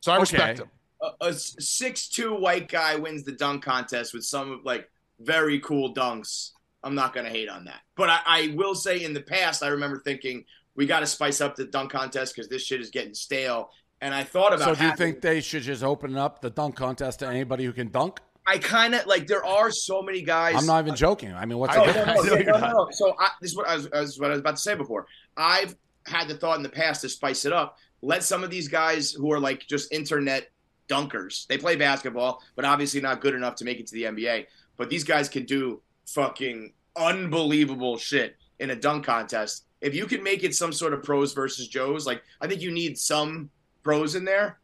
So 0.00 0.12
I 0.12 0.18
respect 0.18 0.60
him. 0.60 0.70
a, 1.02 1.26
a 1.26 1.34
six-two 1.34 2.34
white 2.34 2.68
guy 2.68 2.96
wins 2.96 3.24
the 3.24 3.32
dunk 3.32 3.64
contest 3.64 4.14
with 4.14 4.24
some 4.24 4.52
of 4.52 4.64
like 4.64 4.90
very 5.20 5.60
cool 5.60 5.94
dunks. 5.94 6.52
I'm 6.82 6.94
not 6.94 7.12
gonna 7.14 7.30
hate 7.30 7.48
on 7.48 7.64
that, 7.64 7.80
but 7.96 8.08
I, 8.08 8.20
I 8.26 8.54
will 8.54 8.74
say 8.74 9.04
in 9.04 9.12
the 9.12 9.20
past 9.20 9.62
I 9.62 9.68
remember 9.68 9.98
thinking 9.98 10.44
we 10.78 10.86
got 10.86 11.00
to 11.00 11.06
spice 11.06 11.40
up 11.40 11.56
the 11.56 11.64
dunk 11.64 11.90
contest 11.90 12.34
because 12.34 12.48
this 12.48 12.62
shit 12.62 12.80
is 12.80 12.90
getting 12.90 13.12
stale. 13.12 13.70
And 14.00 14.14
I 14.14 14.22
thought 14.24 14.54
about. 14.54 14.64
So 14.64 14.74
do 14.74 14.82
you 14.84 14.90
having- 14.90 14.96
think 15.12 15.20
they 15.22 15.40
should 15.40 15.62
just 15.62 15.82
open 15.82 16.16
up 16.16 16.40
the 16.40 16.50
dunk 16.50 16.76
contest 16.76 17.20
to 17.20 17.26
anybody 17.28 17.64
who 17.64 17.72
can 17.72 17.90
dunk? 17.90 18.20
I 18.46 18.56
kind 18.58 18.94
of 18.94 19.04
like 19.06 19.26
there 19.26 19.44
are 19.44 19.70
so 19.70 20.00
many 20.02 20.22
guys. 20.22 20.54
I'm 20.56 20.66
not 20.66 20.80
even 20.80 20.94
uh, 20.94 20.96
joking. 20.96 21.34
I 21.34 21.44
mean, 21.44 21.58
what's 21.58 21.76
I- 21.76 21.84
the 21.86 22.00
Oh, 22.00 22.04
no, 22.04 22.14
no, 22.14 22.22
know 22.22 22.22
yeah, 22.22 22.38
you're 22.42 22.52
no, 22.52 22.58
no, 22.58 22.72
no. 22.84 22.88
So 22.92 23.14
I, 23.18 23.28
this 23.40 23.50
is 23.50 23.56
what 23.56 23.68
I 23.68 23.74
was, 23.74 23.88
this 23.90 24.10
is 24.10 24.20
what 24.20 24.28
I 24.30 24.32
was 24.32 24.40
about 24.40 24.56
to 24.56 24.62
say 24.62 24.74
before. 24.74 25.06
I've 25.36 25.76
had 26.06 26.28
the 26.28 26.34
thought 26.34 26.56
in 26.56 26.62
the 26.62 26.68
past 26.70 27.02
to 27.02 27.08
spice 27.08 27.44
it 27.44 27.52
up. 27.52 27.76
Let 28.00 28.22
some 28.22 28.44
of 28.44 28.50
these 28.50 28.68
guys 28.68 29.12
who 29.12 29.30
are 29.32 29.40
like 29.40 29.66
just 29.66 29.92
internet 29.92 30.50
dunkers. 30.88 31.46
They 31.48 31.58
play 31.58 31.76
basketball, 31.76 32.42
but 32.56 32.64
obviously 32.64 33.00
not 33.00 33.20
good 33.20 33.34
enough 33.34 33.56
to 33.56 33.64
make 33.64 33.80
it 33.80 33.86
to 33.88 33.94
the 33.94 34.04
NBA. 34.04 34.46
But 34.78 34.88
these 34.88 35.04
guys 35.04 35.28
can 35.28 35.44
do 35.44 35.82
fucking 36.06 36.72
unbelievable 36.96 37.98
shit 37.98 38.36
in 38.60 38.70
a 38.70 38.76
dunk 38.76 39.04
contest. 39.04 39.64
If 39.80 39.94
you 39.94 40.06
can 40.06 40.22
make 40.22 40.42
it 40.44 40.54
some 40.54 40.72
sort 40.72 40.94
of 40.94 41.02
pros 41.02 41.32
versus 41.34 41.68
Joes, 41.68 42.06
like 42.06 42.22
I 42.40 42.46
think 42.46 42.62
you 42.62 42.70
need 42.70 42.96
some 42.98 43.50
pros 43.82 44.14
in 44.14 44.24
there. 44.24 44.58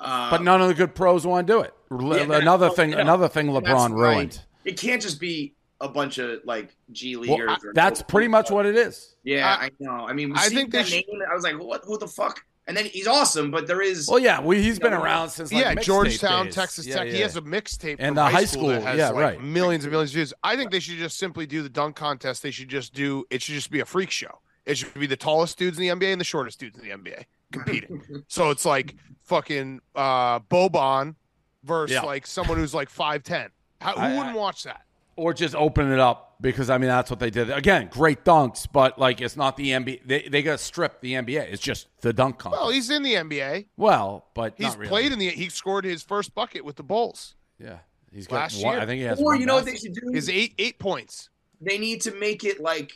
Uh, 0.00 0.30
But 0.30 0.42
none 0.42 0.60
of 0.60 0.68
the 0.68 0.74
good 0.74 0.94
pros 0.94 1.26
want 1.26 1.46
to 1.46 1.52
do 1.52 1.60
it. 1.60 1.74
L- 1.90 2.16
Yeah, 2.16 2.38
another 2.38 2.66
oh, 2.66 2.70
thing, 2.70 2.90
yeah. 2.92 3.00
another 3.00 3.28
thing 3.28 3.52
That's 3.52 3.66
LeBron 3.66 3.90
right. 3.96 4.14
ruined. 4.14 4.40
it 4.64 4.78
can't 4.78 5.00
just 5.00 5.20
be 5.20 5.54
a 5.80 5.88
bunch 5.88 6.18
of 6.18 6.40
like 6.44 6.74
G 6.92 7.16
Well, 7.16 7.28
leaguers. 7.30 7.50
I- 7.50 7.58
that's 7.74 8.02
pretty 8.02 8.28
much 8.28 8.50
what 8.50 8.66
it 8.66 8.76
is. 8.76 9.14
Yeah, 9.22 9.46
I- 9.60 9.66
I, 9.66 9.70
know. 9.80 10.06
I 10.08 10.12
mean, 10.12 10.32
I 10.36 10.48
think 10.48 10.72
they 10.72 10.78
that 10.78 10.86
should- 10.88 11.04
name. 11.08 11.20
I 11.30 11.34
was 11.34 11.44
like, 11.44 11.58
what? 11.60 11.82
Who 11.84 11.98
the 11.98 12.08
fuck? 12.08 12.44
And 12.66 12.74
then 12.74 12.86
he's 12.86 13.06
awesome, 13.06 13.50
but 13.50 13.66
there 13.66 13.82
is. 13.82 14.08
Well, 14.08 14.18
yeah, 14.18 14.40
we, 14.40 14.62
he's 14.62 14.78
been 14.78 14.92
No, 14.92 15.02
around 15.02 15.28
since 15.28 15.52
like 15.52 15.62
yeah, 15.62 15.74
Georgetown, 15.74 16.46
days. 16.46 16.54
Texas 16.54 16.86
Yeah, 16.86 16.96
Tech. 16.96 17.08
He 17.08 17.20
has 17.20 17.36
a 17.36 17.42
mixtape 17.42 17.96
And 17.98 18.08
from 18.08 18.14
the 18.14 18.22
high 18.22 18.30
high 18.30 18.44
school, 18.46 18.68
that 18.68 18.76
school, 18.80 18.86
has 18.86 18.98
yeah, 18.98 19.10
like 19.10 19.22
right. 19.22 19.40
millions 19.42 19.84
and 19.84 19.90
millions 19.92 20.10
of 20.12 20.14
views. 20.14 20.32
I 20.42 20.56
think 20.56 20.70
they 20.70 20.80
should 20.80 20.96
just 20.96 21.18
simply 21.18 21.44
do 21.46 21.62
the 21.62 21.68
dunk 21.68 21.94
contest. 21.94 22.42
They 22.42 22.50
should 22.50 22.70
just 22.70 22.94
do 22.94 23.26
it. 23.28 23.42
Should 23.42 23.54
just 23.54 23.70
be 23.70 23.80
a 23.80 23.84
freak 23.84 24.10
show. 24.10 24.40
It 24.64 24.78
should 24.78 24.94
be 24.94 25.06
the 25.06 25.16
tallest 25.16 25.58
dudes 25.58 25.78
in 25.78 25.82
the 25.82 25.90
NBA 25.90 26.12
and 26.12 26.20
the 26.20 26.24
shortest 26.24 26.58
dudes 26.58 26.78
in 26.78 26.84
the 26.88 26.90
NBA 26.94 27.24
competing. 27.54 28.02
so 28.28 28.50
it's 28.50 28.64
like 28.64 28.94
fucking 29.22 29.80
uh, 29.94 30.40
Boban 30.40 31.14
versus 31.62 31.94
Yeah. 31.94 32.02
like 32.02 32.26
someone 32.26 32.58
who's 32.58 32.74
like 32.74 32.90
five 32.90 33.22
ten. 33.22 33.48
Who 33.82 33.88
I- 33.90 34.08
wouldn't 34.16 34.34
I- 34.36 34.38
watch 34.38 34.64
that? 34.64 34.82
or 35.16 35.32
just 35.32 35.54
open 35.54 35.92
it 35.92 36.00
up 36.00 36.34
because 36.40 36.68
I 36.68 36.76
mean 36.76 36.88
that's 36.88 37.08
what 37.08 37.20
they 37.20 37.30
did. 37.30 37.48
Again, 37.48 37.88
great 37.92 38.24
dunks, 38.24 38.66
but 38.70 38.98
like 38.98 39.20
it's 39.20 39.36
not 39.36 39.56
the 39.56 39.70
NBA. 39.70 40.00
They 40.04 40.22
they 40.28 40.42
got 40.42 40.58
to 40.58 40.64
strip 40.64 41.00
the 41.00 41.12
NBA. 41.14 41.52
It's 41.52 41.62
just 41.62 41.86
the 42.00 42.12
dunk 42.12 42.38
contest. 42.38 42.60
Well, 42.60 42.70
he's 42.72 42.90
in 42.90 43.04
the 43.04 43.14
NBA. 43.14 43.66
Well, 43.76 44.26
but 44.34 44.54
He's 44.56 44.66
not 44.66 44.78
really. 44.78 44.88
played 44.88 45.12
in 45.12 45.20
the. 45.20 45.28
He 45.30 45.48
scored 45.50 45.84
his 45.84 46.02
first 46.02 46.34
bucket 46.34 46.64
with 46.64 46.74
the 46.74 46.82
Bulls. 46.82 47.36
Yeah, 47.60 47.78
he's 48.12 48.26
got 48.26 48.36
last 48.36 48.60
one. 48.64 48.74
year. 48.74 48.82
I 48.82 48.86
think 48.86 48.98
he 48.98 49.04
has. 49.04 49.20
or 49.20 49.26
one 49.26 49.40
you 49.40 49.46
know 49.46 49.54
what 49.54 49.66
they 49.66 49.76
should 49.76 49.94
do? 49.94 50.10
His 50.12 50.28
eight 50.28 50.54
eight 50.58 50.80
points. 50.80 51.30
they 51.60 51.78
need 51.78 52.00
to 52.00 52.14
make 52.18 52.42
it 52.42 52.60
like 52.60 52.92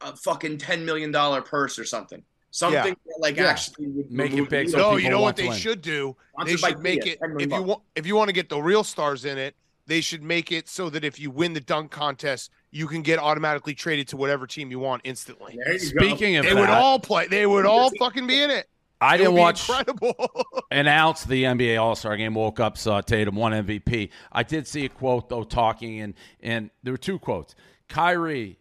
a 0.00 0.16
fucking 0.16 0.58
ten 0.58 0.84
million 0.84 1.12
dollar 1.12 1.40
purse 1.40 1.78
or 1.78 1.84
something. 1.84 2.24
Something 2.52 2.74
Yeah. 2.78 2.94
that, 3.06 3.20
like 3.20 3.36
Yeah. 3.36 3.46
actually 3.46 3.86
would 3.88 4.10
Make 4.10 4.32
it 4.32 4.48
big 4.50 4.68
so 4.70 4.78
no, 4.78 4.96
you 4.96 5.08
know 5.08 5.20
what 5.20 5.36
they 5.36 5.48
win. 5.48 5.56
should 5.58 5.82
do? 5.82 6.16
They 6.44 6.56
Sponsored 6.56 6.60
by 6.60 6.68
should 6.70 6.78
make 6.80 7.02
Kia, 7.02 7.12
it 7.12 7.18
if 7.40 7.50
you 7.52 7.62
want 7.62 7.82
if 7.94 8.06
you 8.06 8.16
want 8.16 8.28
to 8.28 8.32
get 8.32 8.48
the 8.48 8.60
real 8.60 8.84
stars 8.84 9.24
in 9.24 9.38
it. 9.38 9.54
They 9.86 10.00
should 10.00 10.22
make 10.22 10.52
it 10.52 10.68
so 10.68 10.88
that 10.90 11.02
if 11.04 11.18
you 11.18 11.32
win 11.32 11.52
the 11.52 11.60
dunk 11.60 11.90
contest, 11.90 12.50
you 12.70 12.86
can 12.86 13.02
get 13.02 13.18
automatically 13.18 13.74
traded 13.74 14.06
to 14.08 14.16
whatever 14.16 14.46
team 14.46 14.70
you 14.70 14.78
want 14.78 15.00
instantly. 15.04 15.58
There 15.64 15.72
you 15.74 15.92
go. 15.94 16.00
Speaking 16.06 16.36
of 16.36 16.44
They 16.44 16.54
that, 16.54 16.60
would 16.60 16.68
all 16.68 17.00
play. 17.00 17.26
They 17.26 17.44
would 17.44 17.66
all 17.66 17.90
fucking 17.98 18.24
be 18.26 18.40
in 18.40 18.50
it. 18.50 18.68
I 19.00 19.14
It 19.14 19.18
didn't 19.18 19.32
would 19.32 19.38
be 19.38 19.40
watch 19.40 19.68
Incredible. 19.68 20.44
an 20.70 20.86
ounce 20.86 21.24
of 21.24 21.30
the 21.30 21.42
NBA 21.42 21.80
All 21.82 21.96
Star 21.96 22.16
game. 22.16 22.34
Woke 22.34 22.60
up, 22.60 22.78
saw 22.78 23.00
Tatum 23.00 23.34
won 23.34 23.50
MVP. 23.52 24.10
I 24.30 24.44
did 24.44 24.68
see 24.68 24.84
a 24.84 24.88
quote 24.88 25.28
though 25.28 25.42
talking, 25.42 26.00
and 26.00 26.14
and 26.40 26.70
there 26.84 26.92
were 26.92 26.98
two 26.98 27.18
quotes. 27.18 27.56
Kyrie, 27.88 28.59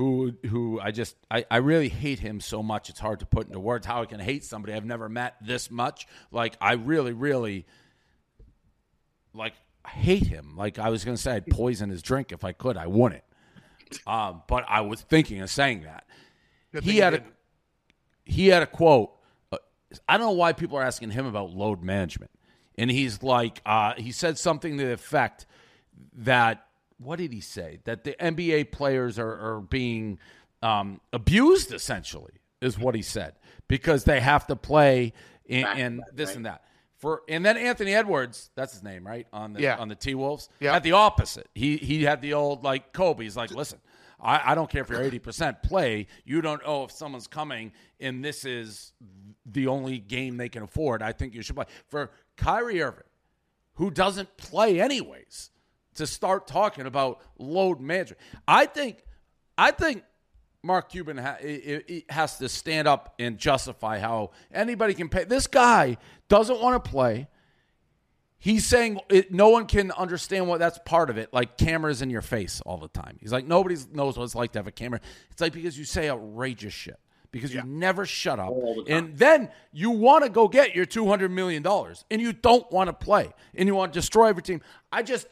who 0.00 0.32
who 0.48 0.80
I 0.80 0.92
just 0.92 1.14
I, 1.30 1.44
I 1.50 1.58
really 1.58 1.90
hate 1.90 2.20
him 2.20 2.40
so 2.40 2.62
much. 2.62 2.88
It's 2.88 2.98
hard 2.98 3.20
to 3.20 3.26
put 3.26 3.46
into 3.46 3.60
words 3.60 3.86
how 3.86 4.00
I 4.00 4.06
can 4.06 4.18
hate 4.18 4.44
somebody 4.44 4.72
I've 4.72 4.86
never 4.86 5.10
met 5.10 5.36
this 5.42 5.70
much. 5.70 6.06
Like 6.32 6.56
I 6.58 6.72
really 6.72 7.12
really 7.12 7.66
like 9.34 9.52
hate 9.86 10.26
him. 10.26 10.56
Like 10.56 10.78
I 10.78 10.88
was 10.88 11.04
gonna 11.04 11.18
say 11.18 11.32
I'd 11.32 11.46
poison 11.46 11.90
his 11.90 12.00
drink 12.00 12.32
if 12.32 12.44
I 12.44 12.52
could. 12.52 12.78
I 12.78 12.86
wouldn't. 12.86 13.24
Um, 14.06 14.42
but 14.46 14.64
I 14.68 14.80
was 14.80 15.02
thinking 15.02 15.42
of 15.42 15.50
saying 15.50 15.82
that. 15.82 16.06
Good 16.72 16.84
he 16.84 16.96
had 16.96 17.14
a 17.14 17.22
he 18.24 18.48
had 18.48 18.62
a 18.62 18.66
quote. 18.66 19.10
uh, 19.52 19.58
I 20.08 20.16
don't 20.16 20.28
know 20.28 20.32
why 20.32 20.54
people 20.54 20.78
are 20.78 20.82
asking 20.82 21.10
him 21.10 21.26
about 21.26 21.50
load 21.50 21.82
management, 21.82 22.30
and 22.78 22.90
he's 22.90 23.22
like, 23.22 23.60
uh, 23.66 23.92
he 23.98 24.12
said 24.12 24.38
something 24.38 24.78
to 24.78 24.84
the 24.86 24.92
effect 24.92 25.44
that 26.14 26.64
what 27.00 27.18
did 27.18 27.32
he 27.32 27.40
say 27.40 27.78
that 27.84 28.04
the 28.04 28.14
NBA 28.20 28.70
players 28.72 29.18
are, 29.18 29.54
are 29.56 29.60
being 29.60 30.18
um, 30.62 31.00
abused 31.12 31.72
essentially 31.72 32.34
is 32.60 32.78
what 32.78 32.94
he 32.94 33.02
said 33.02 33.34
because 33.68 34.04
they 34.04 34.20
have 34.20 34.46
to 34.48 34.56
play 34.56 35.12
to 35.48 35.62
back, 35.62 35.98
this 36.12 36.28
right. 36.28 36.36
and 36.36 36.46
that. 36.46 36.62
For 36.98 37.22
and 37.28 37.44
then 37.44 37.56
Anthony 37.56 37.94
Edwards, 37.94 38.50
that's 38.54 38.74
his 38.74 38.82
name, 38.82 39.06
right? 39.06 39.26
On 39.32 39.54
the 39.54 39.62
Yeah. 39.62 39.76
on 39.78 39.88
the 39.88 39.94
T 39.94 40.14
Wolves. 40.14 40.50
Yeah. 40.60 40.76
At 40.76 40.82
the 40.82 40.92
opposite. 40.92 41.48
He 41.54 41.78
he 41.78 42.02
had 42.04 42.20
the 42.20 42.34
old 42.34 42.62
like 42.62 42.92
Kobe. 42.92 43.24
He's 43.24 43.38
like, 43.38 43.50
listen, 43.52 43.80
I, 44.20 44.52
I 44.52 44.54
don't 44.54 44.68
care 44.68 44.82
if 44.82 44.90
you're 44.90 45.02
eighty 45.02 45.18
percent 45.18 45.62
play. 45.62 46.08
You 46.26 46.42
don't 46.42 46.62
know 46.66 46.84
if 46.84 46.90
someone's 46.90 47.26
coming 47.26 47.72
and 47.98 48.22
this 48.22 48.44
is 48.44 48.92
the 49.46 49.66
only 49.68 49.98
game 49.98 50.36
they 50.36 50.50
can 50.50 50.62
afford. 50.62 51.02
I 51.02 51.12
think 51.12 51.34
you 51.34 51.40
should 51.40 51.56
play. 51.56 51.64
For 51.88 52.10
Kyrie 52.36 52.82
Irving, 52.82 53.04
who 53.74 53.90
doesn't 53.90 54.36
play 54.36 54.78
anyways, 54.78 55.50
to 56.00 56.06
start 56.06 56.46
talking 56.46 56.86
about 56.86 57.20
load 57.38 57.80
management. 57.80 58.20
I 58.46 58.66
think 58.66 59.04
I 59.56 59.70
think 59.70 60.02
Mark 60.62 60.90
Cuban 60.90 61.16
ha- 61.16 61.38
has 62.08 62.38
to 62.38 62.48
stand 62.48 62.88
up 62.88 63.14
and 63.18 63.38
justify 63.38 63.98
how 63.98 64.30
anybody 64.52 64.94
can 64.94 65.08
pay. 65.08 65.24
This 65.24 65.46
guy 65.46 65.96
doesn't 66.28 66.60
want 66.60 66.82
to 66.82 66.90
play. 66.90 67.28
He's 68.38 68.66
saying 68.66 69.00
it, 69.10 69.32
no 69.32 69.50
one 69.50 69.66
can 69.66 69.92
understand 69.92 70.48
what 70.48 70.58
that's 70.58 70.78
part 70.86 71.10
of 71.10 71.18
it. 71.18 71.32
Like 71.32 71.58
cameras 71.58 72.00
in 72.00 72.08
your 72.08 72.22
face 72.22 72.62
all 72.64 72.78
the 72.78 72.88
time. 72.88 73.18
He's 73.20 73.32
like 73.32 73.46
nobody 73.46 73.76
knows 73.92 74.16
what 74.16 74.24
it's 74.24 74.34
like 74.34 74.52
to 74.52 74.58
have 74.58 74.66
a 74.66 74.72
camera. 74.72 75.00
It's 75.30 75.40
like 75.40 75.52
because 75.52 75.78
you 75.78 75.84
say 75.84 76.08
outrageous 76.08 76.72
shit 76.72 76.98
because 77.32 77.54
you 77.54 77.62
never 77.64 78.04
shut 78.04 78.40
up, 78.40 78.48
the 78.48 78.84
and 78.88 79.16
then 79.16 79.50
you 79.72 79.90
want 79.90 80.24
to 80.24 80.30
go 80.30 80.48
get 80.48 80.74
your 80.74 80.84
two 80.84 81.06
hundred 81.06 81.30
million 81.30 81.62
dollars, 81.62 82.04
and 82.10 82.20
you 82.20 82.32
don't 82.32 82.70
want 82.72 82.88
to 82.88 82.92
play, 82.92 83.32
and 83.54 83.68
you 83.68 83.74
want 83.74 83.92
to 83.92 83.98
destroy 83.98 84.26
every 84.26 84.42
team. 84.42 84.60
I 84.90 85.02
just 85.02 85.26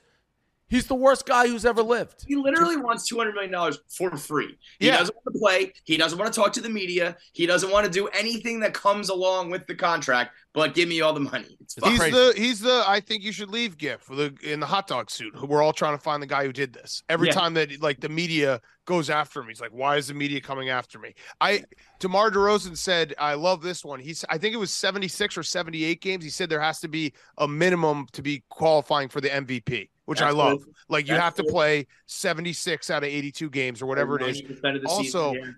he's 0.69 0.87
the 0.87 0.95
worst 0.95 1.27
guy 1.27 1.47
who's 1.49 1.65
ever 1.65 1.83
lived. 1.83 2.25
He 2.27 2.37
literally 2.37 2.77
wants 2.77 3.07
two 3.07 3.17
hundred 3.19 3.35
million 3.35 3.53
dollars 3.53 3.79
for 3.89 4.17
free. 4.17 4.59
He 4.79 4.87
Yeah. 4.87 4.99
doesn't 4.99 5.15
want 5.15 5.35
to 5.35 5.39
play. 5.41 5.73
He 5.85 5.97
doesn't 5.97 6.19
want 6.19 6.33
to 6.33 6.39
talk 6.41 6.53
to 6.55 6.61
the 6.61 6.69
media. 6.69 7.17
He 7.33 7.47
doesn't 7.47 7.71
want 7.71 7.85
to 7.87 7.91
do 7.91 8.07
anything 8.09 8.61
that 8.61 8.75
comes 8.75 9.09
along 9.09 9.51
with 9.51 9.67
the 9.67 9.75
contract. 9.75 10.35
But 10.55 10.75
give 10.75 10.89
me 10.89 11.03
all 11.03 11.13
the 11.13 11.21
money. 11.21 11.57
It's 11.61 11.77
It's. 11.77 11.87
He's 11.89 11.99
crazy. 11.99 12.11
the 12.17 12.33
he's 12.37 12.61
the 12.61 12.83
I 12.87 13.01
think 13.01 13.23
you 13.23 13.31
should 13.33 13.51
leave 13.51 13.77
gift 13.79 14.09
with 14.09 14.19
the 14.41 14.53
in 14.53 14.61
the 14.61 14.67
hot 14.67 14.87
dog 14.89 15.11
suit. 15.11 15.41
We're 15.47 15.63
all 15.63 15.73
trying 15.75 15.97
to 15.97 16.03
find 16.03 16.23
the 16.23 16.27
guy 16.27 16.45
who 16.45 16.53
did 16.53 16.73
this. 16.73 17.03
Every 17.09 17.29
Yeah. 17.29 17.35
time 17.35 17.55
that 17.55 17.81
like 17.81 18.01
the 18.01 18.09
media 18.09 18.61
goes 18.87 19.09
after 19.11 19.41
him, 19.41 19.49
he's 19.49 19.61
like, 19.61 19.71
"Why 19.73 19.97
is 19.99 20.09
the 20.09 20.15
media 20.15 20.41
coming 20.41 20.71
after 20.71 20.99
me?" 20.99 21.15
I 21.41 21.65
DeMar 22.01 22.31
DeRozan 22.31 22.77
said, 22.77 23.15
"I 23.19 23.35
love 23.35 23.63
this 23.63 23.85
one." 23.85 24.01
He's 24.01 24.25
I 24.29 24.39
think 24.39 24.55
it 24.55 24.59
was 24.59 24.73
seventy 24.73 25.07
six 25.07 25.37
or 25.39 25.43
seventy 25.45 25.85
eight 25.85 26.01
games. 26.01 26.25
He 26.25 26.31
said 26.31 26.49
there 26.49 26.61
has 26.61 26.81
to 26.81 26.89
be 26.89 27.13
a 27.37 27.47
minimum 27.47 28.07
to 28.13 28.23
be 28.23 28.43
qualifying 28.49 29.09
for 29.11 29.21
the 29.21 29.29
MVP. 29.29 29.91
Which 30.09 30.21
That's 30.21 30.35
I 30.35 30.37
love. 30.37 30.65
good. 30.65 30.75
Like 30.89 31.07
you 31.07 31.13
That's 31.15 31.23
have 31.25 31.35
to 31.35 31.43
good. 31.43 31.53
play 31.53 31.87
76 32.07 32.89
out 32.91 33.03
of 33.05 33.11
82 33.11 33.51
games 33.51 33.83
or 33.83 33.87
whatever 33.87 34.17
it 34.19 34.27
is. 34.27 34.41
90% 34.43 34.77
of 34.77 34.83
the 34.83 34.89
Also, 34.89 35.33
season, 35.33 35.45
yeah. 35.45 35.51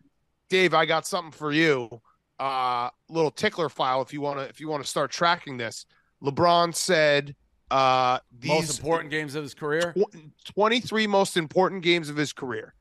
Dave, 0.49 0.75
I 0.75 0.87
got 0.87 1.07
something 1.07 1.31
for 1.33 1.53
you. 1.53 1.89
Uh 2.41 2.91
little 3.09 3.31
tickler 3.31 3.69
file 3.69 4.03
if 4.03 4.13
you 4.13 4.21
want 4.21 4.39
to 4.41 4.45
if 4.47 4.61
you 4.61 4.69
want 4.69 4.83
to 4.83 4.89
start 4.89 5.11
tracking 5.13 5.57
this. 5.57 5.87
LeBron 6.23 6.75
said 6.75 7.37
uh 7.71 8.19
these 8.41 8.49
Most 8.51 8.79
important 8.81 9.11
games 9.11 9.35
of 9.37 9.43
his 9.45 9.55
career. 9.55 9.95
tw- 9.97 10.53
23 10.55 11.07
most 11.07 11.37
important 11.37 11.83
games 11.83 12.09
of 12.09 12.17
his 12.17 12.33
career. 12.33 12.75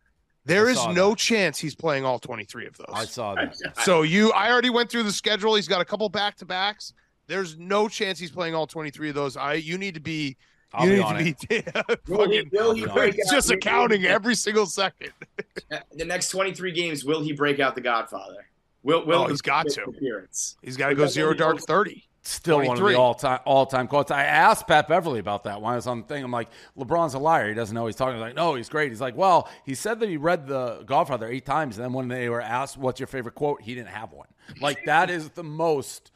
There 0.46 0.68
I 0.70 0.72
is 0.72 0.88
no 0.88 1.10
that. 1.12 1.20
chance 1.20 1.60
he's 1.60 1.76
playing 1.76 2.04
all 2.06 2.18
23 2.18 2.66
of 2.66 2.78
those. 2.78 2.88
I 2.92 3.06
saw 3.06 3.36
that. 3.36 3.56
So 3.84 4.02
you, 4.02 4.32
I 4.32 4.50
already 4.52 4.72
went 4.72 4.90
through 4.90 5.04
the 5.04 5.12
schedule. 5.12 5.54
He's 5.54 5.68
got 5.68 5.82
a 5.82 5.86
couple 5.86 6.10
back 6.10 6.36
to 6.38 6.46
backs. 6.46 6.94
There's 7.28 7.56
no 7.60 7.88
chance 7.88 8.18
he's 8.18 8.32
playing 8.32 8.56
all 8.56 8.66
23 8.66 9.10
of 9.10 9.16
those. 9.16 9.38
I, 9.38 9.56
you 9.56 9.78
need 9.78 9.94
to 9.94 10.00
be, 10.00 10.38
I'll 10.74 10.86
you 10.86 10.92
be 10.92 10.98
need 10.98 11.04
on 11.04 11.16
to 11.16 11.30
it. 11.30 12.06
be 12.06 12.12
Will 12.14 12.30
he, 12.30 12.38
fucking, 12.38 12.50
will 12.52 12.74
he 12.76 12.82
I'll 12.84 12.88
be 12.88 12.94
break 12.94 13.16
it's 13.18 13.30
out- 13.30 13.36
just 13.36 13.50
will- 13.50 13.58
accounting 13.58 14.06
every 14.06 14.36
single 14.36 14.66
second. 14.66 15.12
the 15.94 16.06
next 16.06 16.30
23 16.30 16.72
games, 16.72 17.04
will 17.06 17.22
he 17.22 17.34
break 17.34 17.60
out 17.60 17.76
the 17.76 17.82
Godfather? 17.82 18.46
Will, 18.84 19.06
will 19.06 19.24
Oh, 19.24 19.28
he's 19.28 19.42
got 19.42 19.68
to. 19.70 19.84
Appearance. 19.84 20.58
He's 20.62 20.78
got 20.78 20.90
to 20.90 20.96
go 20.96 21.06
zero 21.08 21.34
dark 21.34 21.60
30. 21.60 22.06
Still 22.22 22.58
one 22.58 22.78
of 22.80 22.86
the 22.88 22.96
all 22.98 23.14
time 23.16 23.40
all 23.46 23.66
time 23.66 23.88
quotes. 23.88 24.12
I 24.12 24.24
asked 24.26 24.68
Pat 24.68 24.88
Beverley 24.88 25.20
about 25.20 25.46
that 25.46 25.62
when 25.62 25.72
I 25.72 25.76
was 25.78 25.88
on 25.88 26.02
the 26.02 26.08
thing. 26.08 26.24
I'm 26.24 26.32
like, 26.32 26.50
LeBron's 26.78 27.14
a 27.14 27.20
liar. 27.20 27.48
He 27.48 27.56
doesn't 27.56 27.74
know 27.74 27.86
he's 27.88 27.96
talking. 27.96 28.16
He's 28.16 28.22
like, 28.22 28.36
no, 28.36 28.56
he's 28.56 28.70
great. 28.70 28.92
He's 28.92 29.02
like, 29.02 29.16
well, 29.16 29.50
he 29.66 29.74
said 29.74 30.00
that 30.02 30.10
he 30.10 30.18
read 30.18 30.46
the 30.46 30.84
Godfather 30.86 31.28
eight 31.28 31.46
times, 31.46 31.78
and 31.78 31.86
then 31.86 31.94
when 31.94 32.08
they 32.10 32.30
were 32.30 32.42
asked 32.42 32.78
what's 32.78 33.00
your 33.00 33.08
favorite 33.08 33.36
quote, 33.36 33.62
he 33.62 33.74
didn't 33.74 33.88
have 33.90 34.12
one. 34.12 34.28
Like 34.62 34.84
that 34.86 35.10
is 35.10 35.30
the 35.30 35.44
most 35.44 36.12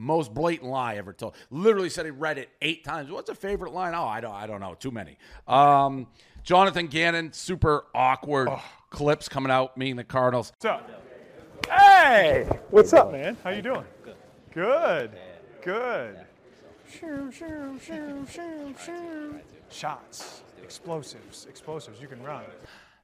most 0.00 0.32
blatant 0.32 0.70
lie 0.70 0.96
ever 0.96 1.12
told. 1.12 1.34
Literally 1.50 1.90
said 1.90 2.06
he 2.06 2.10
read 2.10 2.38
it 2.38 2.48
eight 2.62 2.84
times. 2.84 3.10
What's 3.10 3.28
a 3.28 3.34
favorite 3.34 3.72
line? 3.72 3.94
Oh, 3.94 4.04
I 4.04 4.20
don't 4.20 4.34
I 4.34 4.46
don't 4.46 4.60
know. 4.60 4.74
Too 4.74 4.90
many. 4.90 5.18
Um, 5.46 6.06
Jonathan 6.42 6.86
Gannon, 6.86 7.32
super 7.32 7.84
awkward 7.94 8.48
clips 8.88 9.28
coming 9.28 9.52
out, 9.52 9.76
Me 9.76 9.90
and 9.90 9.98
the 9.98 10.04
Cardinals. 10.04 10.52
What's 10.52 10.64
up? 10.64 10.90
Hey! 11.68 12.48
What's 12.70 12.92
up, 12.92 13.12
man? 13.12 13.36
How 13.44 13.50
you 13.50 13.62
doing? 13.62 13.84
Good. 14.52 15.12
Good. 15.62 16.18
Shoo, 16.90 17.30
shoo, 17.30 17.78
shoo, 17.80 18.26
shoo, 18.28 18.74
shoo. 18.84 19.40
Shots, 19.68 20.42
explosives, 20.62 21.46
explosives. 21.48 22.00
You 22.00 22.08
can 22.08 22.22
run. 22.22 22.42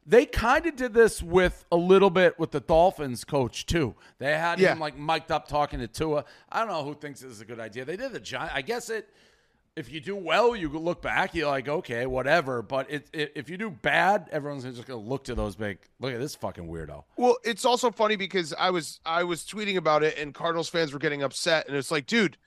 They 0.08 0.24
kind 0.24 0.66
of 0.66 0.76
did 0.76 0.94
this 0.94 1.20
with 1.22 1.64
a 1.72 1.76
little 1.76 2.10
bit 2.10 2.38
with 2.38 2.52
the 2.52 2.60
Dolphins 2.60 3.24
coach 3.24 3.66
too. 3.66 3.96
They 4.18 4.32
had 4.38 4.60
Yeah. 4.60 4.72
him 4.72 4.78
like 4.78 4.96
mic'd 4.96 5.32
up 5.32 5.48
talking 5.48 5.80
to 5.80 5.88
Tua. 5.88 6.24
I 6.50 6.60
don't 6.60 6.68
know 6.68 6.84
who 6.84 6.94
thinks 6.94 7.20
this 7.20 7.32
is 7.32 7.40
a 7.40 7.44
good 7.44 7.58
idea. 7.58 7.84
They 7.84 7.96
did 7.96 8.12
the 8.12 8.20
Giant. 8.20 8.54
I 8.54 8.62
guess 8.62 8.88
it. 8.88 9.08
If 9.74 9.92
you 9.92 10.00
do 10.00 10.16
well, 10.16 10.56
you 10.56 10.70
look 10.70 11.02
back. 11.02 11.34
You're 11.34 11.48
like, 11.48 11.68
okay, 11.68 12.06
whatever. 12.06 12.62
But 12.62 12.90
it, 12.90 13.08
it, 13.12 13.32
if 13.34 13.50
you 13.50 13.58
do 13.58 13.68
bad, 13.68 14.26
everyone's 14.32 14.64
just 14.64 14.86
gonna 14.86 14.98
look 15.02 15.24
to 15.24 15.34
those 15.34 15.54
big. 15.54 15.78
Look 16.00 16.14
at 16.14 16.20
this 16.20 16.34
fucking 16.34 16.66
weirdo. 16.66 17.04
Well, 17.18 17.36
it's 17.44 17.64
also 17.66 17.90
funny 17.90 18.16
because 18.16 18.54
I 18.58 18.70
was 18.70 19.00
I 19.04 19.24
was 19.24 19.42
tweeting 19.42 19.76
about 19.76 20.02
it 20.02 20.16
and 20.18 20.32
Cardinals 20.32 20.68
fans 20.70 20.92
were 20.94 20.98
getting 20.98 21.22
upset 21.22 21.66
and 21.68 21.76
it's 21.76 21.90
like, 21.90 22.06
dude, 22.06 22.38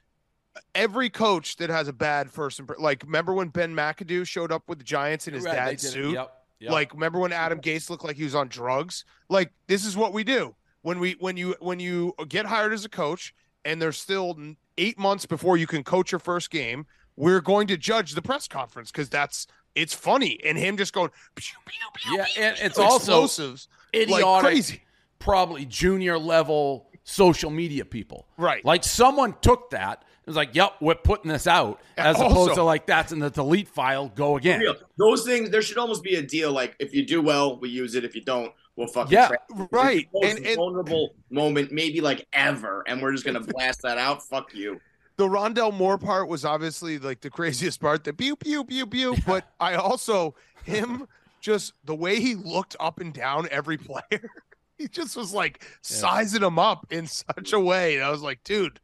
every 0.74 1.10
coach 1.10 1.58
that 1.58 1.69
has 1.69 1.88
a 1.88 1.93
bad 1.93 2.32
first 2.32 2.65
impre- 2.65 2.80
like 2.80 3.04
remember 3.04 3.34
when 3.34 3.50
Ben 3.50 3.76
McAdoo 3.76 4.26
showed 4.26 4.52
up 4.52 4.63
with 4.67 4.80
the 4.80 4.84
Giants 4.84 5.28
in 5.28 5.34
his 5.34 5.43
Right, 5.43 5.54
dad's 5.54 5.88
suit? 5.88 6.13
Yep, 6.13 6.34
yep. 6.60 6.72
Like 6.72 6.93
remember 6.93 7.19
when 7.19 7.32
Adam 7.32 7.60
Gase 7.62 7.89
looked 7.89 8.04
like 8.04 8.15
he 8.15 8.24
was 8.24 8.36
on 8.36 8.48
drugs? 8.48 9.06
Like 9.30 9.52
this 9.67 9.86
is 9.86 9.95
what 9.98 10.13
we 10.13 10.24
do. 10.24 10.56
When 10.82 11.00
we 11.00 11.15
when 11.19 11.38
you 11.38 11.56
when 11.60 11.80
you 11.80 12.13
get 12.28 12.45
hired 12.45 12.74
as 12.74 12.86
a 12.86 12.89
coach 12.89 13.34
and 13.65 13.82
there's 13.82 13.98
still 13.98 14.38
8 14.78 14.98
months 14.98 15.26
before 15.26 15.58
you 15.58 15.67
can 15.67 15.84
coach 15.84 16.12
your 16.12 16.19
first 16.19 16.50
game, 16.50 16.86
we're 17.17 17.41
going 17.41 17.67
to 17.67 17.78
judge 17.78 18.13
the 18.13 18.22
press 18.22 18.48
conference 18.48 18.91
cuz 18.91 19.10
that's 19.10 19.48
it's 19.76 19.93
funny 19.93 20.39
and 20.43 20.58
him 20.58 20.78
just 20.78 20.93
going 20.93 21.10
pew, 21.36 21.56
pew, 21.65 21.88
pew, 21.95 22.17
Yeah, 22.17 22.26
and 22.38 22.58
it's 22.60 22.80
also 22.80 23.24
idiotic, 23.93 24.24
like 24.24 24.41
crazy. 24.41 24.82
probably 25.19 25.65
junior 25.65 26.17
level 26.17 26.89
social 27.04 27.50
media 27.50 27.86
people. 27.86 28.28
Right. 28.38 28.63
Like 28.63 28.84
someone 28.84 29.36
took 29.41 29.72
that. 29.72 30.04
It 30.29 30.33
was 30.33 30.37
like, 30.37 30.53
yep, 30.53 30.73
we're 30.79 30.93
putting 30.93 31.31
this 31.31 31.47
out, 31.47 31.81
as 31.97 32.15
Also- 32.17 32.29
opposed 32.29 32.53
to 32.53 32.61
like 32.63 32.85
that's 32.85 33.11
in 33.11 33.17
the 33.17 33.31
delete 33.31 33.67
file. 33.67 34.09
Go 34.09 34.37
again. 34.37 34.63
Those 34.95 35.25
things, 35.25 35.49
there 35.49 35.63
should 35.63 35.79
almost 35.79 36.03
be 36.03 36.17
a 36.17 36.21
deal. 36.21 36.51
Like 36.51 36.75
if 36.77 36.93
you 36.93 37.03
do 37.03 37.19
well, 37.19 37.59
we 37.59 37.69
use 37.69 37.95
it. 37.95 38.05
If 38.05 38.13
you 38.13 38.21
don't, 38.21 38.53
we'll 38.75 38.85
fucking 38.85 39.11
Yeah, 39.11 39.29
trash 39.29 39.67
right. 39.71 39.97
It's 39.97 40.11
the 40.13 40.19
most 40.21 40.37
And- 40.37 40.45
and- 40.45 40.55
vulnerable 40.55 41.15
moment, 41.31 41.71
maybe 41.71 41.99
like 41.99 42.27
ever, 42.31 42.83
and 42.85 43.01
we're 43.01 43.11
just 43.11 43.25
gonna 43.25 43.39
blast 43.39 43.81
that 43.81 43.97
out. 43.97 44.21
Fuck 44.21 44.53
you. 44.53 44.79
the 45.17 45.25
Rondale 45.27 45.73
Moore 45.73 45.97
part 45.97 46.27
was 46.27 46.45
obviously 46.45 46.99
like 46.99 47.21
the 47.21 47.31
craziest 47.31 47.81
part. 47.81 48.03
The 48.03 48.13
pew 48.13 48.35
pew 48.35 48.63
pew 48.63 48.85
pew. 48.85 49.15
But 49.25 49.51
I 49.59 49.73
also 49.73 50.35
him 50.63 51.07
just 51.41 51.73
the 51.85 51.95
way 51.95 52.19
he 52.21 52.35
looked 52.35 52.75
up 52.79 52.99
and 52.99 53.11
down 53.11 53.47
every 53.49 53.77
player. 53.89 54.29
He 54.77 54.87
just 54.87 55.17
was 55.17 55.33
like 55.33 55.65
sizing 55.81 56.41
them 56.41 56.59
up 56.59 56.85
in 56.91 57.07
such 57.07 57.51
a 57.51 57.59
way. 57.59 57.95
And 57.95 58.03
I 58.03 58.11
was 58.11 58.21
like, 58.21 58.43
dude, 58.43 58.79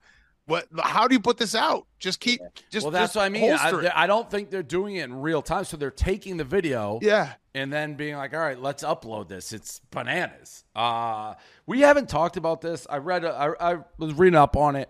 what? 0.48 0.68
How 0.80 1.08
do 1.08 1.16
you 1.16 1.20
put 1.20 1.38
this 1.38 1.56
out? 1.56 1.88
Just 2.00 2.20
keep. 2.20 2.40
Just 2.70 2.84
Well, 2.84 2.92
that's 2.92 3.14
just 3.14 3.16
what 3.16 3.26
I 3.26 3.30
mean. 3.30 3.52
I, 3.52 4.04
I 4.04 4.08
don't 4.08 4.30
think 4.30 4.52
they're 4.52 4.62
doing 4.64 4.98
it 4.98 5.04
in 5.06 5.22
real 5.22 5.42
time. 5.42 5.64
So 5.66 5.76
they're 5.78 5.90
taking 5.90 6.38
the 6.38 6.44
video 6.44 7.00
yeah. 7.02 7.34
and 7.54 7.74
then 7.74 7.96
being 7.96 8.16
like, 8.16 8.34
all 8.34 8.40
right, 8.40 8.60
let's 8.60 8.84
upload 8.84 9.28
this. 9.28 9.54
It's 9.54 9.82
bananas. 9.92 10.64
Uh, 10.76 11.34
we 11.66 11.82
haven't 11.82 12.10
talked 12.10 12.38
about 12.38 12.62
this. 12.62 12.86
I 12.90 12.98
read, 12.98 13.26
I, 13.26 13.54
I 13.60 13.78
was 13.98 14.14
reading 14.14 14.38
up 14.38 14.56
on 14.56 14.76
it. 14.76 14.90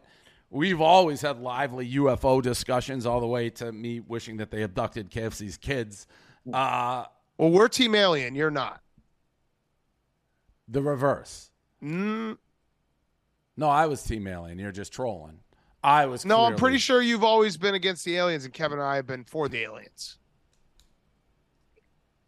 We've 0.49 0.81
always 0.81 1.21
had 1.21 1.39
lively 1.39 1.89
UFO 1.93 2.41
discussions, 2.41 3.05
all 3.05 3.19
the 3.19 3.27
way 3.27 3.49
to 3.51 3.71
me 3.71 3.99
wishing 3.99 4.37
that 4.37 4.51
they 4.51 4.61
abducted 4.61 5.09
KFC's 5.09 5.57
kids. 5.57 6.05
Uh, 6.51 7.05
Well, 7.37 7.49
we're 7.49 7.67
Team 7.67 7.95
Alien. 7.95 8.35
You're 8.35 8.51
not. 8.51 8.81
the 10.67 10.81
reverse. 10.81 11.49
Mm, 11.83 12.37
No, 13.57 13.69
I 13.69 13.85
was 13.85 14.03
team 14.03 14.27
alien. 14.27 14.59
You're 14.59 14.71
just 14.71 14.91
trolling. 14.91 15.39
I 15.85 16.07
was. 16.07 16.25
no, 16.25 16.41
I'm 16.41 16.55
pretty 16.55 16.79
sure 16.79 16.99
you've 16.99 17.23
always 17.23 17.57
been 17.57 17.75
against 17.75 18.03
the 18.05 18.17
aliens, 18.17 18.43
and 18.43 18.51
Kevin 18.51 18.79
and 18.79 18.87
I 18.87 18.95
have 18.95 19.05
been 19.05 19.23
for 19.23 19.47
the 19.47 19.61
aliens. 19.61 20.17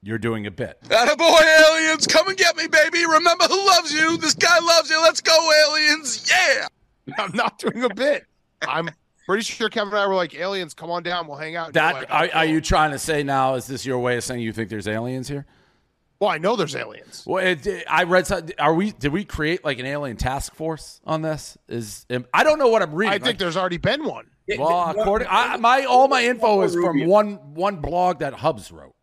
You're 0.04 0.20
doing 0.20 0.46
a 0.46 0.52
bit. 0.52 0.80
Attaboy, 0.84 1.42
aliens, 1.66 2.06
come 2.06 2.28
and 2.28 2.38
get 2.38 2.56
me, 2.56 2.68
baby. 2.68 3.04
Remember 3.04 3.46
who 3.46 3.66
loves 3.66 3.92
you. 3.92 4.16
This 4.18 4.36
guy 4.36 4.60
loves 4.60 4.92
you. 4.92 5.02
Let's 5.02 5.22
go, 5.22 5.36
aliens. 5.66 6.30
Yeah. 6.30 6.68
I'm 7.18 7.32
not 7.34 7.58
doing 7.58 7.84
a 7.84 7.90
bit. 7.90 8.26
I'm 8.62 8.92
pretty 9.26 9.42
sure 9.44 9.70
Kevin 9.70 9.90
and 9.92 10.02
I 10.02 10.06
were 10.06 10.14
like, 10.14 10.36
aliens, 10.36 10.76
come 10.76 10.92
on 10.92 11.02
down. 11.02 11.28
We'll 11.28 11.38
hang 11.38 11.56
out. 11.56 11.74
That 11.74 11.96
like, 11.96 12.12
are, 12.12 12.30
"Oh, 12.32 12.38
are 12.38 12.46
you 12.46 12.62
trying 12.62 12.92
to 12.92 13.00
say 13.00 13.24
now? 13.24 13.56
Is 13.56 13.66
this 13.66 13.88
your 13.88 13.98
way 13.98 14.18
of 14.18 14.24
saying 14.24 14.42
you 14.42 14.54
think 14.54 14.70
there's 14.70 14.88
aliens 14.88 15.28
here? 15.28 15.48
Well, 16.20 16.30
I 16.32 16.40
know 16.40 16.56
there's 16.56 16.76
aliens. 16.76 17.24
Well, 17.28 17.46
it, 17.46 17.68
I 17.90 18.04
read. 18.04 18.26
some- 18.26 18.48
Are 18.58 18.74
we? 18.74 18.92
Did 18.92 19.12
we 19.12 19.24
create 19.24 19.64
like 19.64 19.78
an 19.80 19.86
alien 19.86 20.18
task 20.18 20.56
force 20.56 21.00
on 21.06 21.22
this? 21.22 21.58
Is 21.68 22.06
I 22.34 22.44
don't 22.44 22.58
know 22.58 22.70
what 22.70 22.82
I'm 22.82 22.94
reading. 22.94 23.12
I 23.14 23.18
think 23.18 23.26
Like, 23.26 23.38
there's 23.38 23.58
already 23.58 23.78
been 23.78 24.04
one. 24.04 24.26
well, 24.58 24.90
according 24.98 25.28
I, 25.30 25.58
my 25.58 25.84
all 25.84 26.08
my 26.08 26.24
info 26.26 26.62
is 26.64 26.74
from 26.74 27.06
one 27.06 27.54
one 27.54 27.78
blog 27.78 28.20
that 28.20 28.34
Hubbs 28.34 28.72
wrote. 28.72 28.96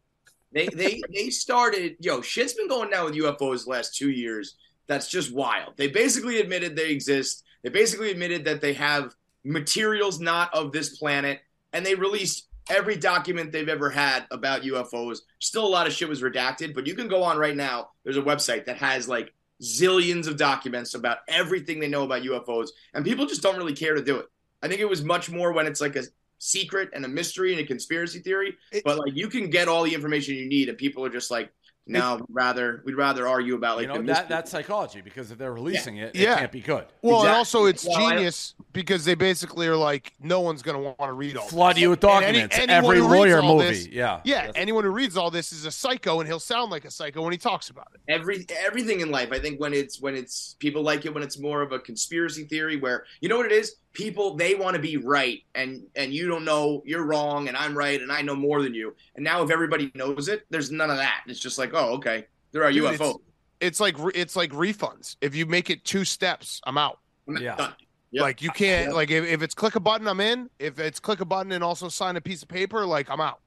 They 0.53 0.66
they 0.68 1.00
they 1.12 1.31
started. 1.31 1.96
Yo, 2.00 2.20
shit's 2.20 2.55
been 2.55 2.68
going 2.68 2.90
down 2.90 3.05
with 3.07 3.14
UFOs 3.14 3.64
the 3.64 3.70
last 3.70 3.94
two 3.94 4.11
years. 4.11 4.57
That's 4.87 5.09
just 5.09 5.33
wild. 5.33 5.77
They 5.77 5.88
basically 5.88 6.40
admitted 6.40 6.74
they 6.77 6.90
exist. 6.90 7.44
They 7.62 7.70
basically 7.70 8.11
admitted 8.11 8.44
that 8.46 8.61
they 8.61 8.72
have 8.74 9.14
materials 9.44 10.20
not 10.20 10.53
of 10.55 10.72
this 10.72 10.98
planet, 10.98 11.40
and 11.72 11.85
they 11.87 11.94
released 11.94 12.48
every 12.70 12.96
document 12.96 13.53
they've 13.53 13.68
ever 13.68 13.90
had 13.90 14.27
about 14.31 14.62
UFOs. 14.62 15.18
Still, 15.38 15.66
a 15.66 15.68
lot 15.68 15.87
of 15.87 15.92
shit 15.92 16.09
was 16.09 16.22
redacted, 16.22 16.74
but 16.74 16.87
you 16.87 16.94
can 16.94 17.09
go 17.09 17.22
on 17.22 17.37
right 17.38 17.57
now. 17.57 17.90
There's 18.05 18.16
a 18.16 18.22
website 18.22 18.64
that 18.66 18.77
has 18.79 19.09
like 19.09 19.33
zillions 19.62 20.27
of 20.27 20.37
documents 20.37 20.94
about 20.94 21.18
everything 21.29 21.81
they 21.81 21.88
know 21.88 22.05
about 22.05 22.22
UFOs, 22.22 22.68
and 22.94 23.05
people 23.05 23.27
just 23.27 23.42
don't 23.42 23.57
really 23.57 23.74
care 23.74 23.94
to 23.94 24.03
do 24.03 24.16
it. 24.18 24.27
I 24.62 24.68
think 24.68 24.81
it 24.81 24.88
was 24.88 25.03
much 25.03 25.31
more 25.31 25.53
when 25.53 25.66
it's 25.66 25.81
like 25.81 25.96
a 25.96 26.05
secret 26.38 26.90
and 26.94 27.05
a 27.05 27.09
mystery 27.09 27.53
and 27.53 27.61
a 27.61 27.66
conspiracy 27.66 28.18
theory. 28.20 28.57
It- 28.72 28.85
but 28.85 28.98
like 28.98 29.14
you 29.14 29.29
can 29.29 29.50
get 29.50 29.68
all 29.68 29.83
the 29.85 29.94
information 29.94 30.35
you 30.35 30.46
need, 30.48 30.68
and 30.68 30.79
people 30.79 31.05
are 31.05 31.11
just 31.11 31.31
like, 31.31 31.53
no, 31.87 32.16
we'd 32.16 32.24
rather 32.31 32.83
we'd 32.87 32.94
rather 32.94 33.29
argue 33.29 33.55
about 33.55 33.77
like 33.77 33.83
you 33.88 33.92
know 33.92 33.98
the 34.00 34.05
that 34.05 34.29
that's 34.29 34.50
psychology 34.50 35.02
because 35.02 35.31
if 35.31 35.37
they're 35.37 35.52
releasing 35.52 35.98
it, 35.98 36.15
Yeah. 36.15 36.37
it 36.37 36.38
can't 36.38 36.52
be 36.52 36.60
good. 36.62 36.87
Well, 37.02 37.21
and 37.21 37.29
also 37.29 37.67
it's 37.67 37.87
Well, 37.87 37.98
I- 37.98 38.15
genius 38.17 38.54
because 38.75 39.06
they 39.06 39.14
basically 39.14 39.66
are 39.66 39.77
like, 39.77 40.12
no 40.20 40.40
one's 40.40 40.60
going 40.60 40.77
to 40.77 40.83
want 40.83 40.98
to 41.00 41.12
read 41.14 41.38
all. 41.38 41.46
Flood 41.48 41.77
this. 41.77 41.81
you 41.83 41.88
with 41.90 42.04
And 42.04 42.25
any- 42.25 42.40
documents. 42.42 42.70
Every 42.72 42.98
who 42.98 43.08
lawyer 43.08 43.40
movie. 43.40 43.68
this- 43.68 43.87
yeah. 43.87 44.20
Yeah, 44.25 44.35
That's- 44.46 44.54
anyone 44.56 44.85
who 44.85 44.90
reads 44.90 45.16
all 45.16 45.31
this 45.31 45.52
is 45.52 45.64
a 45.64 45.70
psycho, 45.70 46.20
and 46.20 46.29
he'll 46.29 46.38
sound 46.38 46.70
like 46.70 46.85
a 46.85 46.90
psycho 46.90 47.22
when 47.22 47.33
he 47.33 47.38
talks 47.38 47.70
about 47.70 47.88
it. 47.94 48.00
every 48.08 48.44
everything 48.66 49.00
in 49.00 49.10
life. 49.10 49.31
I 49.33 49.38
think 49.38 49.58
when 49.58 49.72
it's 49.72 49.98
when 50.00 50.14
it's 50.14 50.56
people 50.58 50.83
like 50.83 51.06
it 51.06 51.14
when 51.14 51.22
it's 51.22 51.38
more 51.38 51.62
of 51.62 51.72
a 51.72 51.79
conspiracy 51.79 52.44
theory 52.44 52.77
where 52.77 53.06
you 53.22 53.31
know 53.31 53.38
what 53.38 53.46
it 53.46 53.52
is. 53.52 53.77
People 53.94 54.35
they 54.35 54.56
want 54.56 54.75
to 54.75 54.83
be 54.83 54.96
right, 54.96 55.40
and 55.54 55.85
and 55.94 56.12
you 56.12 56.27
don't 56.27 56.44
know 56.44 56.83
you're 56.85 57.04
wrong, 57.04 57.46
and 57.46 57.56
I'm 57.56 57.79
right, 57.79 58.02
and 58.02 58.10
I 58.10 58.22
know 58.22 58.35
more 58.35 58.60
than 58.60 58.75
you. 58.75 58.96
And 59.14 59.22
now 59.25 59.42
if 59.44 59.50
everybody 59.52 59.92
knows 59.94 60.27
it, 60.29 60.44
there's 60.50 60.72
none 60.72 60.90
of 60.90 60.96
that. 60.96 61.22
It's 61.29 61.38
just 61.38 61.58
like, 61.58 61.70
oh, 61.75 61.94
okay, 61.94 62.27
there 62.50 62.64
are 62.64 62.72
Dude, 62.72 62.83
UFOs. 62.98 63.20
It's 63.60 63.79
like 63.79 63.94
it's 64.16 64.35
like 64.35 64.50
refunds. 64.50 65.14
If 65.20 65.37
you 65.37 65.46
make 65.46 65.70
it 65.70 65.85
two 65.85 66.04
steps, 66.04 66.60
I'm 66.64 66.77
out. 66.77 66.98
I'm 67.29 67.37
Yeah. 67.38 67.54
done. 67.54 67.72
Yep. 68.15 68.23
Like 68.23 68.42
you 68.42 68.50
can't 68.50 68.87
Yep. 68.87 68.94
like 68.94 69.10
if, 69.10 69.25
if 69.25 69.42
it's 69.42 69.54
click 69.54 69.75
a 69.75 69.81
button, 69.81 70.06
I'm 70.08 70.21
in. 70.21 70.48
If 70.58 70.79
it's 70.79 71.00
click 71.00 71.21
a 71.21 71.25
button 71.25 71.52
and 71.52 71.62
also 71.65 71.88
sign 71.88 72.17
a 72.17 72.21
piece 72.21 72.42
of 72.42 72.48
paper, 72.48 72.87
like 72.87 73.10
I'm 73.10 73.21
out. 73.21 73.40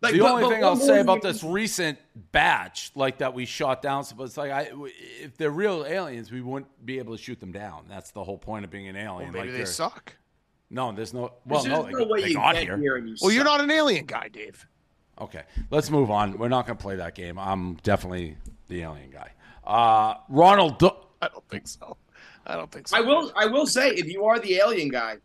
Like, 0.00 0.12
the 0.12 0.20
but- 0.20 0.30
only 0.30 0.42
but 0.44 0.50
thing 0.50 0.60
what 0.60 0.68
I'll 0.68 0.76
say 0.76 1.00
about 1.00 1.22
this 1.22 1.42
recent 1.42 1.98
batch, 2.30 2.92
like 2.94 3.18
that 3.18 3.34
we 3.34 3.46
shot 3.46 3.82
down, 3.82 4.04
so 4.04 4.14
it's 4.22 4.36
like 4.36 4.50
I, 4.52 4.70
if 5.20 5.36
they're 5.36 5.50
real 5.50 5.84
aliens, 5.84 6.30
we 6.30 6.40
wouldn't 6.40 6.70
be 6.86 6.98
able 6.98 7.16
to 7.16 7.22
shoot 7.22 7.40
them 7.40 7.50
down. 7.50 7.86
That's 7.88 8.10
the 8.12 8.22
whole 8.22 8.38
point 8.38 8.64
of 8.64 8.70
being 8.70 8.86
an 8.88 8.94
alien. 8.96 9.32
Maybe 9.32 9.48
like 9.48 9.58
they 9.58 9.64
suck. 9.64 10.14
No, 10.70 10.92
there's 10.92 11.14
no. 11.14 11.32
Well, 11.46 11.62
There's 11.62 11.64
no, 11.66 11.82
just 11.84 11.86
they, 11.86 12.04
no 12.04 12.10
way 12.10 12.20
they 12.20 12.28
you 12.28 12.34
got 12.34 12.54
get 12.54 12.62
here. 12.64 12.76
here 12.76 12.96
and 12.96 13.08
you 13.08 13.16
Well, 13.22 13.32
you're 13.32 13.42
not 13.44 13.60
an 13.62 13.70
alien 13.70 14.04
guy, 14.04 14.28
Dave. 14.28 14.66
Okay, 15.20 15.42
let's 15.70 15.90
move 15.90 16.10
on. 16.10 16.36
We're 16.38 16.48
not 16.48 16.66
going 16.66 16.76
to 16.76 16.82
play 16.82 16.96
that 16.96 17.14
game. 17.14 17.38
I'm 17.38 17.74
definitely 17.82 18.36
the 18.68 18.82
alien 18.82 19.10
guy. 19.10 19.32
Uh, 19.64 20.14
Ronald. 20.28 20.78
Du- 20.78 20.94
I 21.22 21.28
don't 21.28 21.48
think 21.48 21.66
so. 21.66 21.96
I 22.48 22.56
don't 22.56 22.70
think 22.72 22.88
so. 22.88 22.96
I 22.96 23.00
will. 23.00 23.30
I 23.36 23.46
will 23.46 23.66
say, 23.66 23.90
if 23.90 24.06
you 24.06 24.24
are 24.24 24.38
the 24.38 24.56
alien 24.56 24.88
guy, 24.88 25.18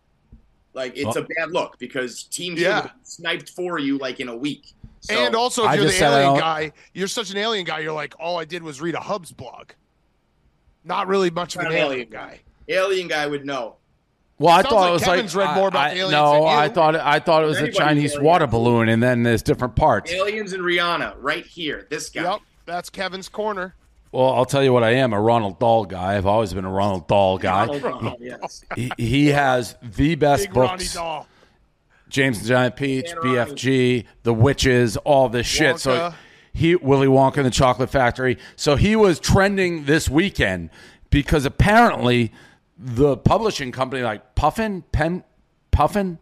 like 0.73 0.93
it's 0.97 1.15
Well- 1.15 1.19
a 1.19 1.27
bad 1.37 1.51
look 1.51 1.79
because 1.79 2.23
teams 2.23 2.59
Yeah. 2.59 2.81
have 2.81 2.91
sniped 3.03 3.49
for 3.51 3.79
you 3.79 3.97
like 3.97 4.19
in 4.19 4.27
a 4.27 4.35
week. 4.35 4.73
So, 5.01 5.13
and 5.15 5.35
also, 5.35 5.63
if 5.63 5.69
I 5.69 5.75
you're 5.75 5.85
the 5.85 6.03
alien 6.03 6.37
guy, 6.39 6.71
you're 6.93 7.07
such 7.07 7.31
an 7.31 7.37
alien 7.37 7.65
guy. 7.65 7.79
You're 7.79 7.91
like, 7.93 8.13
all 8.19 8.39
I 8.39 8.45
did 8.45 8.63
was 8.63 8.79
read 8.81 8.95
a 8.95 8.99
Hubbs 9.01 9.31
blog. 9.31 9.71
Not 10.85 11.07
really 11.07 11.29
much 11.29 11.55
of 11.55 11.63
Not 11.63 11.71
an 11.71 11.77
an 11.77 11.83
alien 11.85 11.93
alien 11.93 12.09
guy. 12.09 12.39
alien 12.69 13.07
guy 13.07 13.25
would 13.27 13.45
know. 13.45 13.77
Well, 14.39 14.53
I 14.53 14.61
thought 14.61 14.73
like 14.81 14.89
it 14.89 14.93
was 14.93 15.03
Kevin's 15.03 15.35
like 15.35 15.47
read 15.47 15.55
more 15.55 15.67
about 15.69 15.91
I, 15.91 15.93
aliens 15.93 16.11
No, 16.11 16.33
than 16.33 16.43
I 16.57 16.67
thought 16.69 16.95
I 16.95 17.19
thought 17.19 17.43
it 17.43 17.47
was 17.47 17.59
a 17.59 17.71
Chinese 17.71 18.19
water 18.19 18.47
balloon, 18.47 18.89
and 18.89 19.01
then 19.01 19.23
there's 19.23 19.41
different 19.43 19.75
parts. 19.75 20.11
Aliens 20.11 20.53
and 20.53 20.63
Rihanna, 20.63 21.15
right 21.19 21.45
here. 21.45 21.85
This 21.89 22.09
guy. 22.09 22.23
Yep, 22.23 22.39
that's 22.65 22.89
Kevin's 22.89 23.29
corner. 23.29 23.75
Well, 24.13 24.29
I'll 24.33 24.45
tell 24.45 24.63
you 24.63 24.71
what 24.71 24.83
I 24.83 24.91
am 24.91 25.11
a 25.11 25.19
Ronald 25.19 25.57
Dahl 25.59 25.85
guy. 25.85 26.15
I've 26.15 26.27
always 26.27 26.53
been 26.53 26.65
a 26.65 26.71
Ronald 26.71 27.07
Dahl 27.07 27.39
guy. 27.39 27.67
Oh, 27.67 28.15
yes. 28.19 28.63
He, 28.75 28.91
he 28.97 29.27
has 29.29 29.75
the 29.81 30.13
best 30.15 30.47
Big 30.49 30.55
Ronnie 30.55 30.77
books. 30.77 30.93
Dahl. 30.93 31.27
James 32.09 32.37
and 32.37 32.47
Giant 32.47 32.75
Peach, 32.75 33.07
Dan 33.07 33.17
Ronnie. 33.17 33.35
BFG, 33.53 34.05
The 34.21 34.33
Witches, 34.33 34.97
all 34.97 35.29
this 35.29 35.47
shit. 35.47 35.79
So 35.79 35.91
Wonka. 36.11 36.15
he 36.53 36.75
Willy 36.75 37.07
Wonka 37.07 37.37
and 37.37 37.47
the 37.47 37.51
Chocolate 37.51 37.89
Factory. 37.89 38.37
So 38.55 38.75
he 38.75 38.95
was 38.95 39.19
trending 39.19 39.85
this 39.85 40.07
weekend 40.07 40.69
because 41.09 41.43
apparently 41.45 42.31
the 42.77 43.17
publishing 43.17 43.71
company 43.71 44.03
like 44.03 44.35
Puffin, 44.35 44.83
Pen, 44.91 45.23
Puffin, 45.71 46.19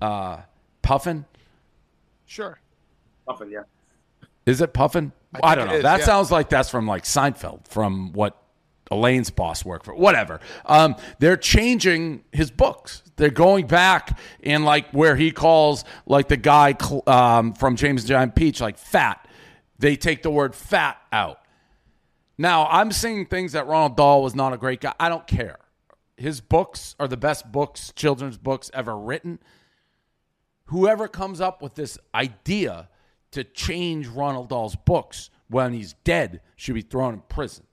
uh, 0.00 0.42
Puffin, 0.82 1.24
Sure. 2.24 2.60
Puffin, 3.26 3.50
yeah. 3.50 3.62
is 4.46 4.60
it 4.60 4.72
Puffin? 4.72 5.10
I 5.34 5.52
I, 5.52 5.54
don't 5.54 5.68
know. 5.68 5.74
is, 5.74 5.82
that 5.82 6.00
yeah. 6.00 6.06
sounds 6.06 6.30
like 6.30 6.48
that's 6.48 6.70
from 6.70 6.86
like 6.86 7.04
Seinfeld, 7.04 7.66
from 7.68 8.12
what 8.12 8.36
Elaine's 8.90 9.30
boss 9.30 9.64
worked 9.64 9.84
for. 9.84 9.94
Whatever. 9.94 10.40
Um, 10.66 10.96
they're 11.18 11.36
changing 11.36 12.24
his 12.32 12.50
books. 12.50 13.02
They're 13.16 13.30
going 13.30 13.66
back 13.66 14.18
in 14.40 14.64
like 14.64 14.90
where 14.90 15.16
he 15.16 15.30
calls 15.30 15.84
like 16.06 16.28
the 16.28 16.36
guy 16.36 16.74
cl- 16.80 17.02
um, 17.06 17.54
from 17.54 17.76
James 17.76 18.02
and 18.02 18.08
Giant 18.08 18.34
Peach 18.34 18.60
like 18.60 18.78
fat. 18.78 19.26
They 19.78 19.96
take 19.96 20.22
the 20.22 20.30
word 20.30 20.54
fat 20.54 20.98
out. 21.10 21.40
Now 22.38 22.66
I'm 22.66 22.92
seeing 22.92 23.26
things 23.26 23.52
that 23.52 23.66
Ronald 23.66 23.96
Dahl 23.96 24.22
was 24.22 24.34
not 24.34 24.52
a 24.52 24.56
great 24.58 24.80
guy. 24.80 24.94
I 24.98 25.08
don't 25.08 25.26
care. 25.26 25.58
His 26.16 26.40
books 26.40 26.94
are 27.00 27.08
the 27.08 27.16
best 27.16 27.50
books, 27.50 27.92
children's 27.96 28.38
books 28.38 28.70
ever 28.74 28.96
written 28.96 29.38
whoever 30.72 31.06
comes 31.06 31.40
up 31.40 31.62
with 31.62 31.74
this 31.74 31.98
idea 32.14 32.88
to 33.32 33.44
change 33.44 34.06
Ronald 34.06 34.48
Dahl's 34.48 34.76
books 34.76 35.30
when 35.48 35.72
he's 35.72 35.94
dead 36.04 36.40
should 36.56 36.74
be 36.74 36.82
thrown 36.82 37.14
in 37.14 37.22
prison. 37.28 37.64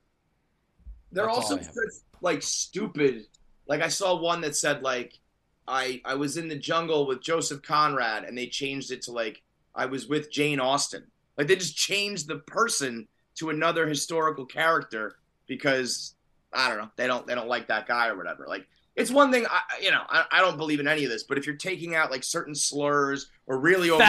They're 1.12 1.26
That's 1.26 1.38
also 1.38 1.58
I 1.58 1.62
such, 1.62 1.76
like 2.22 2.42
stupid. 2.42 3.28
Like 3.68 3.82
I 3.82 3.88
saw 3.88 4.20
one 4.20 4.42
that 4.42 4.56
said 4.56 4.82
like 4.82 5.20
I 5.68 6.02
I 6.06 6.16
was 6.16 6.38
in 6.38 6.48
the 6.48 6.56
jungle 6.56 7.08
with 7.08 7.22
Joseph 7.22 7.62
Conrad 7.62 8.24
and 8.24 8.38
they 8.38 8.48
changed 8.48 8.92
it 8.92 9.02
to 9.04 9.12
like 9.12 9.42
I 9.76 9.86
was 9.86 10.08
with 10.08 10.32
Jane 10.32 10.60
Austen. 10.60 11.06
Like 11.38 11.48
they 11.48 11.56
just 11.56 11.78
changed 11.78 12.28
the 12.28 12.38
person 12.40 13.08
to 13.36 13.50
another 13.50 13.88
historical 13.88 14.46
character 14.46 15.18
because 15.48 16.16
I 16.52 16.70
don't 16.70 16.78
know 16.78 16.90
they 16.96 17.08
don't 17.08 17.26
they 17.26 17.36
don't 17.36 17.48
like 17.48 17.68
that 17.68 17.88
guy 17.88 18.08
or 18.08 18.18
whatever. 18.18 18.46
Like 18.48 18.68
it's 18.96 19.12
one 19.12 19.32
thing 19.32 19.46
I 19.50 19.62
you 19.82 19.92
know 19.92 20.04
I, 20.10 20.26
I 20.32 20.42
don't 20.42 20.58
believe 20.58 20.80
in 20.80 20.88
any 20.88 21.06
of 21.06 21.10
this, 21.10 21.24
but 21.24 21.38
if 21.38 21.46
you're 21.46 21.56
taking 21.56 21.96
out 21.96 22.12
like 22.12 22.24
certain 22.24 22.56
slurs 22.56 23.30
or 23.48 23.60
really 23.60 23.90
over 23.90 24.04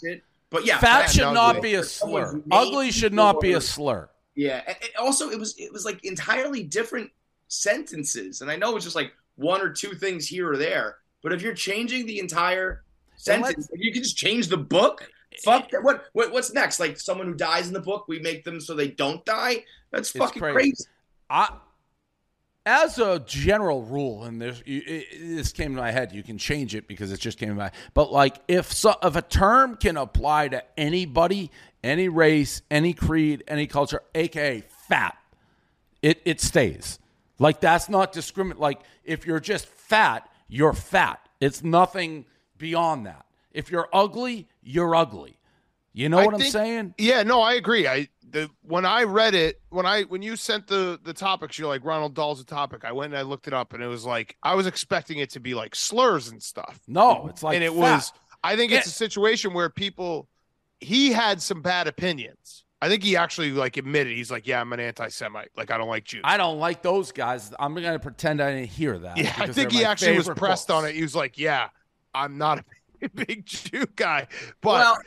shit, 0.00 0.22
but 0.50 0.64
yeah, 0.64 0.78
fat 0.78 1.02
fat 1.02 1.10
should 1.10 1.22
and 1.24 1.34
not 1.34 1.56
ugly. 1.56 1.70
be 1.70 1.74
a 1.76 1.84
slur. 1.84 2.42
Ugly 2.50 2.90
should 2.90 3.12
not 3.12 3.40
be 3.40 3.52
a 3.52 3.60
slur. 3.60 4.08
Yeah. 4.34 4.62
and- 4.66 4.76
and 4.80 4.90
also, 4.98 5.30
it 5.30 5.38
was 5.38 5.56
it 5.58 5.72
was 5.72 5.84
like 5.84 6.04
entirely 6.04 6.62
different 6.62 7.10
sentences, 7.48 8.40
and 8.40 8.50
I 8.50 8.56
know 8.56 8.76
it's 8.76 8.84
just 8.84 8.96
like 8.96 9.12
one 9.36 9.60
or 9.60 9.70
two 9.70 9.94
things 9.94 10.26
here 10.26 10.50
or 10.50 10.56
there. 10.56 10.98
But 11.22 11.32
if 11.32 11.42
you're 11.42 11.54
changing 11.54 12.06
the 12.06 12.18
entire 12.18 12.84
sentence, 13.16 13.68
if 13.72 13.80
you 13.80 13.92
can 13.92 14.02
just 14.02 14.16
change 14.16 14.48
the 14.48 14.56
book. 14.56 15.08
Fuck 15.44 15.64
eh, 15.64 15.68
that. 15.72 15.82
What, 15.82 16.06
what 16.12 16.32
what's 16.32 16.52
next? 16.52 16.80
Like 16.80 16.98
someone 16.98 17.26
who 17.26 17.34
dies 17.34 17.68
in 17.68 17.74
the 17.74 17.80
book, 17.80 18.06
we 18.08 18.18
make 18.20 18.44
them 18.44 18.60
so 18.60 18.74
they 18.74 18.88
don't 18.88 19.24
die. 19.24 19.64
That's 19.90 20.10
fucking 20.10 20.40
crazy. 20.40 20.54
crazy. 20.54 20.84
I, 21.30 21.56
as 22.68 22.98
a 22.98 23.18
general 23.20 23.82
rule, 23.82 24.24
and 24.24 24.40
there's 24.40 24.62
you, 24.66 24.82
it, 24.86 25.06
this 25.20 25.52
came 25.52 25.74
to 25.74 25.80
my 25.80 25.90
head. 25.90 26.12
You 26.12 26.22
can 26.22 26.36
change 26.36 26.74
it 26.74 26.86
because 26.86 27.10
it 27.10 27.18
just 27.18 27.38
came 27.38 27.48
to 27.48 27.54
my. 27.54 27.70
But 27.94 28.12
like, 28.12 28.36
if 28.46 28.70
so, 28.70 28.94
if 29.02 29.16
a 29.16 29.22
term 29.22 29.76
can 29.76 29.96
apply 29.96 30.48
to 30.48 30.62
anybody, 30.78 31.50
any 31.82 32.10
race, 32.10 32.60
any 32.70 32.92
creed, 32.92 33.42
any 33.48 33.66
culture, 33.66 34.02
aka 34.14 34.62
fat, 34.86 35.16
it 36.02 36.20
it 36.26 36.42
stays. 36.42 36.98
Like 37.38 37.60
that's 37.60 37.88
not 37.88 38.12
discriminate. 38.12 38.60
Like 38.60 38.80
if 39.02 39.26
you're 39.26 39.40
just 39.40 39.66
fat, 39.66 40.28
you're 40.46 40.74
fat. 40.74 41.26
It's 41.40 41.64
nothing 41.64 42.26
beyond 42.58 43.06
that. 43.06 43.24
If 43.50 43.70
you're 43.70 43.88
ugly, 43.94 44.46
you're 44.62 44.94
ugly. 44.94 45.38
You 45.94 46.10
know 46.10 46.18
I 46.18 46.26
what 46.26 46.34
I'm 46.34 46.42
saying? 46.42 46.94
Yeah, 46.98 47.22
no, 47.22 47.40
I 47.40 47.54
agree. 47.54 47.88
I 47.88 48.08
the 48.30 48.50
when 48.62 48.84
I 48.84 49.04
read 49.04 49.34
it, 49.34 49.60
when 49.70 49.86
I 49.86 50.02
when 50.02 50.22
you 50.22 50.36
sent 50.36 50.66
the 50.66 50.98
the 51.02 51.12
topics, 51.12 51.58
you're 51.58 51.68
like 51.68 51.84
Ronald 51.84 52.14
Dahl's 52.14 52.40
a 52.40 52.44
topic. 52.44 52.84
I 52.84 52.92
went 52.92 53.12
and 53.12 53.18
I 53.18 53.22
looked 53.22 53.46
it 53.46 53.54
up, 53.54 53.72
and 53.72 53.82
it 53.82 53.86
was 53.86 54.04
like 54.04 54.36
I 54.42 54.54
was 54.54 54.66
expecting 54.66 55.18
it 55.18 55.30
to 55.30 55.40
be 55.40 55.54
like 55.54 55.74
slurs 55.74 56.28
and 56.28 56.42
stuff. 56.42 56.80
No, 56.86 57.28
it's 57.28 57.42
like 57.42 57.56
and 57.56 57.64
it 57.64 57.70
fat. 57.70 57.76
was. 57.76 58.12
I 58.42 58.56
think 58.56 58.72
it's 58.72 58.86
a 58.86 58.90
situation 58.90 59.52
where 59.54 59.70
people. 59.70 60.28
He 60.80 61.10
had 61.10 61.42
some 61.42 61.60
bad 61.60 61.88
opinions. 61.88 62.64
I 62.80 62.88
think 62.88 63.02
he 63.02 63.16
actually 63.16 63.50
like 63.50 63.76
admitted 63.76 64.16
he's 64.16 64.30
like, 64.30 64.46
yeah, 64.46 64.60
I'm 64.60 64.72
an 64.72 64.78
anti-Semite. 64.78 65.50
Like 65.56 65.72
I 65.72 65.78
don't 65.78 65.88
like 65.88 66.04
Jews. 66.04 66.20
I 66.22 66.36
don't 66.36 66.60
like 66.60 66.82
those 66.82 67.10
guys. 67.10 67.52
I'm 67.58 67.74
going 67.74 67.84
to 67.84 67.98
pretend 67.98 68.40
I 68.40 68.52
didn't 68.52 68.68
hear 68.68 68.96
that. 68.98 69.16
yeah, 69.16 69.34
I 69.38 69.48
think 69.48 69.72
he 69.72 69.84
actually 69.84 70.16
was 70.16 70.28
pressed 70.28 70.70
on 70.70 70.84
it. 70.84 70.94
He 70.94 71.02
was 71.02 71.16
like, 71.16 71.36
yeah, 71.36 71.70
I'm 72.14 72.38
not 72.38 72.64
a 73.02 73.08
big 73.14 73.46
Jew 73.46 73.86
guy, 73.96 74.28
but. 74.60 74.70
well, 74.70 74.98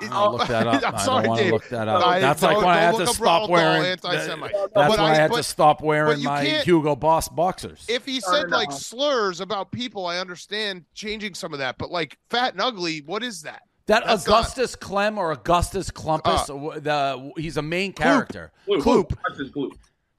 I'm 0.00 0.08
gonna 0.08 0.30
look 0.36 0.48
that 0.48 0.66
up. 0.68 0.82
I'm 0.84 0.94
I 0.94 0.98
sorry, 1.04 1.22
don't 1.22 1.28
want 1.28 1.38
to 1.38 1.44
Dave. 1.44 1.52
look 1.52 1.68
that 1.68 1.86
up. 1.88 2.06
I- 2.06 2.18
that's 2.20 2.42
like 2.42 2.54
don't- 2.54 2.64
when 2.64 2.74
I 2.74 2.80
had 2.80 2.96
to 2.96 3.06
stop 3.06 3.48
wearing. 3.50 3.84
anti-Semite. 3.84 4.52
That's 4.52 4.72
But 4.74 4.90
when 4.90 5.00
I, 5.00 5.10
I- 5.10 5.14
had 5.14 5.32
to 5.32 5.42
stop 5.42 5.80
wearing 5.82 6.22
my 6.22 6.44
Hugo 6.44 6.96
Boss 6.96 7.28
boxers. 7.28 7.84
if 7.88 8.04
he 8.06 8.20
said 8.20 8.50
like 8.50 8.68
off. 8.68 8.78
slurs 8.78 9.40
about 9.40 9.70
people, 9.70 10.06
I 10.06 10.18
understand 10.18 10.84
changing 10.94 11.34
some 11.34 11.52
of 11.52 11.58
that. 11.60 11.78
But 11.78 11.90
like 11.90 12.18
fat 12.30 12.52
and 12.52 12.60
ugly, 12.62 13.00
what 13.06 13.22
is 13.22 13.42
that? 13.42 13.62
that 13.86 14.04
that's 14.06 14.26
not- 14.26 14.38
Augustus 14.40 14.74
Clem 14.76 15.18
or 15.18 15.32
Augustus 15.32 15.90
Clumpus, 15.90 16.48
Uh, 16.48 16.78
the 16.80 17.32
he's 17.36 17.56
a 17.56 17.62
main 17.62 17.92
character. 17.92 18.52
Gloop. 18.68 18.82
Kloop. 18.82 19.16
That's 19.28 19.40
his 19.40 19.50
gloop. 19.50 19.72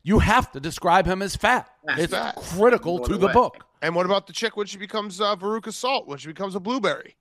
You 0.06 0.20
have 0.20 0.52
to 0.52 0.60
describe 0.60 1.06
him 1.06 1.22
as 1.22 1.36
fat. 1.38 1.70
That's 1.86 2.02
it's 2.02 2.14
fat. 2.14 2.36
critical 2.36 3.00
to 3.00 3.14
the 3.14 3.18
the 3.18 3.28
way. 3.28 3.34
book. 3.34 3.64
And 3.82 3.96
what 3.96 4.06
about 4.06 4.28
the 4.28 4.34
chick 4.34 4.56
when 4.58 4.68
she 4.68 4.78
becomes 4.78 5.20
uh, 5.22 5.36
Veruca 5.38 5.72
Salt? 5.74 6.08
When 6.08 6.18
she 6.18 6.28
becomes 6.28 6.56
a 6.56 6.60
blueberry, 6.60 7.16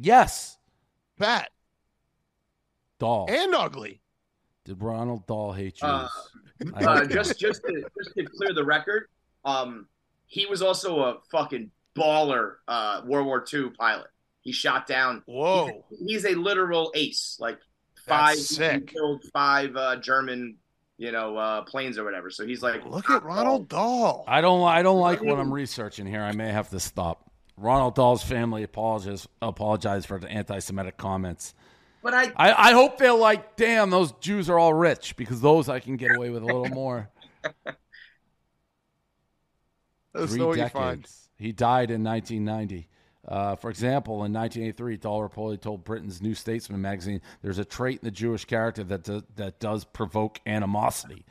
Yes, 0.00 0.57
fat 1.18 1.50
Dahl. 2.98 3.26
and 3.28 3.54
ugly. 3.54 4.00
Did 4.64 4.82
Ronald 4.82 5.26
Dahl 5.26 5.52
hate 5.52 5.80
you? 5.80 5.88
Uh, 5.88 6.08
Uh, 6.74 7.04
just 7.06 7.38
just 7.38 7.62
to 7.62 7.84
just 7.96 8.14
to 8.16 8.24
clear 8.24 8.52
the 8.52 8.64
record, 8.64 9.04
um, 9.44 9.86
he 10.26 10.44
was 10.46 10.60
also 10.60 11.00
a 11.00 11.18
fucking 11.30 11.70
baller 11.96 12.56
uh, 12.66 13.02
World 13.06 13.26
War 13.26 13.44
II 13.52 13.70
pilot. 13.78 14.08
He 14.40 14.50
shot 14.52 14.86
down. 14.86 15.22
Whoa, 15.26 15.84
He's 16.04 16.24
a 16.24 16.34
literal 16.34 16.90
ace. 16.96 17.36
Like 17.38 17.58
five 18.06 18.38
sick. 18.38 18.88
killed 18.88 19.22
five 19.32 19.76
uh, 19.76 19.96
German, 19.96 20.56
you 20.96 21.12
know, 21.12 21.36
uh, 21.36 21.62
planes 21.62 21.96
or 21.96 22.02
whatever. 22.04 22.28
So 22.30 22.44
he's 22.44 22.62
like, 22.62 22.84
look 22.84 23.08
at 23.08 23.22
Ronald 23.22 23.68
Dahl. 23.68 24.24
I 24.26 24.40
don't. 24.40 24.66
I 24.66 24.82
don't 24.82 24.98
like 25.00 25.22
what 25.22 25.38
I'm 25.38 25.52
researching 25.54 26.06
here. 26.06 26.22
I 26.22 26.32
may 26.32 26.50
have 26.50 26.70
to 26.70 26.80
stop. 26.80 27.27
Ronald 27.60 27.94
Dahl's 27.94 28.22
family 28.22 28.62
apologized 28.62 29.28
apologized 29.42 30.06
for 30.06 30.18
the 30.18 30.30
anti-Semitic 30.30 30.96
comments. 30.96 31.54
But 32.02 32.14
I, 32.14 32.32
I, 32.36 32.70
I 32.70 32.72
hope 32.72 32.98
they're 32.98 33.12
like, 33.12 33.56
damn, 33.56 33.90
those 33.90 34.12
Jews 34.12 34.48
are 34.48 34.58
all 34.58 34.72
rich 34.72 35.16
because 35.16 35.40
those 35.40 35.68
I 35.68 35.80
can 35.80 35.96
get 35.96 36.14
away 36.16 36.30
with 36.30 36.42
a 36.42 36.46
little 36.46 36.68
more. 36.68 37.10
Three 40.16 40.54
decades. 40.54 41.28
He 41.36 41.52
died 41.52 41.90
in 41.90 42.02
1990. 42.02 42.88
Uh, 43.26 43.56
for 43.56 43.68
example, 43.68 44.24
in 44.24 44.32
1983, 44.32 44.96
Dahl 44.96 45.28
reportedly 45.28 45.60
told 45.60 45.84
Britain's 45.84 46.22
New 46.22 46.34
Statesman 46.34 46.80
magazine, 46.80 47.20
"There's 47.42 47.58
a 47.58 47.64
trait 47.64 48.00
in 48.00 48.06
the 48.06 48.10
Jewish 48.10 48.46
character 48.46 48.82
that 48.84 49.04
do, 49.04 49.22
that 49.36 49.60
does 49.60 49.84
provoke 49.84 50.40
animosity. 50.46 51.26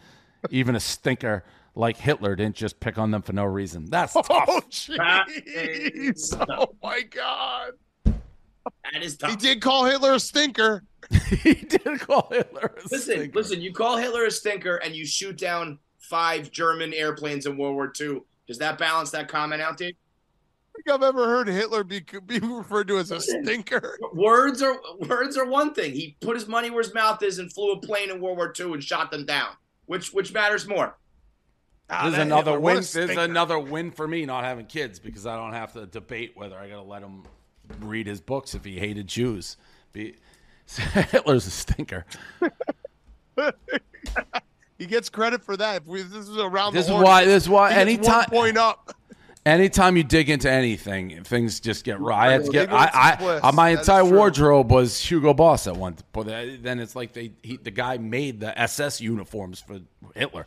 Even 0.52 0.76
a 0.76 0.80
stinker 0.80 1.44
like 1.78 1.98
Hitler 1.98 2.36
didn't 2.36 2.56
just 2.56 2.80
pick 2.80 2.98
on 2.98 3.12
them 3.12 3.22
for 3.22 3.34
no 3.34 3.46
reason. 3.46 3.86
That's 3.86 4.16
oh, 4.16 4.22
tough. 4.22 4.46
Oh 4.48 4.62
jeez! 4.70 6.34
Oh 6.50 6.76
my 6.82 7.02
god! 7.04 7.72
That 8.06 9.04
is 9.04 9.18
He 9.26 9.36
did 9.36 9.62
call 9.62 9.86
Hitler 9.86 10.14
a 10.14 10.20
stinker. 10.20 10.84
he 11.42 11.54
did 11.54 12.00
call 12.00 12.28
Hitler. 12.32 12.76
A 12.78 12.82
Listen, 12.92 13.00
stinker. 13.16 13.40
listen. 13.40 13.62
You 13.62 13.72
call 13.72 13.98
Hitler 13.98 14.26
a 14.26 14.32
stinker, 14.32 14.78
and 14.78 14.96
you 14.96 15.06
shoot 15.06 15.38
down 15.38 15.80
five 16.00 16.52
German 16.52 16.94
airplanes 16.94 17.46
in 17.46 17.58
World 17.58 17.76
War 17.76 17.94
II. 18.00 18.22
Does 18.48 18.58
that 18.58 18.78
balance 18.78 19.12
that 19.12 19.28
comment 19.28 19.62
out, 19.62 19.78
Dave? 19.78 19.96
I 19.96 20.82
think 20.84 20.96
I've 20.96 21.04
ever 21.04 21.28
heard 21.28 21.48
Hitler 21.48 21.84
be 21.84 22.02
be 22.26 22.40
referred 22.40 22.88
to 22.90 22.98
as 22.98 23.12
a 23.12 23.22
stinker. 23.22 23.98
Words 24.14 24.62
are 24.62 24.80
words 25.00 25.38
are 25.38 25.46
one 25.46 25.74
thing. 25.74 25.94
He 25.94 26.18
put 26.22 26.36
his 26.36 26.48
money 26.48 26.70
where 26.70 26.84
his 26.84 26.94
mouth 26.94 27.22
is 27.24 27.40
and 27.40 27.52
flew 27.52 27.72
a 27.74 27.80
plane 27.80 28.10
in 28.10 28.20
World 28.22 28.38
War 28.38 28.54
II 28.58 28.74
and 28.74 28.84
shot 28.84 29.12
them 29.12 29.26
down. 29.26 29.50
Which 29.86 30.14
which 30.14 30.34
matters 30.34 30.68
more? 30.68 30.98
Ah, 31.90 32.04
There's 32.04 32.16
that 32.16 32.22
another 32.28 32.52
Hitler, 32.52 32.60
what 32.60 32.70
a 32.72 32.76
win. 32.76 32.76
There's 32.76 32.90
stinker. 32.90 33.20
another 33.20 33.60
win 33.60 33.92
for 33.92 34.08
me 34.08 34.26
not 34.26 34.44
having 34.44 34.66
kids 34.66 35.00
because 35.00 35.26
I 35.26 35.36
don't 35.38 35.54
have 35.54 35.74
to 35.74 35.86
debate 35.86 36.34
whether 36.36 36.58
I 36.58 36.68
got 36.70 36.76
to 36.76 36.82
let 36.82 37.02
him 37.02 37.24
read 37.80 38.08
his 38.08 38.20
books 38.22 38.54
if 38.56 38.66
he 38.66 38.78
hated 38.80 39.08
Jews. 39.08 39.56
Be, 39.94 40.16
Hitler's 40.68 41.48
a 41.48 41.52
stinker. 41.52 42.06
He 44.78 44.86
gets 44.86 45.10
credit 45.10 45.42
for 45.44 45.58
that. 45.58 45.82
If 45.82 45.88
we, 45.88 46.04
this 46.04 46.30
is 46.30 46.38
around 46.38 46.74
This 46.76 46.86
is 46.86 46.92
horn, 46.92 47.04
why. 47.04 47.26
This 47.26 47.44
is 47.44 47.50
why. 47.50 47.70
he 47.70 47.96
gets 47.96 48.08
Anytime, 48.08 48.26
point 48.30 48.58
up. 48.58 48.94
anytime 49.44 49.98
you 49.98 50.04
dig 50.04 50.30
into 50.30 50.52
anything, 50.52 51.24
things 51.24 51.60
just 51.60 51.84
get 51.84 52.00
right. 52.00 52.30
I 52.30 52.32
have 52.34 52.46
to 52.46 52.52
get. 52.52 52.72
I, 52.72 52.86
I, 52.94 53.40
uh, 53.40 53.52
my 53.54 53.74
That 53.74 53.82
is 53.82 53.88
entire 53.90 54.06
wardrobe 54.06 54.72
was 54.72 55.00
Hugo 55.04 55.34
Boss 55.34 55.66
at 55.66 55.76
one. 55.76 55.96
But 56.12 56.28
then 56.28 56.80
it's 56.80 56.96
like 56.96 57.14
they, 57.14 57.32
he, 57.42 57.58
the 57.58 57.72
guy 57.72 57.98
made 57.98 58.40
the 58.40 58.56
SS 58.60 59.02
uniforms 59.02 59.60
for 59.62 59.80
Hitler. 60.14 60.46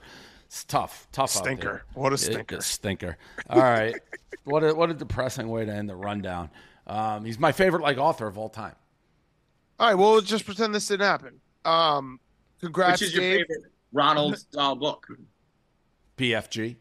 It's 0.51 0.65
tough, 0.65 1.07
tough. 1.13 1.31
Stinker. 1.31 1.85
What 1.95 2.13
a 2.13 2.19
stinker. 2.19 2.57
a 2.57 2.61
stinker. 2.61 3.17
All 3.49 3.61
right. 3.63 3.95
what 4.45 4.65
a 4.65 4.75
what 4.75 4.91
a 4.91 4.95
depressing 4.95 5.49
way 5.49 5.65
to 5.65 5.73
end 5.73 5.89
the 5.89 5.95
rundown. 5.95 6.51
Um, 6.89 7.25
he's 7.25 7.39
my 7.39 7.53
favorite 7.53 7.83
like 7.85 7.99
author 7.99 8.27
of 8.27 8.37
all 8.37 8.49
time. 8.49 8.75
All 9.79 9.87
right, 9.87 9.95
well, 9.95 10.21
just 10.21 10.45
pretend 10.45 10.75
this 10.75 10.89
didn't 10.89 11.07
happen. 11.07 11.41
Um, 11.65 12.19
congrats, 12.61 13.01
Which 13.01 13.11
is 13.11 13.15
your 13.15 13.23
Dave. 13.23 13.47
favorite 13.47 13.73
Ronald 13.93 14.39
Dahl 14.51 14.75
book? 14.75 15.07
BFG. 16.19 16.75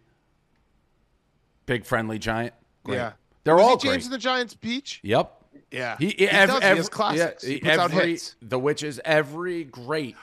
Big 1.67 1.85
friendly 1.85 2.17
giant. 2.17 2.55
Great. 2.83 2.95
Yeah, 2.95 3.11
They're 3.43 3.55
Was 3.55 3.63
all 3.63 3.77
James 3.77 3.97
great. 3.97 4.03
and 4.05 4.13
the 4.13 4.17
Giants 4.17 4.55
Peach. 4.55 4.99
Yep. 5.03 5.31
Yeah, 5.71 5.95
He, 5.99 6.07
he, 6.09 6.27
every, 6.27 6.47
does. 6.55 6.63
every, 6.63 6.69
he 6.71 6.77
has 6.77 6.89
classics. 6.89 7.43
yeah, 7.43 7.49
he 7.51 7.59
puts 7.59 7.77
out 7.77 7.91
every- 7.93 8.11
hits. 8.13 8.35
The 8.41 8.57
Witches, 8.57 8.99
every 9.05 9.65
great 9.65 10.15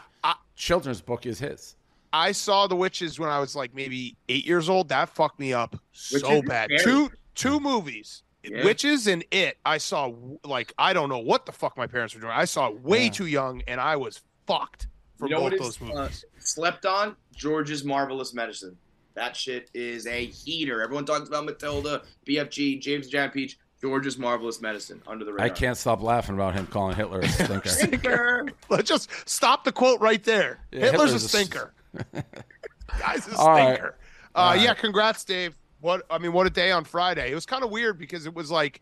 children's 0.56 1.00
book 1.00 1.26
is 1.26 1.38
his. 1.38 1.76
I 2.16 2.32
saw 2.32 2.66
the 2.66 2.76
witches 2.76 3.18
when 3.18 3.28
I 3.28 3.38
was 3.40 3.54
like 3.54 3.74
maybe 3.74 4.16
eight 4.28 4.46
years 4.46 4.68
old. 4.68 4.88
That 4.88 5.08
fucked 5.10 5.38
me 5.38 5.52
up 5.52 5.76
so 5.92 6.40
bad. 6.42 6.70
is 6.72 6.82
Two 6.82 7.10
two 7.34 7.60
movies, 7.60 8.22
Yeah. 8.42 8.64
witches 8.64 9.06
and 9.06 9.24
it. 9.30 9.58
I 9.66 9.78
saw 9.78 10.12
like 10.44 10.72
I 10.78 10.92
don't 10.94 11.08
know 11.10 11.18
what 11.18 11.44
the 11.46 11.52
fuck 11.52 11.76
my 11.76 11.86
parents 11.86 12.14
were 12.14 12.20
doing. 12.22 12.32
I 12.32 12.46
saw 12.46 12.68
it 12.68 12.80
way 12.82 13.04
Yeah. 13.04 13.10
too 13.10 13.26
young, 13.26 13.62
and 13.68 13.80
I 13.80 13.96
was 13.96 14.22
fucked 14.46 14.86
for 15.18 15.28
You 15.28 15.34
know 15.34 15.40
both 15.42 15.52
what 15.52 15.60
those 15.60 15.76
is 15.76 15.82
uh, 15.82 15.84
movies. 15.94 16.24
slept 16.38 16.86
on? 16.86 17.16
George's 17.34 17.84
Marvelous 17.84 18.32
Medicine. 18.32 18.76
That 19.14 19.34
shit 19.36 19.70
is 19.74 20.06
a 20.06 20.26
heater. 20.26 20.82
Everyone 20.82 21.04
talks 21.04 21.28
about 21.28 21.44
Matilda, 21.44 22.02
BFG, 22.26 22.80
James 22.80 23.08
Giant 23.08 23.32
Peach. 23.34 23.58
George's 23.82 24.16
Marvelous 24.16 24.62
Medicine 24.62 25.02
under 25.06 25.22
the 25.24 25.32
radar. 25.34 25.46
I 25.46 25.50
can't 25.50 25.76
stop 25.76 26.02
laughing 26.02 26.34
about 26.34 26.54
him 26.54 26.66
calling 26.66 26.96
Hitler 26.96 27.20
a 27.20 27.28
stinker. 27.28 27.68
Stinker. 27.68 28.48
Let's 28.70 28.88
just 28.88 29.10
stop 29.28 29.64
the 29.64 29.70
quote 29.72 30.00
right 30.00 30.24
there. 30.24 30.60
Yeah, 30.72 30.80
Hitler's, 30.80 30.92
Hitler's 30.92 31.12
a 31.12 31.14
a 31.14 31.16
s- 31.16 31.30
stinker. 31.30 31.74
Guy's 33.00 33.28
a 33.28 33.36
All 33.36 33.48
right. 33.50 33.74
stinker. 33.74 33.96
All 34.34 34.50
Uh, 34.50 34.54
Yeah, 34.54 34.68
right. 34.68 34.78
congrats, 34.78 35.24
Dave. 35.24 35.56
What 35.80 36.04
I 36.10 36.18
mean, 36.18 36.32
what 36.32 36.46
a 36.46 36.50
day 36.50 36.70
on 36.72 36.84
Friday. 36.84 37.30
It 37.30 37.34
was 37.34 37.46
kind 37.46 37.62
of 37.62 37.70
weird 37.70 37.98
because 37.98 38.26
it 38.26 38.34
was 38.34 38.50
like, 38.50 38.80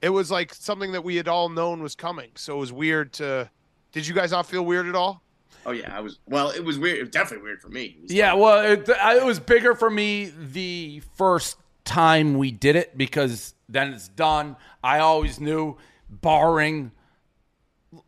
it 0.00 0.08
was 0.10 0.30
like 0.30 0.54
something 0.54 0.92
that 0.92 1.02
we 1.02 1.16
had 1.16 1.28
all 1.28 1.48
known 1.48 1.82
was 1.82 1.94
coming. 1.94 2.30
So 2.36 2.54
it 2.56 2.58
was 2.60 2.72
weird 2.72 3.12
to. 3.14 3.50
Did 3.92 4.06
you 4.06 4.14
guys 4.14 4.30
not 4.30 4.46
feel 4.46 4.64
weird 4.64 4.86
at 4.88 4.94
all? 4.94 5.22
Oh 5.66 5.72
yeah, 5.72 5.96
I 5.96 6.00
was. 6.00 6.18
Well, 6.26 6.50
it 6.50 6.64
was 6.64 6.78
weird. 6.78 6.98
It 6.98 7.02
was 7.02 7.10
definitely 7.10 7.44
weird 7.44 7.60
for 7.60 7.68
me. 7.68 7.84
It 7.98 8.02
was 8.02 8.12
yeah, 8.12 8.34
well, 8.34 8.64
it, 8.64 8.88
it 8.88 9.24
was 9.24 9.38
bigger 9.38 9.74
for 9.74 9.90
me 9.90 10.32
the 10.36 11.02
first 11.16 11.58
time 11.84 12.34
we 12.38 12.50
did 12.50 12.74
it 12.76 12.96
because 12.96 13.54
then 13.68 13.92
it's 13.92 14.08
done. 14.08 14.56
I 14.82 15.00
always 15.00 15.38
knew, 15.40 15.76
barring 16.08 16.92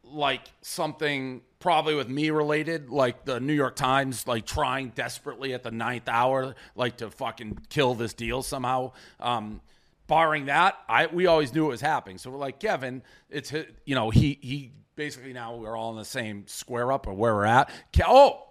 like 0.03 0.43
something 0.63 1.43
probably 1.65 1.95
with 1.95 2.11
me 2.11 2.29
related, 2.29 2.91
like 2.91 3.25
the 3.25 3.41
New 3.41 3.55
York 3.55 3.75
Times, 3.75 4.27
like 4.29 4.45
trying 4.45 4.91
desperately 4.91 5.55
at 5.55 5.63
the 5.63 5.71
ninth 5.71 6.11
hour, 6.11 6.55
like 6.77 6.99
to 6.99 7.09
fucking 7.11 7.59
kill 7.71 7.95
this 7.95 8.13
deal 8.13 8.43
somehow. 8.43 8.93
Um, 9.19 9.63
barring 10.07 10.45
that, 10.45 10.77
I 10.91 11.07
we 11.07 11.25
always 11.25 11.55
knew 11.55 11.65
it 11.65 11.69
was 11.71 11.81
happening. 11.81 12.19
So 12.19 12.31
we're 12.31 12.37
like, 12.37 12.61
Kevin, 12.61 13.03
it's 13.31 13.51
you 13.87 13.95
know 13.95 14.11
he 14.11 14.39
he 14.43 14.73
basically 14.95 15.33
now 15.33 15.57
we're 15.57 15.75
all 15.75 15.91
in 15.93 15.97
the 15.97 16.05
same 16.05 16.47
square 16.47 16.93
up 16.93 17.07
or 17.07 17.15
where 17.15 17.35
we're 17.35 17.47
at. 17.47 17.71
Ke- 17.97 18.03
Oh, 18.09 18.43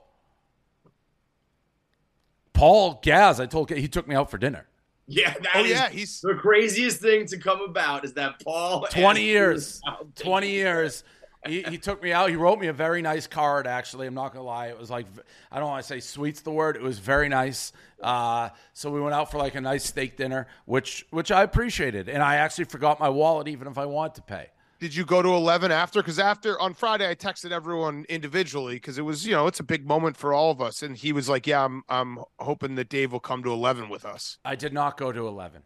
Paul 2.54 3.00
Gaz, 3.04 3.40
I 3.40 3.46
told 3.46 3.70
he 3.70 3.88
took 3.88 4.08
me 4.08 4.16
out 4.16 4.32
for 4.32 4.40
dinner. 4.40 4.66
Yeah, 5.06 5.34
that 5.34 5.52
Oh 5.54 5.64
is 5.64 5.70
yeah, 5.70 5.90
he's 5.90 6.20
the 6.20 6.34
craziest 6.34 7.00
thing 7.00 7.28
to 7.28 7.38
come 7.38 7.62
about 7.62 8.06
is 8.06 8.14
that 8.14 8.44
Paul. 8.44 8.88
20 8.90 9.22
years. 9.22 9.80
20 10.16 10.50
years. 10.50 11.04
He, 11.46 11.64
he 11.64 11.78
took 11.78 12.02
me 12.02 12.14
out. 12.14 12.30
He 12.30 12.36
wrote 12.36 12.60
me 12.60 12.68
a 12.68 12.74
very 12.74 13.02
nice 13.02 13.28
card, 13.28 13.68
actually. 13.68 14.08
I'm 14.08 14.14
not 14.14 14.34
going 14.34 14.44
to 14.44 14.48
lie. 14.48 14.68
It 14.68 14.80
was 14.80 14.90
like, 14.90 15.08
I 15.52 15.60
don't 15.60 15.70
want 15.70 15.84
to 15.84 15.88
say 15.88 16.00
sweet's 16.00 16.42
the 16.42 16.52
word. 16.52 16.76
It 16.76 16.82
was 16.82 17.00
very 17.00 17.28
nice. 17.28 17.74
Uh, 18.02 18.50
so 18.74 18.90
we 18.90 19.02
went 19.02 19.14
out 19.14 19.30
for 19.30 19.38
like 19.38 19.56
a 19.56 19.62
nice 19.62 19.84
steak 19.84 20.16
dinner, 20.16 20.48
which 20.66 21.06
which 21.10 21.32
I 21.32 21.44
appreciated. 21.44 22.08
And 22.08 22.24
I 22.24 22.36
actually 22.36 22.66
forgot 22.66 23.00
my 23.00 23.10
wallet, 23.10 23.48
even 23.48 23.68
if 23.68 23.78
I 23.78 23.86
wanted 23.86 24.16
to 24.16 24.22
pay. 24.22 24.48
Did 24.80 24.94
you 24.94 25.06
go 25.06 25.22
to 25.22 25.30
11 25.30 25.72
after? 25.72 26.02
Because 26.02 26.20
after 26.20 26.60
on 26.60 26.74
Friday, 26.74 27.10
I 27.10 27.16
texted 27.16 27.52
everyone 27.52 28.06
individually 28.10 28.76
because 28.76 28.98
it 28.98 29.04
was, 29.04 29.26
you 29.26 29.32
know, 29.32 29.48
it's 29.48 29.62
a 29.62 29.64
big 29.64 29.88
moment 29.88 30.18
for 30.18 30.34
all 30.34 30.52
of 30.52 30.62
us. 30.62 30.84
And 30.84 30.98
he 30.98 31.14
was 31.14 31.30
like, 31.30 31.48
"Yeah, 31.48 31.64
I'm, 31.64 31.84
I'm 31.88 32.20
hoping 32.40 32.76
that 32.76 32.90
Dave 32.90 33.14
will 33.14 33.22
come 33.22 33.44
to 33.44 33.52
11 33.52 33.88
with 33.88 34.04
us." 34.04 34.40
I 34.44 34.56
did 34.56 34.74
not 34.74 34.98
go 34.98 35.12
to 35.12 35.26
11. 35.26 35.62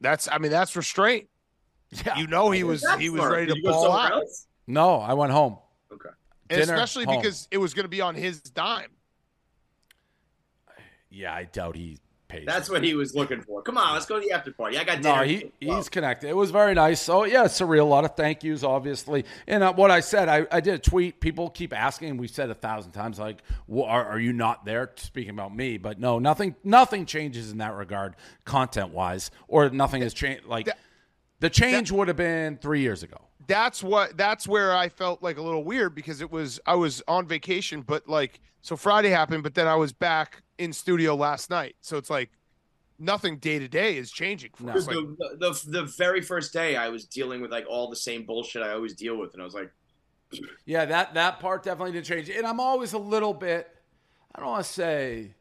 That's, 0.00 0.28
I 0.30 0.38
mean, 0.38 0.50
that's 0.50 0.76
restraint. 0.76 1.28
Yeah. 2.06 2.18
You 2.18 2.26
know, 2.28 2.50
he 2.52 2.62
was, 2.62 2.82
That's 2.82 3.00
he 3.00 3.10
was 3.10 3.18
smart. 3.20 3.32
ready 3.32 3.46
Did 3.46 3.52
to 3.54 3.58
you 3.58 3.64
go 3.64 3.70
ball 3.72 3.82
somewhere 3.82 4.00
out, 4.02 4.12
else? 4.12 4.46
No, 4.66 5.00
I 5.00 5.14
went 5.14 5.32
home. 5.32 5.58
Okay. 5.92 6.08
And 6.48 6.60
Dinner, 6.60 6.74
especially 6.74 7.04
home. 7.04 7.16
because 7.16 7.48
it 7.50 7.58
was 7.58 7.74
going 7.74 7.84
to 7.84 7.88
be 7.88 8.00
on 8.00 8.14
his 8.14 8.40
dime. 8.40 8.90
Yeah, 11.10 11.34
I 11.34 11.44
doubt 11.44 11.74
he 11.74 11.98
paid. 12.28 12.46
That's 12.46 12.70
what 12.70 12.84
he 12.84 12.94
was 12.94 13.14
looking 13.16 13.40
for. 13.42 13.62
Come 13.62 13.76
on, 13.76 13.94
let's 13.94 14.06
go 14.06 14.20
to 14.20 14.24
the 14.24 14.30
after 14.30 14.52
party. 14.52 14.78
I 14.78 14.84
got 14.84 15.02
dinner. 15.02 15.16
No, 15.16 15.24
dinner. 15.24 15.50
he, 15.58 15.66
he's 15.66 15.88
connected. 15.88 16.28
It 16.28 16.36
was 16.36 16.52
very 16.52 16.74
nice. 16.74 17.00
So 17.00 17.24
yeah, 17.24 17.44
surreal. 17.46 17.80
A 17.80 17.84
lot 17.84 18.04
of 18.04 18.14
thank 18.14 18.44
yous, 18.44 18.62
obviously. 18.62 19.24
And 19.48 19.64
uh, 19.64 19.72
what 19.72 19.90
I 19.90 19.98
said, 19.98 20.28
I, 20.28 20.46
I 20.52 20.60
did 20.60 20.74
a 20.74 20.78
tweet. 20.78 21.20
People 21.20 21.50
keep 21.50 21.72
asking. 21.72 22.16
We've 22.16 22.30
said 22.30 22.50
a 22.50 22.54
thousand 22.54 22.92
times, 22.92 23.18
like, 23.18 23.42
well, 23.66 23.86
are, 23.86 24.04
are 24.06 24.20
you 24.20 24.32
not 24.32 24.64
there? 24.64 24.92
Speaking 24.96 25.30
about 25.30 25.54
me, 25.54 25.76
but 25.78 25.98
no, 25.98 26.20
nothing. 26.20 26.54
Nothing 26.62 27.06
changes 27.06 27.50
in 27.50 27.58
that 27.58 27.74
regard, 27.74 28.14
content 28.44 28.90
wise, 28.90 29.32
or 29.48 29.68
nothing 29.70 30.02
has 30.02 30.14
changed. 30.14 30.44
Like 30.44 30.66
That- 30.66 30.78
the 31.40 31.50
change 31.50 31.90
would 31.90 32.08
have 32.08 32.16
been 32.16 32.56
three 32.58 32.80
years 32.80 33.02
ago. 33.02 33.16
that's 33.46 33.82
what 33.82 34.16
that's 34.16 34.46
where 34.46 34.74
I 34.76 34.88
felt 34.88 35.22
like 35.22 35.36
a 35.38 35.42
little 35.42 35.64
weird 35.64 35.94
because 35.94 36.20
it 36.20 36.30
was 36.30 36.60
I 36.66 36.74
was 36.74 37.02
on 37.08 37.26
vacation, 37.26 37.82
but 37.82 38.08
like 38.08 38.40
so 38.62 38.76
Friday 38.76 39.08
happened, 39.10 39.42
but 39.42 39.54
then 39.54 39.66
I 39.66 39.74
was 39.74 39.92
back 39.92 40.42
in 40.58 40.72
studio 40.72 41.14
last 41.16 41.50
night. 41.50 41.76
So 41.80 41.96
it's 41.96 42.10
like 42.10 42.30
nothing 42.98 43.38
day 43.38 43.58
to 43.58 43.66
day 43.68 43.96
is 43.96 44.10
changing 44.12 44.50
for 44.54 44.64
No. 44.64 44.72
us. 44.74 44.86
Like, 44.86 44.96
the, 44.96 45.36
the, 45.38 45.80
the 45.80 45.84
very 45.96 46.20
first 46.20 46.52
day, 46.52 46.76
I 46.76 46.90
was 46.90 47.06
dealing 47.06 47.40
with 47.40 47.50
like 47.50 47.64
all 47.68 47.88
the 47.88 47.96
same 47.96 48.26
bullshit 48.26 48.62
I 48.62 48.72
always 48.72 48.94
deal 48.94 49.16
with, 49.16 49.32
and 49.32 49.40
I 49.40 49.44
was 49.46 49.54
like, 49.54 49.72
Yeah, 50.66 50.84
that 50.84 51.14
that 51.14 51.40
part 51.40 51.62
definitely 51.62 51.92
didn't 51.92 52.06
change. 52.06 52.28
And 52.28 52.46
I'm 52.46 52.60
always 52.60 52.92
a 52.92 52.98
little 52.98 53.32
bit 53.34 53.66
I 54.34 54.40
don't 54.40 54.48
want 54.50 54.64
to 54.64 54.70
say 54.70 55.34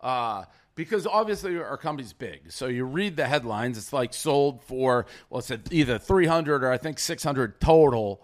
uh 0.00 0.44
because 0.76 1.06
obviously 1.06 1.58
our 1.58 1.76
company's 1.76 2.12
big. 2.12 2.52
So 2.52 2.66
you 2.66 2.84
read 2.84 3.16
the 3.16 3.26
headlines, 3.26 3.76
it's 3.76 3.92
like 3.92 4.14
sold 4.14 4.62
for 4.62 5.06
well 5.28 5.40
it's 5.40 5.50
either 5.72 5.98
300 5.98 6.62
or 6.62 6.70
I 6.70 6.78
think 6.78 7.00
600 7.00 7.60
total, 7.60 8.22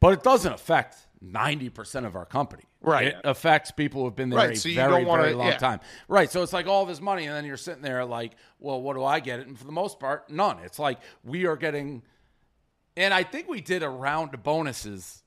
but 0.00 0.12
it 0.12 0.22
doesn't 0.22 0.52
affect 0.52 0.96
90% 1.24 2.04
of 2.04 2.14
our 2.14 2.26
company. 2.26 2.64
Right. 2.80 3.08
It 3.08 3.16
affects 3.24 3.70
people 3.72 4.04
who've 4.04 4.14
been 4.14 4.28
there 4.30 4.38
Right, 4.38 4.52
a 4.52 4.56
so 4.56 4.70
very 4.72 5.04
wanna- 5.04 5.22
very 5.22 5.34
long 5.34 5.48
yeah. 5.48 5.56
time. 5.56 5.80
Right. 6.06 6.30
So 6.30 6.42
it's 6.42 6.52
like 6.52 6.66
all 6.66 6.84
this 6.86 7.00
money 7.00 7.26
and 7.26 7.34
then 7.34 7.44
you're 7.44 7.56
sitting 7.56 7.82
there 7.82 8.04
like, 8.04 8.32
well, 8.60 8.80
what 8.80 8.94
do 8.94 9.02
I 9.02 9.18
get? 9.20 9.40
It? 9.40 9.46
And 9.48 9.58
for 9.58 9.64
the 9.64 9.72
most 9.72 9.98
part, 9.98 10.30
none. 10.30 10.58
It's 10.60 10.78
like 10.78 10.98
we 11.24 11.46
are 11.46 11.56
getting 11.56 12.02
and 12.96 13.14
I 13.14 13.22
think 13.22 13.48
we 13.48 13.60
did 13.60 13.82
a 13.84 13.88
round 13.88 14.34
of 14.34 14.42
bonuses 14.42 15.22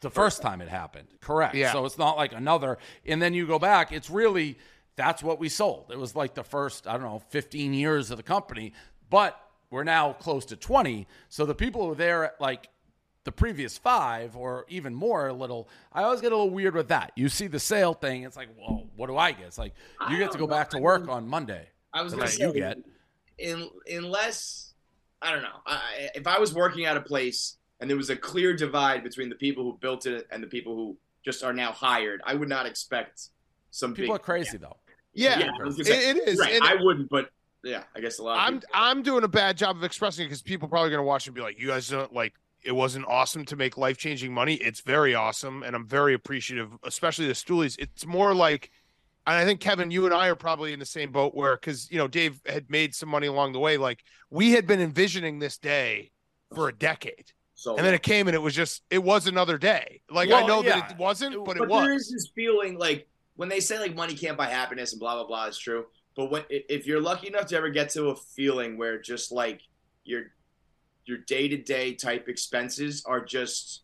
the 0.00 0.10
first 0.10 0.40
time 0.40 0.62
it 0.62 0.68
happened. 0.68 1.08
Correct. 1.20 1.54
Yeah. 1.54 1.72
So 1.72 1.84
it's 1.84 1.98
not 1.98 2.16
like 2.16 2.32
another. 2.32 2.78
And 3.04 3.20
then 3.20 3.34
you 3.34 3.46
go 3.46 3.58
back, 3.58 3.92
it's 3.92 4.08
really 4.08 4.56
that's 5.00 5.22
what 5.22 5.40
we 5.40 5.48
sold. 5.48 5.86
It 5.90 5.98
was 5.98 6.14
like 6.14 6.34
the 6.34 6.44
first, 6.44 6.86
I 6.86 6.92
don't 6.92 7.02
know, 7.02 7.22
15 7.30 7.72
years 7.72 8.10
of 8.10 8.18
the 8.18 8.22
company, 8.22 8.74
but 9.08 9.40
we're 9.70 9.82
now 9.84 10.12
close 10.12 10.44
to 10.46 10.56
20. 10.56 11.06
So 11.30 11.46
the 11.46 11.54
people 11.54 11.80
who 11.82 11.88
were 11.88 11.94
there 11.94 12.24
at 12.24 12.40
like 12.40 12.68
the 13.24 13.32
previous 13.32 13.78
five 13.78 14.36
or 14.36 14.66
even 14.68 14.94
more 14.94 15.28
a 15.28 15.32
little, 15.32 15.70
I 15.92 16.02
always 16.02 16.20
get 16.20 16.32
a 16.32 16.36
little 16.36 16.50
weird 16.50 16.74
with 16.74 16.88
that. 16.88 17.12
You 17.16 17.30
see 17.30 17.46
the 17.46 17.58
sale 17.60 17.94
thing, 17.94 18.24
it's 18.24 18.36
like, 18.36 18.48
well, 18.58 18.84
what 18.94 19.06
do 19.06 19.16
I 19.16 19.32
get? 19.32 19.46
It's 19.46 19.58
like 19.58 19.74
you 20.10 20.16
I 20.16 20.18
get 20.18 20.32
to 20.32 20.38
go 20.38 20.46
back 20.46 20.68
to 20.70 20.78
work 20.78 21.08
on 21.08 21.26
Monday. 21.26 21.68
I 21.94 22.02
was 22.02 22.12
gonna 22.12 22.24
what 22.24 22.32
say, 22.32 22.44
you 22.46 22.52
get. 22.52 22.78
in, 23.38 23.68
unless 23.90 24.74
I 25.22 25.32
don't 25.32 25.42
know. 25.42 25.48
I, 25.66 25.74
I- 25.74 26.10
if 26.14 26.26
I 26.26 26.38
was 26.38 26.52
working 26.54 26.84
at 26.84 26.96
a 26.96 27.00
place 27.00 27.56
and 27.80 27.88
there 27.88 27.96
was 27.96 28.10
a 28.10 28.16
clear 28.16 28.54
divide 28.54 29.02
between 29.02 29.28
the 29.30 29.34
people 29.34 29.64
who 29.64 29.78
built 29.80 30.04
it 30.06 30.26
and 30.30 30.42
the 30.42 30.46
people 30.46 30.74
who 30.76 30.96
just 31.24 31.42
are 31.44 31.52
now 31.52 31.72
hired, 31.72 32.20
I 32.24 32.34
would 32.34 32.48
not 32.48 32.66
expect 32.66 33.28
some 33.72 33.94
People 33.94 34.14
are 34.16 34.18
big. 34.18 34.24
crazy 34.24 34.56
though. 34.58 34.76
Yeah, 35.12 35.38
Yeah, 35.38 35.50
I 35.60 35.64
was 35.64 35.78
it, 35.78 35.88
it 35.88 36.28
is. 36.28 36.38
Right, 36.38 36.54
And 36.54 36.64
I 36.64 36.76
wouldn't, 36.76 37.08
but 37.10 37.30
yeah, 37.62 37.82
I 37.94 38.00
guess 38.00 38.18
a 38.18 38.22
lot. 38.22 38.36
Of 38.36 38.40
I'm 38.40 38.54
people. 38.54 38.68
I'm 38.74 39.02
doing 39.02 39.24
a 39.24 39.28
bad 39.28 39.56
job 39.56 39.76
of 39.76 39.84
expressing 39.84 40.24
it 40.24 40.28
because 40.28 40.42
people 40.42 40.66
are 40.66 40.70
probably 40.70 40.90
gonna 40.90 41.02
watch 41.02 41.26
and 41.26 41.34
be 41.34 41.42
like, 41.42 41.60
"You 41.60 41.68
guys 41.68 41.88
don't 41.88 42.12
like." 42.12 42.34
It 42.62 42.72
wasn't 42.72 43.06
awesome 43.06 43.46
to 43.46 43.56
make 43.56 43.78
life 43.78 43.96
changing 43.96 44.34
money. 44.34 44.54
It's 44.54 44.82
very 44.82 45.14
awesome, 45.14 45.62
and 45.62 45.74
I'm 45.74 45.86
very 45.86 46.12
appreciative, 46.12 46.70
especially 46.82 47.26
the 47.26 47.32
Stoolies. 47.32 47.78
It's 47.78 48.04
more 48.04 48.34
like, 48.34 48.70
and 49.26 49.34
I 49.34 49.46
think 49.46 49.60
Kevin, 49.60 49.90
you 49.90 50.04
and 50.04 50.12
I 50.12 50.28
are 50.28 50.34
probably 50.34 50.74
in 50.74 50.78
the 50.78 50.84
same 50.84 51.10
boat 51.10 51.34
where, 51.34 51.56
because 51.56 51.90
you 51.90 51.96
know, 51.96 52.06
Dave 52.06 52.38
had 52.44 52.70
made 52.70 52.94
some 52.94 53.08
money 53.08 53.28
along 53.28 53.54
the 53.54 53.60
way. 53.60 53.78
Like 53.78 54.04
we 54.28 54.52
had 54.52 54.66
been 54.66 54.80
envisioning 54.80 55.38
this 55.38 55.56
day 55.56 56.10
for 56.54 56.68
a 56.68 56.72
decade, 56.72 57.32
so 57.54 57.76
and 57.76 57.86
then 57.86 57.94
it 57.94 58.02
came, 58.02 58.28
and 58.28 58.34
it 58.34 58.40
was 58.40 58.54
just, 58.54 58.82
it 58.90 59.02
was 59.02 59.26
another 59.26 59.58
day. 59.58 60.00
Like 60.10 60.30
I 60.30 60.46
know 60.46 60.62
yeah. 60.62 60.80
that 60.80 60.92
it 60.92 60.98
wasn't, 60.98 61.36
but, 61.44 61.56
but 61.56 61.56
it 61.58 61.68
was. 61.68 61.84
there 61.84 61.94
is 61.94 62.10
this 62.10 62.30
feeling 62.34 62.78
like 62.78 63.06
when 63.40 63.48
they 63.48 63.58
say 63.58 63.78
like 63.78 63.94
money 63.96 64.12
can't 64.14 64.36
buy 64.36 64.44
happiness 64.44 64.92
and 64.92 65.00
blah 65.00 65.14
blah 65.14 65.26
blah 65.26 65.46
is 65.46 65.56
true. 65.56 65.86
But 66.14 66.30
when 66.30 66.44
if 66.50 66.86
you're 66.86 67.00
lucky 67.00 67.28
enough 67.28 67.46
to 67.46 67.56
ever 67.56 67.70
get 67.70 67.88
to 67.90 68.08
a 68.08 68.14
feeling 68.14 68.76
where 68.76 69.00
just 69.00 69.32
like 69.32 69.62
your 70.04 70.24
your 71.06 71.16
day 71.26 71.48
to 71.48 71.56
day 71.56 71.94
type 71.94 72.28
expenses 72.28 73.02
are 73.06 73.24
just 73.24 73.80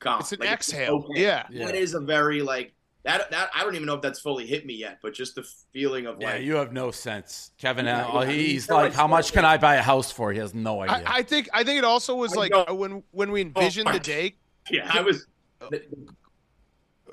gone. 0.00 0.18
It's 0.18 0.32
an 0.32 0.40
Like, 0.40 0.50
exhale. 0.50 1.04
okay. 1.08 1.22
Yeah. 1.22 1.46
Yeah. 1.50 1.66
That 1.66 1.76
is 1.76 1.94
a 1.94 2.00
very 2.00 2.42
like 2.42 2.74
that 3.04 3.30
that 3.30 3.50
I 3.54 3.62
don't 3.62 3.76
even 3.76 3.86
know 3.86 3.94
if 3.94 4.02
that's 4.02 4.18
fully 4.18 4.44
hit 4.44 4.66
me 4.66 4.74
yet, 4.74 4.98
but 5.00 5.14
just 5.14 5.36
the 5.36 5.44
feeling 5.72 6.06
of 6.06 6.16
Yeah, 6.20 6.32
like 6.32 6.42
you 6.42 6.56
have 6.56 6.72
no 6.72 6.90
sense, 6.90 7.52
Kevin. 7.58 7.86
Yeah, 7.86 8.08
uh, 8.08 8.22
yeah. 8.24 8.30
he's 8.32 8.66
They're 8.66 8.76
like, 8.76 8.84
like 8.86 8.94
how 8.94 9.06
much 9.06 9.32
can 9.32 9.44
I 9.44 9.56
buy 9.56 9.76
a 9.76 9.82
house 9.82 10.10
for? 10.10 10.32
He 10.32 10.40
has 10.40 10.52
no 10.52 10.80
idea. 10.82 11.06
I, 11.06 11.18
I 11.18 11.22
think 11.22 11.48
I 11.54 11.62
think 11.62 11.78
it 11.78 11.84
also 11.84 12.16
was 12.16 12.32
I 12.32 12.40
like 12.40 12.50
know. 12.50 12.74
when 12.74 13.04
when 13.12 13.30
we 13.30 13.40
envisioned 13.42 13.86
the 13.86 14.00
day 14.00 14.34
yeah, 14.68 14.90
I 14.92 15.00
was 15.02 15.28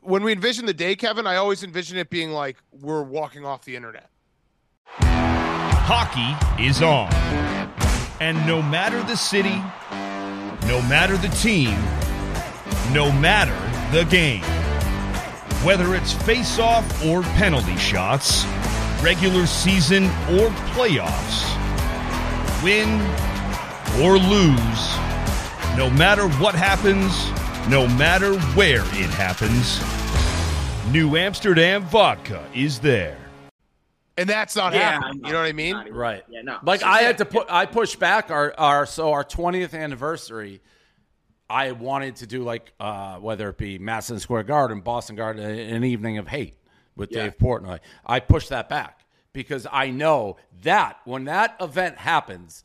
when 0.07 0.23
we 0.23 0.31
envision 0.31 0.65
the 0.65 0.73
day, 0.73 0.95
Kevin, 0.95 1.27
I 1.27 1.35
always 1.35 1.63
envision 1.63 1.97
it 1.97 2.09
being 2.09 2.31
like 2.31 2.55
we're 2.71 3.03
walking 3.03 3.45
off 3.45 3.65
the 3.65 3.75
internet. 3.75 4.09
Hockey 5.01 6.63
is 6.63 6.81
on. 6.81 7.11
And 8.21 8.37
no 8.47 8.61
matter 8.61 9.03
the 9.03 9.17
city, 9.17 9.57
no 10.65 10.81
matter 10.83 11.17
the 11.17 11.27
team, 11.27 11.71
no 12.93 13.11
matter 13.11 13.55
the 13.95 14.05
game, 14.05 14.43
whether 15.65 15.93
it's 15.93 16.13
face 16.13 16.57
off 16.57 17.05
or 17.05 17.21
penalty 17.21 17.75
shots, 17.75 18.45
regular 19.03 19.45
season 19.45 20.05
or 20.05 20.47
playoffs, 20.71 21.43
win 22.63 22.89
or 24.01 24.17
lose, 24.17 24.97
no 25.77 25.89
matter 25.89 26.29
what 26.39 26.55
happens, 26.55 27.11
no 27.69 27.87
matter 27.87 28.37
where 28.55 28.81
it 28.81 29.09
happens, 29.09 29.81
New 30.91 31.17
Amsterdam 31.17 31.83
Vodka 31.83 32.45
is 32.55 32.79
there. 32.79 33.17
And 34.17 34.27
that's 34.27 34.55
not 34.55 34.73
Yeah, 34.73 34.93
happening. 34.93 35.21
I 35.25 35.27
You 35.27 35.33
know 35.33 35.39
what 35.41 35.47
I 35.47 35.51
mean? 35.51 35.77
Even- 35.77 35.93
Right. 35.93 36.23
Yeah, 36.29 36.41
no. 36.43 36.57
Like 36.63 36.79
So, 36.79 36.87
I 36.87 37.01
yeah, 37.01 37.07
had 37.07 37.17
to 37.19 37.25
put 37.25 37.47
I 37.51 37.65
pushed 37.65 37.99
back 37.99 38.31
our 38.31 38.53
our 38.57 38.85
so 38.85 39.11
our 39.11 39.23
20th 39.23 39.73
anniversary. 39.77 40.61
I 41.49 41.71
wanted 41.73 42.15
to 42.17 42.27
do 42.27 42.43
like 42.43 42.73
uh, 42.79 43.17
whether 43.17 43.49
it 43.49 43.57
be 43.57 43.77
Madison 43.77 44.19
Square 44.19 44.43
Garden, 44.43 44.81
Boston 44.81 45.15
Garden, 45.15 45.43
an 45.45 45.83
evening 45.83 46.17
of 46.17 46.27
hate 46.27 46.55
with 46.95 47.11
Yeah. 47.11 47.23
Dave 47.23 47.37
Portnoy. 47.37 47.79
I 48.05 48.19
pushed 48.19 48.49
that 48.49 48.69
back 48.69 49.05
because 49.33 49.67
I 49.71 49.89
know 49.91 50.37
that 50.63 50.97
when 51.05 51.25
that 51.25 51.55
event 51.61 51.97
happens, 51.99 52.63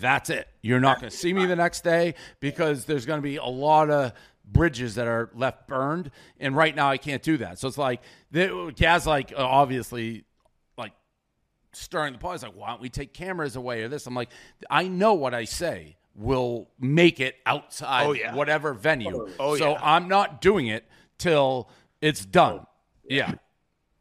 that's 0.00 0.30
it. 0.30 0.48
You're 0.62 0.80
not 0.80 1.00
going 1.00 1.10
to 1.10 1.16
see 1.16 1.32
me 1.32 1.46
the 1.46 1.56
next 1.56 1.84
day 1.84 2.14
because 2.40 2.84
there's 2.86 3.06
going 3.06 3.18
to 3.18 3.22
be 3.22 3.36
a 3.36 3.44
lot 3.44 3.88
of 3.88 4.12
bridges 4.50 4.94
that 4.96 5.06
are 5.06 5.30
left 5.34 5.68
burned, 5.68 6.10
and 6.40 6.56
right 6.56 6.74
now 6.74 6.88
I 6.90 6.96
can't 6.96 7.22
do 7.22 7.36
that. 7.38 7.58
So 7.58 7.68
it's 7.68 7.78
like 7.78 8.00
the, 8.30 8.72
Gaz, 8.76 9.06
like 9.06 9.32
uh, 9.32 9.36
obviously, 9.38 10.24
like 10.76 10.92
stirring 11.72 12.12
the 12.12 12.18
pot. 12.18 12.34
It's 12.34 12.42
like, 12.42 12.56
why 12.56 12.68
don't 12.68 12.80
we 12.80 12.88
take 12.88 13.12
cameras 13.14 13.56
away 13.56 13.82
or 13.82 13.88
this? 13.88 14.06
I'm 14.06 14.14
like, 14.14 14.30
I 14.70 14.88
know 14.88 15.14
what 15.14 15.34
I 15.34 15.44
say 15.44 15.96
will 16.14 16.68
make 16.80 17.20
it 17.20 17.36
outside 17.46 18.06
Oh, 18.06 18.12
yeah. 18.12 18.34
whatever 18.34 18.74
venue. 18.74 19.28
Oh, 19.38 19.56
so 19.56 19.72
yeah. 19.72 19.80
I'm 19.82 20.08
not 20.08 20.40
doing 20.40 20.66
it 20.66 20.84
till 21.16 21.70
it's 22.00 22.24
done. 22.24 22.66
Yeah. 23.08 23.34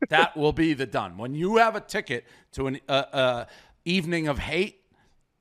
that 0.09 0.35
will 0.35 0.53
be 0.53 0.73
the 0.73 0.85
done. 0.85 1.17
When 1.17 1.35
you 1.35 1.57
have 1.57 1.75
a 1.75 1.79
ticket 1.81 2.25
to 2.53 2.67
an 2.67 2.79
uh, 2.89 2.91
uh, 2.91 3.45
evening 3.85 4.27
of 4.27 4.39
hate, 4.39 4.81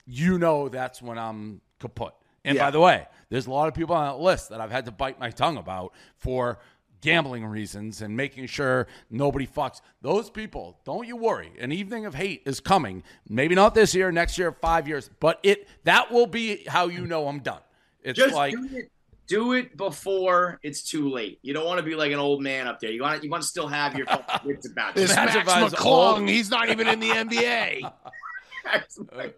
you 0.05 0.39
know 0.39 0.69
that's 0.69 1.01
when 1.03 1.19
I'm 1.19 1.61
kaput. 1.81 2.13
And 2.47 2.59
by 2.59 2.71
the 2.71 2.81
way, 2.81 3.07
there's 3.29 3.47
a 3.47 3.51
lot 3.51 3.69
of 3.69 3.75
people 3.75 3.95
on 3.95 4.07
that 4.07 4.23
list 4.23 4.51
that 4.51 4.61
I've 4.61 4.71
had 4.71 4.85
to 4.87 4.93
bite 4.93 5.19
my 5.19 5.31
tongue 5.31 5.57
about 5.57 5.93
for 6.17 6.59
gambling 7.01 7.45
reasons 7.45 8.03
and 8.03 8.17
making 8.17 8.47
sure 8.47 8.87
nobody 9.11 9.47
fucks. 9.47 9.81
Those 10.03 10.31
people, 10.31 10.79
don't 10.85 11.07
you 11.07 11.17
worry. 11.17 11.53
An 11.61 11.73
evening 11.73 12.07
of 12.07 12.15
hate 12.15 12.43
is 12.47 12.61
coming. 12.61 13.03
Maybe 13.29 13.55
not 13.55 13.75
this 13.75 13.95
year, 13.95 14.11
next 14.11 14.39
year, 14.39 14.53
five 14.53 14.89
years, 14.89 15.11
but 15.21 15.39
it 15.43 15.69
that 15.85 16.11
will 16.11 16.27
be 16.27 16.65
how 16.67 16.89
you 16.89 17.07
know 17.07 17.29
I'm 17.29 17.41
done. 17.41 17.61
It's 18.03 18.19
just 18.19 18.35
like 18.35 18.53
do 18.53 18.69
it. 18.73 18.91
Do 19.29 19.53
it 19.55 19.77
before 19.77 20.61
it's 20.63 20.83
too 20.83 21.11
late. 21.11 21.41
You 21.43 21.53
don't 21.53 21.67
want 21.67 21.79
to 21.79 21.83
be 21.83 21.97
like 21.97 22.13
an 22.13 22.21
old 22.21 22.43
man 22.43 22.69
up 22.69 22.79
there. 22.79 22.93
You 22.93 23.03
want 23.03 23.25
you 23.25 23.31
want 23.31 23.43
to 23.43 23.49
still 23.49 23.67
have 23.67 23.97
your 23.97 24.07
wits 24.45 24.69
about 24.69 24.95
you. 24.95 25.03
This 25.07 25.13
Imagine 25.13 25.35
Max 25.35 25.49
if 25.49 25.57
I 25.57 25.63
was 25.65 25.75
McClung, 25.75 26.29
he's 26.29 26.49
not 26.49 26.69
even 26.69 26.87
in 26.87 27.01
the 27.01 27.11
NBA. 27.11 27.93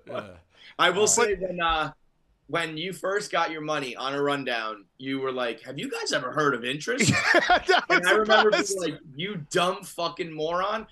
I 0.78 0.90
will 0.90 1.06
say 1.06 1.34
when 1.36 1.60
uh, 1.60 1.92
when 2.48 2.76
you 2.76 2.92
first 2.92 3.30
got 3.30 3.50
your 3.50 3.60
money 3.60 3.94
on 3.94 4.14
a 4.14 4.22
rundown, 4.22 4.84
you 4.96 5.20
were 5.20 5.32
like, 5.32 5.62
"Have 5.62 5.78
you 5.78 5.90
guys 5.90 6.12
ever 6.12 6.32
heard 6.32 6.54
of 6.54 6.64
interest?" 6.64 7.12
And 7.90 8.06
I 8.06 8.12
remember 8.12 8.50
being 8.50 8.64
like, 8.78 8.98
"You 9.14 9.46
dumb 9.50 9.82
fucking 9.84 10.32
moron." 10.32 10.86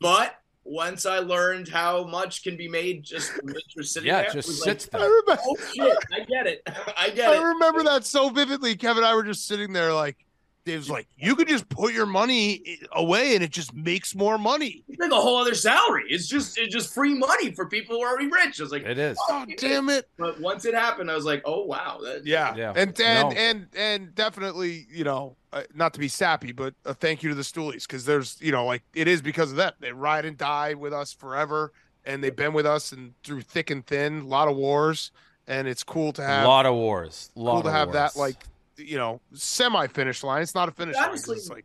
But 0.00 0.36
once 0.64 1.06
I 1.06 1.18
learned 1.18 1.68
how 1.68 2.04
much 2.04 2.42
can 2.42 2.56
be 2.56 2.68
made 2.68 3.04
just 3.04 3.30
from 3.30 3.48
interest 3.68 3.94
sitting 3.94 4.08
yeah, 4.08 4.22
there, 4.22 4.30
just 4.32 4.48
was 4.48 4.62
sits 4.62 4.92
like, 4.92 5.02
oh, 5.02 5.04
I 5.04 5.08
there. 5.08 5.20
remember, 5.20 5.42
Oh 5.46 5.56
shit! 5.72 5.98
I 6.12 6.20
get 6.24 6.46
it. 6.46 6.62
I 6.96 7.10
get 7.10 7.30
I 7.30 7.36
it. 7.36 7.40
I 7.40 7.42
remember 7.42 7.82
that 7.84 8.04
so 8.04 8.28
vividly. 8.28 8.76
Kevin 8.76 9.04
and 9.04 9.06
I 9.06 9.14
were 9.14 9.24
just 9.24 9.46
sitting 9.46 9.72
there 9.72 9.92
like, 9.94 10.16
Dave's 10.64 10.88
like, 10.88 11.08
you 11.16 11.34
could 11.34 11.48
just 11.48 11.68
put 11.68 11.92
your 11.92 12.06
money 12.06 12.78
away 12.92 13.34
and 13.34 13.42
it 13.42 13.50
just 13.50 13.74
makes 13.74 14.14
more 14.14 14.38
money. 14.38 14.84
It's 14.88 15.00
like 15.00 15.10
a 15.10 15.16
whole 15.16 15.36
other 15.38 15.54
salary. 15.54 16.04
It's 16.08 16.28
just 16.28 16.56
it's 16.56 16.72
just 16.72 16.94
free 16.94 17.14
money 17.14 17.50
for 17.52 17.66
people 17.66 17.96
who 17.96 18.02
are 18.02 18.10
already 18.10 18.28
rich. 18.28 18.60
I 18.60 18.62
was 18.62 18.72
like, 18.72 18.84
It 18.84 18.98
is. 18.98 19.18
Oh, 19.28 19.44
damn 19.58 19.88
it. 19.88 20.08
But 20.16 20.40
once 20.40 20.64
it 20.64 20.74
happened, 20.74 21.10
I 21.10 21.16
was 21.16 21.24
like, 21.24 21.42
oh 21.44 21.64
wow, 21.64 21.98
that, 22.04 22.24
Yeah. 22.24 22.54
Yeah. 22.54 22.72
And 22.76 22.98
and, 23.00 23.30
No. 23.30 23.36
and 23.36 23.66
and 23.76 24.14
definitely, 24.14 24.86
you 24.90 25.02
know, 25.04 25.36
uh, 25.52 25.62
not 25.74 25.94
to 25.94 26.00
be 26.00 26.08
sappy, 26.08 26.52
but 26.52 26.74
a 26.84 26.94
thank 26.94 27.22
you 27.22 27.28
to 27.30 27.34
the 27.34 27.42
Stoolies 27.42 27.86
because 27.86 28.04
there's, 28.04 28.40
you 28.40 28.52
know, 28.52 28.64
like 28.64 28.82
it 28.94 29.08
is 29.08 29.20
because 29.20 29.50
of 29.50 29.56
that. 29.56 29.74
They 29.80 29.92
ride 29.92 30.24
and 30.24 30.36
die 30.38 30.74
with 30.74 30.92
us 30.92 31.12
forever, 31.12 31.72
and 32.04 32.22
they've 32.22 32.34
been 32.34 32.52
with 32.52 32.66
us 32.66 32.92
and 32.92 33.14
through 33.24 33.42
thick 33.42 33.70
and 33.70 33.84
thin, 33.84 34.20
a 34.20 34.26
lot 34.26 34.46
of 34.48 34.56
wars, 34.56 35.10
and 35.48 35.66
it's 35.66 35.82
cool 35.82 36.12
to 36.12 36.22
have 36.22 36.44
A 36.44 36.48
lot 36.48 36.66
of 36.66 36.74
wars. 36.74 37.30
Lot 37.34 37.50
cool 37.50 37.58
of 37.58 37.64
to 37.66 37.72
have 37.72 37.92
that 37.92 38.14
like 38.16 38.36
you 38.84 38.96
know 38.98 39.20
semi 39.32 39.86
finish 39.86 40.22
line. 40.22 40.42
It's 40.42 40.54
not 40.54 40.68
a 40.68 40.72
finish 40.72 40.94
line. 40.96 41.04
'cause 41.04 41.28
Honestly, 41.28 41.36
It's 41.36 41.50
like 41.50 41.64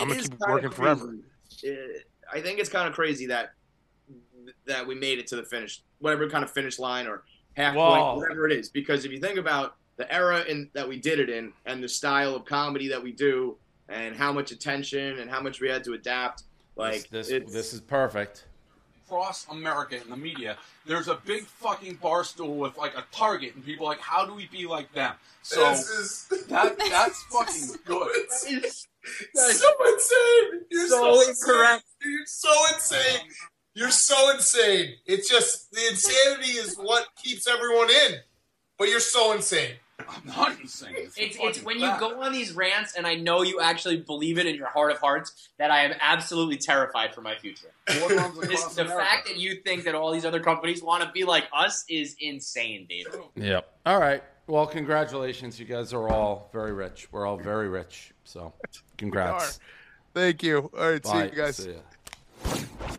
I'm 0.00 0.08
gonna 0.08 0.20
keep 0.20 0.30
kinda 0.30 0.46
working 0.48 0.70
forever. 0.70 1.14
crazy. 1.58 1.76
Uh, 1.76 1.98
I 2.32 2.40
think 2.40 2.58
it's 2.58 2.68
kind 2.70 2.88
of 2.88 2.94
crazy 2.94 3.26
that 3.26 3.52
that 4.66 4.86
we 4.86 4.94
made 4.94 5.18
it 5.18 5.26
to 5.28 5.36
the 5.36 5.42
finish, 5.44 5.82
whatever 5.98 6.28
kind 6.28 6.42
of 6.44 6.50
finish 6.50 6.78
line 6.78 7.06
or 7.06 7.22
half 7.56 7.74
Whoa. 7.74 7.88
point, 7.90 8.16
whatever 8.16 8.46
it 8.46 8.52
is. 8.52 8.68
Because 8.68 9.04
if 9.04 9.12
you 9.12 9.20
think 9.20 9.38
about 9.38 9.76
the 9.96 10.12
era 10.12 10.42
in 10.44 10.70
that 10.72 10.88
we 10.88 10.98
did 10.98 11.20
it 11.20 11.28
in, 11.28 11.52
and 11.66 11.82
the 11.82 11.88
style 11.88 12.34
of 12.34 12.44
comedy 12.44 12.88
that 12.88 13.02
we 13.02 13.12
do, 13.12 13.56
and 13.88 14.16
how 14.16 14.32
much 14.32 14.50
attention 14.50 15.18
and 15.18 15.30
how 15.30 15.40
much 15.40 15.60
we 15.60 15.68
had 15.68 15.84
to 15.84 15.92
adapt, 15.92 16.44
like 16.76 17.08
this, 17.10 17.28
it's, 17.28 17.52
this 17.52 17.72
is 17.74 17.80
perfect. 17.80 18.46
Across 19.12 19.46
America 19.48 20.00
in 20.00 20.08
the 20.08 20.16
media, 20.16 20.56
there's 20.86 21.08
a 21.08 21.16
big 21.26 21.44
fucking 21.44 21.96
bar 21.96 22.24
stool 22.24 22.56
with 22.56 22.76
like 22.78 22.96
a 22.96 23.04
target, 23.12 23.54
and 23.54 23.64
people 23.64 23.86
are 23.86 23.90
like, 23.90 24.00
how 24.00 24.24
do 24.24 24.32
we 24.32 24.48
be 24.50 24.66
like 24.66 24.90
them? 24.94 25.14
So 25.42 25.70
is 25.70 26.28
that 26.48 26.78
that's 26.90 27.22
fucking 27.24 27.76
good. 27.84 28.08
It's 28.14 28.88
so 29.34 29.68
insane. 29.86 30.60
You're 30.70 30.88
so, 30.88 31.22
So 31.22 31.30
incorrect. 31.30 31.84
You're 32.02 32.26
so 32.26 32.52
insane. 32.72 33.28
You're 33.74 33.90
so 33.90 34.30
insane. 34.34 34.94
It's 35.06 35.28
just 35.28 35.70
the 35.72 35.80
insanity 35.90 36.58
is 36.58 36.76
what 36.76 37.06
keeps 37.22 37.46
everyone 37.46 37.90
in. 37.90 38.18
But 38.78 38.88
you're 38.88 39.00
so 39.00 39.32
insane. 39.32 39.74
I'm 40.08 40.26
not 40.26 40.60
insane. 40.60 40.94
It's, 40.96 41.16
It's, 41.16 41.36
it's 41.40 41.62
when 41.62 41.78
you 41.78 41.90
go 41.98 42.22
on 42.22 42.32
these 42.32 42.52
rants, 42.52 42.94
and 42.96 43.06
I 43.06 43.14
know 43.14 43.42
you 43.42 43.60
actually 43.60 43.98
believe 43.98 44.38
it 44.38 44.46
in 44.46 44.54
your 44.54 44.66
heart 44.66 44.90
of 44.92 44.98
hearts, 44.98 45.50
that 45.58 45.70
I 45.70 45.84
am 45.84 45.94
absolutely 46.00 46.56
terrified 46.56 47.14
for 47.14 47.20
my 47.20 47.34
future. 47.36 47.72
This- 47.86 48.64
the 48.74 48.82
America? 48.82 49.04
fact 49.04 49.28
that 49.28 49.36
you 49.36 49.56
think 49.56 49.84
that 49.84 49.94
all 49.94 50.12
these 50.12 50.24
other 50.24 50.40
companies 50.40 50.82
want 50.82 51.02
to 51.02 51.10
be 51.12 51.24
like 51.24 51.44
us 51.52 51.84
is 51.88 52.16
insane, 52.20 52.86
David. 52.88 53.20
Yep. 53.36 53.70
All 53.86 54.00
right. 54.00 54.22
Well, 54.46 54.66
congratulations. 54.66 55.58
You 55.58 55.66
guys 55.66 55.92
are 55.92 56.08
all 56.08 56.50
very 56.52 56.72
rich. 56.72 57.08
We're 57.12 57.26
all 57.26 57.36
very 57.36 57.68
rich. 57.68 58.12
So, 58.24 58.52
congrats. 58.98 59.60
Thank 60.14 60.42
you. 60.42 60.70
All 60.76 60.90
right, 60.90 61.06
see 61.06 61.18
you 61.18 61.30
guys. 61.30 61.56
See 61.56 61.72
ya. 61.72 62.96